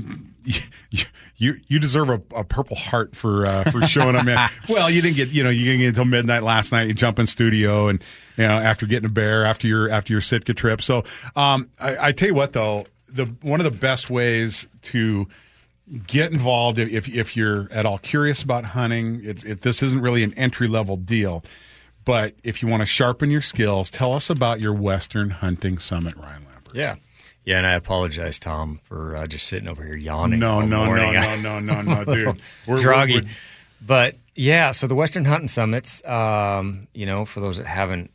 you, 0.89 1.05
you 1.37 1.59
you 1.67 1.79
deserve 1.79 2.09
a, 2.09 2.21
a 2.35 2.43
purple 2.43 2.75
heart 2.75 3.15
for 3.15 3.45
uh, 3.45 3.69
for 3.71 3.85
showing 3.87 4.15
up, 4.15 4.25
man. 4.25 4.49
well, 4.69 4.89
you 4.89 5.01
didn't 5.01 5.15
get 5.15 5.29
you 5.29 5.43
know 5.43 5.49
you 5.49 5.65
didn't 5.65 5.79
get 5.79 5.87
until 5.89 6.05
midnight 6.05 6.43
last 6.43 6.71
night. 6.71 6.87
You 6.87 6.93
jump 6.93 7.19
in 7.19 7.27
studio 7.27 7.87
and 7.87 8.03
you 8.37 8.47
know 8.47 8.57
after 8.57 8.85
getting 8.85 9.05
a 9.05 9.11
bear 9.11 9.45
after 9.45 9.67
your 9.67 9.89
after 9.89 10.13
your 10.13 10.21
Sitka 10.21 10.53
trip. 10.53 10.81
So 10.81 11.03
um, 11.35 11.69
I, 11.79 12.07
I 12.07 12.11
tell 12.11 12.29
you 12.29 12.33
what 12.33 12.53
though, 12.53 12.85
the 13.07 13.25
one 13.41 13.59
of 13.59 13.63
the 13.63 13.77
best 13.77 14.09
ways 14.09 14.67
to 14.83 15.27
get 16.07 16.31
involved 16.31 16.79
if 16.79 17.07
if 17.09 17.37
you're 17.37 17.67
at 17.71 17.85
all 17.85 17.99
curious 17.99 18.41
about 18.41 18.65
hunting. 18.65 19.21
It's 19.23 19.43
it, 19.43 19.61
this 19.61 19.83
isn't 19.83 20.01
really 20.01 20.23
an 20.23 20.33
entry 20.33 20.67
level 20.67 20.97
deal, 20.97 21.43
but 22.05 22.33
if 22.43 22.61
you 22.61 22.67
want 22.67 22.81
to 22.81 22.87
sharpen 22.87 23.29
your 23.29 23.41
skills, 23.41 23.89
tell 23.89 24.13
us 24.13 24.29
about 24.29 24.61
your 24.61 24.73
Western 24.73 25.29
Hunting 25.29 25.77
Summit, 25.77 26.15
Ryan 26.17 26.43
Lampers. 26.43 26.73
Yeah. 26.73 26.95
Yeah, 27.49 27.57
and 27.57 27.65
I 27.65 27.73
apologize, 27.73 28.37
Tom, 28.37 28.79
for 28.83 29.15
uh, 29.15 29.25
just 29.25 29.47
sitting 29.47 29.67
over 29.67 29.83
here 29.83 29.95
yawning. 29.97 30.37
No, 30.37 30.61
no, 30.61 30.85
no, 30.85 31.11
no, 31.11 31.35
no, 31.41 31.59
no, 31.59 31.81
no, 31.81 32.05
dude. 32.05 32.39
We're 32.67 32.77
Droggy. 32.77 33.13
we're- 33.23 33.27
but 33.81 34.17
yeah, 34.35 34.69
so 34.69 34.85
the 34.85 34.93
Western 34.93 35.25
Hunting 35.25 35.47
Summits, 35.47 36.05
um, 36.05 36.87
you 36.93 37.07
know, 37.07 37.25
for 37.25 37.39
those 37.39 37.57
that 37.57 37.65
haven't, 37.65 38.11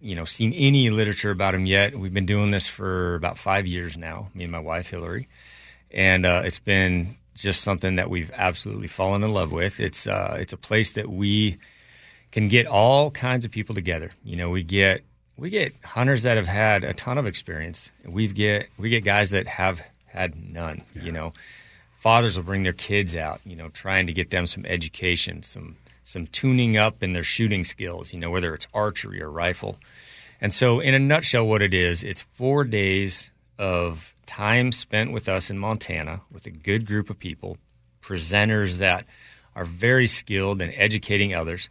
you 0.00 0.14
know, 0.14 0.24
seen 0.24 0.54
any 0.54 0.88
literature 0.88 1.30
about 1.30 1.52
them 1.52 1.66
yet, 1.66 1.98
we've 1.98 2.14
been 2.14 2.24
doing 2.24 2.50
this 2.50 2.66
for 2.66 3.14
about 3.16 3.36
five 3.36 3.66
years 3.66 3.98
now, 3.98 4.30
me 4.32 4.44
and 4.44 4.50
my 4.52 4.58
wife, 4.58 4.88
Hillary. 4.88 5.28
And 5.90 6.24
uh, 6.24 6.40
it's 6.46 6.58
been 6.58 7.14
just 7.34 7.60
something 7.60 7.96
that 7.96 8.08
we've 8.08 8.30
absolutely 8.32 8.88
fallen 8.88 9.22
in 9.22 9.34
love 9.34 9.52
with. 9.52 9.80
It's, 9.80 10.06
uh, 10.06 10.38
it's 10.40 10.54
a 10.54 10.56
place 10.56 10.92
that 10.92 11.10
we 11.10 11.58
can 12.32 12.48
get 12.48 12.66
all 12.66 13.10
kinds 13.10 13.44
of 13.44 13.50
people 13.50 13.74
together. 13.74 14.12
You 14.24 14.36
know, 14.36 14.48
we 14.48 14.62
get 14.62 15.02
we 15.38 15.50
get 15.50 15.72
hunters 15.84 16.24
that 16.24 16.36
have 16.36 16.48
had 16.48 16.82
a 16.84 16.92
ton 16.92 17.16
of 17.16 17.26
experience. 17.26 17.92
We 18.04 18.26
get 18.26 18.68
we 18.76 18.90
get 18.90 19.04
guys 19.04 19.30
that 19.30 19.46
have 19.46 19.80
had 20.06 20.34
none. 20.52 20.82
You 21.00 21.12
know, 21.12 21.32
fathers 22.00 22.36
will 22.36 22.44
bring 22.44 22.64
their 22.64 22.72
kids 22.72 23.14
out. 23.14 23.40
You 23.44 23.56
know, 23.56 23.68
trying 23.68 24.08
to 24.08 24.12
get 24.12 24.30
them 24.30 24.46
some 24.46 24.66
education, 24.66 25.44
some 25.44 25.76
some 26.02 26.26
tuning 26.26 26.76
up 26.76 27.02
in 27.02 27.12
their 27.12 27.22
shooting 27.22 27.64
skills. 27.64 28.12
You 28.12 28.18
know, 28.18 28.30
whether 28.30 28.52
it's 28.52 28.66
archery 28.74 29.22
or 29.22 29.30
rifle. 29.30 29.78
And 30.40 30.52
so, 30.52 30.80
in 30.80 30.94
a 30.94 30.98
nutshell, 30.98 31.46
what 31.46 31.62
it 31.62 31.74
is, 31.74 32.02
it's 32.02 32.22
four 32.34 32.64
days 32.64 33.30
of 33.58 34.14
time 34.26 34.70
spent 34.72 35.12
with 35.12 35.28
us 35.28 35.50
in 35.50 35.58
Montana 35.58 36.20
with 36.30 36.46
a 36.46 36.50
good 36.50 36.86
group 36.86 37.10
of 37.10 37.18
people, 37.18 37.58
presenters 38.02 38.78
that 38.78 39.04
are 39.56 39.64
very 39.64 40.06
skilled 40.06 40.62
in 40.62 40.72
educating 40.74 41.34
others. 41.34 41.70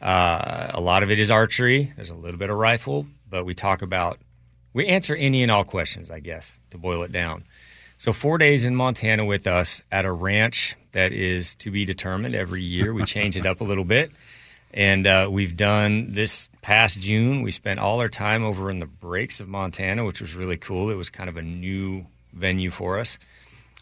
Uh, 0.00 0.70
a 0.74 0.80
lot 0.80 1.02
of 1.02 1.10
it 1.10 1.18
is 1.18 1.30
archery. 1.30 1.92
There's 1.96 2.10
a 2.10 2.14
little 2.14 2.38
bit 2.38 2.50
of 2.50 2.56
rifle, 2.56 3.06
but 3.28 3.44
we 3.44 3.54
talk 3.54 3.82
about 3.82 4.18
we 4.72 4.86
answer 4.86 5.14
any 5.14 5.42
and 5.42 5.50
all 5.50 5.64
questions, 5.64 6.10
I 6.10 6.20
guess, 6.20 6.52
to 6.70 6.78
boil 6.78 7.02
it 7.02 7.12
down. 7.12 7.44
So 7.96 8.12
four 8.12 8.36
days 8.36 8.66
in 8.66 8.76
Montana 8.76 9.24
with 9.24 9.46
us 9.46 9.80
at 9.90 10.04
a 10.04 10.12
ranch 10.12 10.76
that 10.92 11.12
is 11.12 11.54
to 11.56 11.70
be 11.70 11.86
determined 11.86 12.34
every 12.34 12.62
year. 12.62 12.92
We 12.92 13.04
change 13.04 13.38
it 13.38 13.46
up 13.46 13.62
a 13.62 13.64
little 13.64 13.84
bit, 13.84 14.10
and 14.74 15.06
uh, 15.06 15.28
we've 15.30 15.56
done 15.56 16.12
this 16.12 16.50
past 16.60 17.00
June. 17.00 17.40
We 17.40 17.52
spent 17.52 17.80
all 17.80 18.00
our 18.02 18.08
time 18.08 18.44
over 18.44 18.70
in 18.70 18.80
the 18.80 18.86
breaks 18.86 19.40
of 19.40 19.48
Montana, 19.48 20.04
which 20.04 20.20
was 20.20 20.34
really 20.34 20.58
cool. 20.58 20.90
It 20.90 20.96
was 20.96 21.08
kind 21.08 21.30
of 21.30 21.38
a 21.38 21.42
new 21.42 22.04
venue 22.34 22.70
for 22.70 22.98
us. 22.98 23.18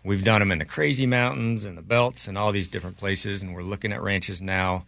We've 0.04 0.22
done 0.22 0.40
them 0.40 0.52
in 0.52 0.58
the 0.58 0.64
Crazy 0.64 1.06
Mountains 1.06 1.64
and 1.64 1.76
the 1.76 1.82
Belts 1.82 2.28
and 2.28 2.38
all 2.38 2.52
these 2.52 2.68
different 2.68 2.98
places, 2.98 3.42
and 3.42 3.52
we're 3.52 3.62
looking 3.62 3.92
at 3.92 4.00
ranches 4.00 4.40
now 4.40 4.84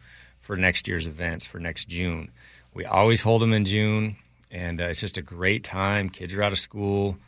for 0.46 0.56
next 0.56 0.86
year's 0.86 1.08
events 1.08 1.44
for 1.44 1.58
next 1.58 1.88
June. 1.88 2.30
We 2.72 2.84
always 2.84 3.20
hold 3.20 3.42
them 3.42 3.52
in 3.52 3.64
June, 3.64 4.16
and 4.50 4.80
uh, 4.80 4.84
it's 4.84 5.00
just 5.00 5.16
a 5.16 5.22
great 5.22 5.64
time. 5.64 6.08
Kids 6.08 6.32
are 6.34 6.42
out 6.42 6.52
of 6.52 6.58
school, 6.58 7.18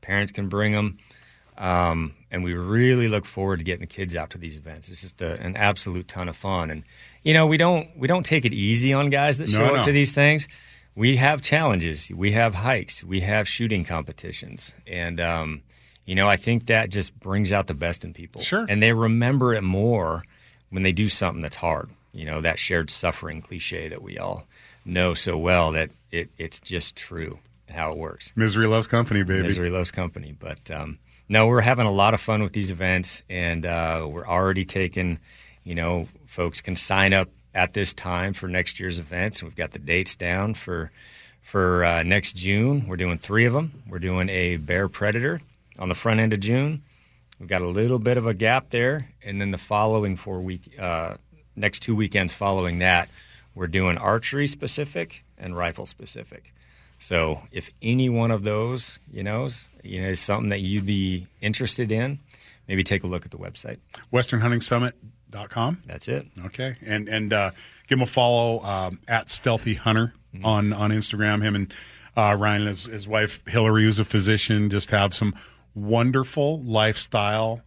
parents 0.00 0.32
can 0.32 0.48
bring 0.48 0.72
them, 0.72 0.98
um, 1.56 2.14
and 2.30 2.42
we 2.42 2.54
really 2.54 3.06
look 3.06 3.24
forward 3.24 3.58
to 3.58 3.64
getting 3.64 3.82
the 3.82 3.86
kids 3.86 4.16
out 4.16 4.30
to 4.30 4.38
these 4.38 4.56
events. 4.56 4.88
It's 4.88 5.00
just 5.00 5.22
a, 5.22 5.40
an 5.40 5.56
absolute 5.56 6.08
ton 6.08 6.28
of 6.28 6.36
fun, 6.36 6.70
and 6.70 6.82
you 7.22 7.34
know 7.34 7.46
we 7.46 7.56
don't 7.56 7.88
we 7.96 8.08
don't 8.08 8.26
take 8.26 8.44
it 8.44 8.52
easy 8.52 8.92
on 8.92 9.10
guys 9.10 9.38
that 9.38 9.48
show 9.48 9.68
no. 9.68 9.74
up 9.76 9.84
to 9.84 9.92
these 9.92 10.12
things. 10.12 10.48
We 10.96 11.16
have 11.16 11.42
challenges, 11.42 12.10
we 12.10 12.32
have 12.32 12.54
hikes, 12.54 13.04
we 13.04 13.20
have 13.20 13.46
shooting 13.46 13.84
competitions, 13.84 14.74
and 14.88 15.20
um, 15.20 15.62
you 16.04 16.16
know 16.16 16.28
I 16.28 16.36
think 16.36 16.66
that 16.66 16.90
just 16.90 17.18
brings 17.20 17.52
out 17.52 17.68
the 17.68 17.74
best 17.74 18.04
in 18.04 18.12
people. 18.12 18.40
Sure. 18.40 18.66
and 18.68 18.82
they 18.82 18.92
remember 18.92 19.54
it 19.54 19.62
more 19.62 20.24
when 20.70 20.82
they 20.82 20.92
do 20.92 21.06
something 21.06 21.40
that's 21.40 21.56
hard. 21.56 21.90
You 22.16 22.24
know, 22.24 22.40
that 22.40 22.58
shared 22.58 22.90
suffering 22.90 23.42
cliche 23.42 23.88
that 23.88 24.02
we 24.02 24.18
all 24.18 24.46
know 24.84 25.14
so 25.14 25.36
well 25.36 25.72
that 25.72 25.90
it, 26.10 26.30
it's 26.38 26.60
just 26.60 26.96
true 26.96 27.38
how 27.70 27.90
it 27.90 27.98
works. 27.98 28.32
Misery 28.36 28.66
loves 28.66 28.86
company, 28.86 29.22
baby. 29.22 29.42
Misery 29.42 29.70
loves 29.70 29.90
company. 29.90 30.34
But 30.38 30.70
um, 30.70 30.98
no, 31.28 31.46
we're 31.46 31.60
having 31.60 31.86
a 31.86 31.92
lot 31.92 32.14
of 32.14 32.20
fun 32.20 32.42
with 32.42 32.52
these 32.52 32.70
events, 32.70 33.22
and 33.28 33.66
uh, 33.66 34.06
we're 34.08 34.26
already 34.26 34.64
taking, 34.64 35.18
you 35.64 35.74
know, 35.74 36.08
folks 36.26 36.60
can 36.60 36.76
sign 36.76 37.12
up 37.12 37.28
at 37.54 37.72
this 37.72 37.92
time 37.92 38.32
for 38.32 38.48
next 38.48 38.78
year's 38.80 38.98
events. 38.98 39.42
We've 39.42 39.56
got 39.56 39.72
the 39.72 39.78
dates 39.78 40.16
down 40.16 40.54
for 40.54 40.90
for 41.42 41.84
uh, 41.84 42.02
next 42.02 42.34
June. 42.36 42.86
We're 42.88 42.96
doing 42.96 43.18
three 43.18 43.44
of 43.44 43.52
them. 43.52 43.82
We're 43.88 43.98
doing 43.98 44.28
a 44.28 44.56
bear 44.56 44.88
predator 44.88 45.40
on 45.78 45.88
the 45.88 45.94
front 45.94 46.20
end 46.20 46.32
of 46.32 46.40
June. 46.40 46.82
We've 47.38 47.48
got 47.48 47.60
a 47.60 47.66
little 47.66 47.98
bit 47.98 48.16
of 48.16 48.26
a 48.26 48.34
gap 48.34 48.70
there, 48.70 49.08
and 49.22 49.40
then 49.40 49.50
the 49.50 49.58
following 49.58 50.16
four 50.16 50.40
week, 50.40 50.74
uh, 50.78 51.14
next 51.56 51.80
two 51.80 51.94
weekends 51.96 52.32
following 52.32 52.80
that, 52.80 53.08
we're 53.54 53.66
doing 53.66 53.96
archery 53.96 54.46
specific 54.46 55.24
and 55.38 55.56
rifle 55.56 55.86
specific. 55.86 56.52
So 56.98 57.42
if 57.52 57.70
any 57.82 58.08
one 58.08 58.30
of 58.30 58.42
those, 58.42 58.98
you 59.12 59.22
know, 59.22 59.46
is, 59.46 59.68
you 59.82 60.00
know, 60.00 60.08
is 60.08 60.20
something 60.20 60.48
that 60.50 60.60
you'd 60.60 60.86
be 60.86 61.26
interested 61.40 61.92
in, 61.92 62.18
maybe 62.68 62.82
take 62.82 63.04
a 63.04 63.06
look 63.06 63.24
at 63.24 63.30
the 63.30 63.38
website. 63.38 63.78
WesternHuntingSummit.com. 64.12 65.82
That's 65.86 66.08
it. 66.08 66.26
Okay, 66.46 66.76
and 66.84 67.08
and 67.08 67.32
uh, 67.32 67.50
give 67.88 67.98
him 67.98 68.02
a 68.02 68.06
follow 68.06 68.62
um, 68.62 68.98
at 69.08 69.30
Stealthy 69.30 69.74
Hunter 69.74 70.14
on 70.42 70.72
on 70.72 70.90
Instagram. 70.90 71.42
Him 71.42 71.54
and 71.54 71.74
uh, 72.16 72.36
Ryan, 72.38 72.62
and 72.62 72.68
his, 72.70 72.84
his 72.84 73.08
wife 73.08 73.40
Hillary, 73.46 73.84
who's 73.84 73.98
a 73.98 74.04
physician, 74.04 74.70
just 74.70 74.90
have 74.90 75.14
some 75.14 75.34
wonderful 75.74 76.60
lifestyle 76.62 77.60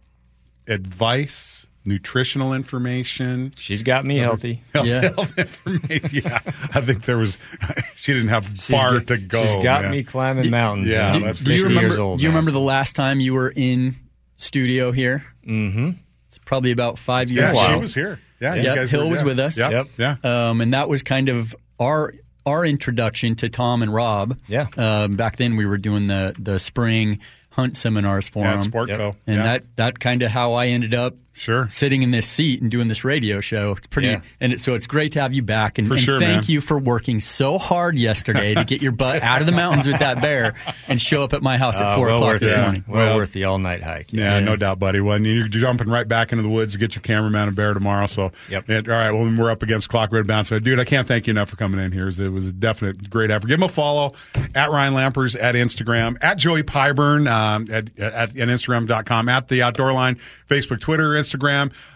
advice, 0.66 1.66
nutritional 1.84 2.52
information. 2.54 3.52
She's 3.56 3.82
got 3.82 4.04
me 4.04 4.18
healthy. 4.18 4.62
Health, 4.74 4.86
Yeah. 4.86 5.00
health 5.02 5.38
information. 5.38 6.22
Yeah, 6.24 6.40
I 6.74 6.80
think 6.80 7.04
there 7.04 7.16
was. 7.18 7.38
She 7.96 8.14
didn't 8.14 8.28
have 8.28 8.46
far 8.46 8.98
got- 8.98 9.06
to 9.08 9.18
go. 9.18 9.42
She's 9.44 9.54
got 9.62 9.82
man. 9.82 9.90
me 9.90 10.02
climbing 10.04 10.48
mountains. 10.50 10.88
yeah, 10.90 11.14
and 11.14 11.24
that's 11.24 11.38
Do 11.38 11.52
you 11.54 11.64
remember? 11.64 11.82
years 11.88 11.98
old 11.98 12.18
do 12.18 12.22
you 12.22 12.30
now, 12.30 12.34
remember 12.36 12.50
the 12.50 12.58
last 12.60 12.96
time 12.96 13.20
you 13.20 13.34
were 13.34 13.50
in 13.54 13.94
studio 14.36 14.90
here? 14.90 15.22
Mm-hmm. 15.46 15.90
It's 16.26 16.38
probably 16.38 16.70
about 16.70 16.98
five 16.98 17.30
years 17.30 17.52
Yeah, 17.52 17.64
ago. 17.66 17.74
she 17.74 17.80
was 17.80 17.94
here. 17.94 18.20
Yeah, 18.40 18.54
you 18.54 18.62
Yep, 18.62 18.74
guys 18.76 18.90
Hill 18.90 19.04
were- 19.04 19.10
was 19.10 19.20
yeah. 19.20 19.26
with 19.26 19.38
us. 19.40 19.58
Yep, 19.58 19.70
Yep. 19.72 19.86
yeah. 20.24 20.48
um, 20.50 20.60
and 20.62 20.72
that 20.72 20.88
was 20.88 21.02
kind 21.02 21.28
of 21.28 21.54
our 21.78 22.14
our 22.46 22.64
introduction 22.64 23.34
to 23.36 23.50
Tom 23.50 23.82
and 23.82 23.92
Rob. 23.92 24.38
Yeah. 24.48 24.68
Um, 24.78 25.14
back 25.16 25.36
then 25.36 25.56
we 25.56 25.66
were 25.66 25.76
doing 25.78 26.06
the 26.06 26.34
the 26.38 26.58
spring 26.58 27.18
hunt 27.50 27.76
seminars 27.76 28.28
for 28.30 28.44
Yeah, 28.44 28.52
them, 28.52 28.60
at 28.60 28.66
Sportco. 28.72 29.16
and 29.26 29.36
yeah. 29.36 29.42
that 29.42 29.76
that 29.76 29.98
kind 30.00 30.22
of 30.22 30.30
how 30.30 30.54
I 30.54 30.68
ended 30.68 30.94
up 30.94 31.14
sure. 31.40 31.68
sitting 31.68 32.02
in 32.02 32.10
this 32.10 32.26
seat 32.28 32.60
and 32.62 32.70
doing 32.70 32.88
this 32.88 33.04
radio 33.04 33.40
show. 33.40 33.72
It's 33.72 33.86
pretty, 33.86 34.08
Yeah. 34.08 34.20
and 34.40 34.52
it, 34.52 34.60
so 34.60 34.74
it's 34.74 34.86
great 34.86 35.12
to 35.12 35.20
have 35.22 35.32
you 35.34 35.42
back. 35.42 35.78
And, 35.78 35.88
For 35.88 35.94
and 35.94 36.02
sure, 36.02 36.20
thank 36.20 36.42
man. 36.42 36.44
you 36.46 36.60
for 36.60 36.78
working 36.78 37.20
so 37.20 37.58
hard 37.58 37.98
yesterday 37.98 38.54
to 38.54 38.64
get 38.64 38.82
your 38.82 38.92
butt 38.92 39.22
out 39.24 39.40
of 39.40 39.46
the 39.46 39.52
mountains 39.52 39.86
with 39.86 39.98
that 39.98 40.20
bear 40.20 40.54
and 40.88 41.00
show 41.00 41.22
up 41.24 41.32
at 41.32 41.42
my 41.42 41.56
house 41.56 41.80
at 41.80 41.86
Uh, 41.88 41.96
four 41.96 42.06
well 42.06 42.16
o'clock 42.16 42.38
this 42.40 42.52
it. 42.52 42.56
morning. 42.58 42.84
Well, 42.86 43.06
Well- 43.06 43.16
worth 43.16 43.32
the 43.32 43.44
all 43.44 43.58
night 43.58 43.82
hike. 43.82 44.12
Yeah, 44.12 44.34
Yeah. 44.34 44.40
no 44.40 44.56
doubt, 44.56 44.78
buddy. 44.78 45.00
Well, 45.00 45.20
you're 45.20 45.48
jumping 45.48 45.88
right 45.88 46.06
back 46.06 46.32
into 46.32 46.42
the 46.42 46.48
woods 46.48 46.74
to 46.74 46.78
get 46.78 46.94
your 46.94 47.02
cameraman 47.02 47.48
a 47.48 47.52
bear 47.52 47.74
tomorrow. 47.74 48.06
So, 48.06 48.32
Yep. 48.50 48.68
and- 48.68 48.88
all 48.88 48.94
right. 48.94 49.10
Well, 49.10 49.24
then 49.24 49.36
we're 49.36 49.50
up 49.50 49.62
against 49.62 49.88
clock 49.88 50.12
red 50.12 50.26
bounce. 50.26 50.48
So, 50.48 50.58
dude, 50.58 50.78
I 50.78 50.84
can't 50.84 51.08
thank 51.08 51.26
you 51.26 51.30
enough 51.32 51.48
for 51.50 51.56
coming 51.56 51.80
in 51.84 51.92
here. 51.92 52.08
It 52.08 52.28
was 52.32 52.46
a 52.46 52.52
definite 52.52 53.08
great 53.10 53.30
effort. 53.30 53.46
Give 53.48 53.58
him 53.58 53.62
a 53.64 53.68
follow 53.68 54.12
at 54.54 54.70
Ryan 54.70 54.94
Lampers 54.94 55.36
at 55.40 55.54
Instagram, 55.54 56.16
at 56.22 56.36
Joey 56.38 56.62
Pyburn 56.62 57.30
um, 57.30 57.66
at, 57.70 57.90
at, 57.98 58.36
at 58.36 58.48
Instagram.com, 58.48 59.28
at 59.28 59.48
the 59.48 59.62
Outdoor 59.62 59.92
Line, 59.92 60.16
Facebook, 60.48 60.80
Twitter, 60.80 61.10
Instagram. 61.10 61.29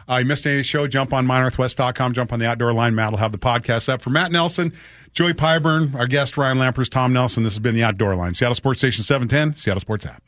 Uh, 0.08 0.16
you 0.16 0.24
missed 0.24 0.46
any 0.46 0.62
show? 0.62 0.86
Jump 0.86 1.12
on 1.12 1.26
mynorthwest.com. 1.26 2.12
Jump 2.12 2.32
on 2.32 2.38
the 2.38 2.46
Outdoor 2.46 2.72
Line. 2.72 2.94
Matt 2.94 3.10
will 3.10 3.18
have 3.18 3.32
the 3.32 3.38
podcast 3.38 3.88
up 3.88 4.02
for 4.02 4.10
Matt 4.10 4.32
Nelson. 4.32 4.72
Joey 5.12 5.32
Pyburn, 5.32 5.94
our 5.94 6.06
guest 6.06 6.36
Ryan 6.36 6.58
Lampers, 6.58 6.88
Tom 6.90 7.12
Nelson. 7.12 7.44
This 7.44 7.52
has 7.54 7.60
been 7.60 7.74
the 7.74 7.84
Outdoor 7.84 8.16
Line. 8.16 8.34
Seattle 8.34 8.54
Sports 8.54 8.80
Station 8.80 9.04
710, 9.04 9.56
Seattle 9.56 9.80
Sports 9.80 10.06
app. 10.06 10.22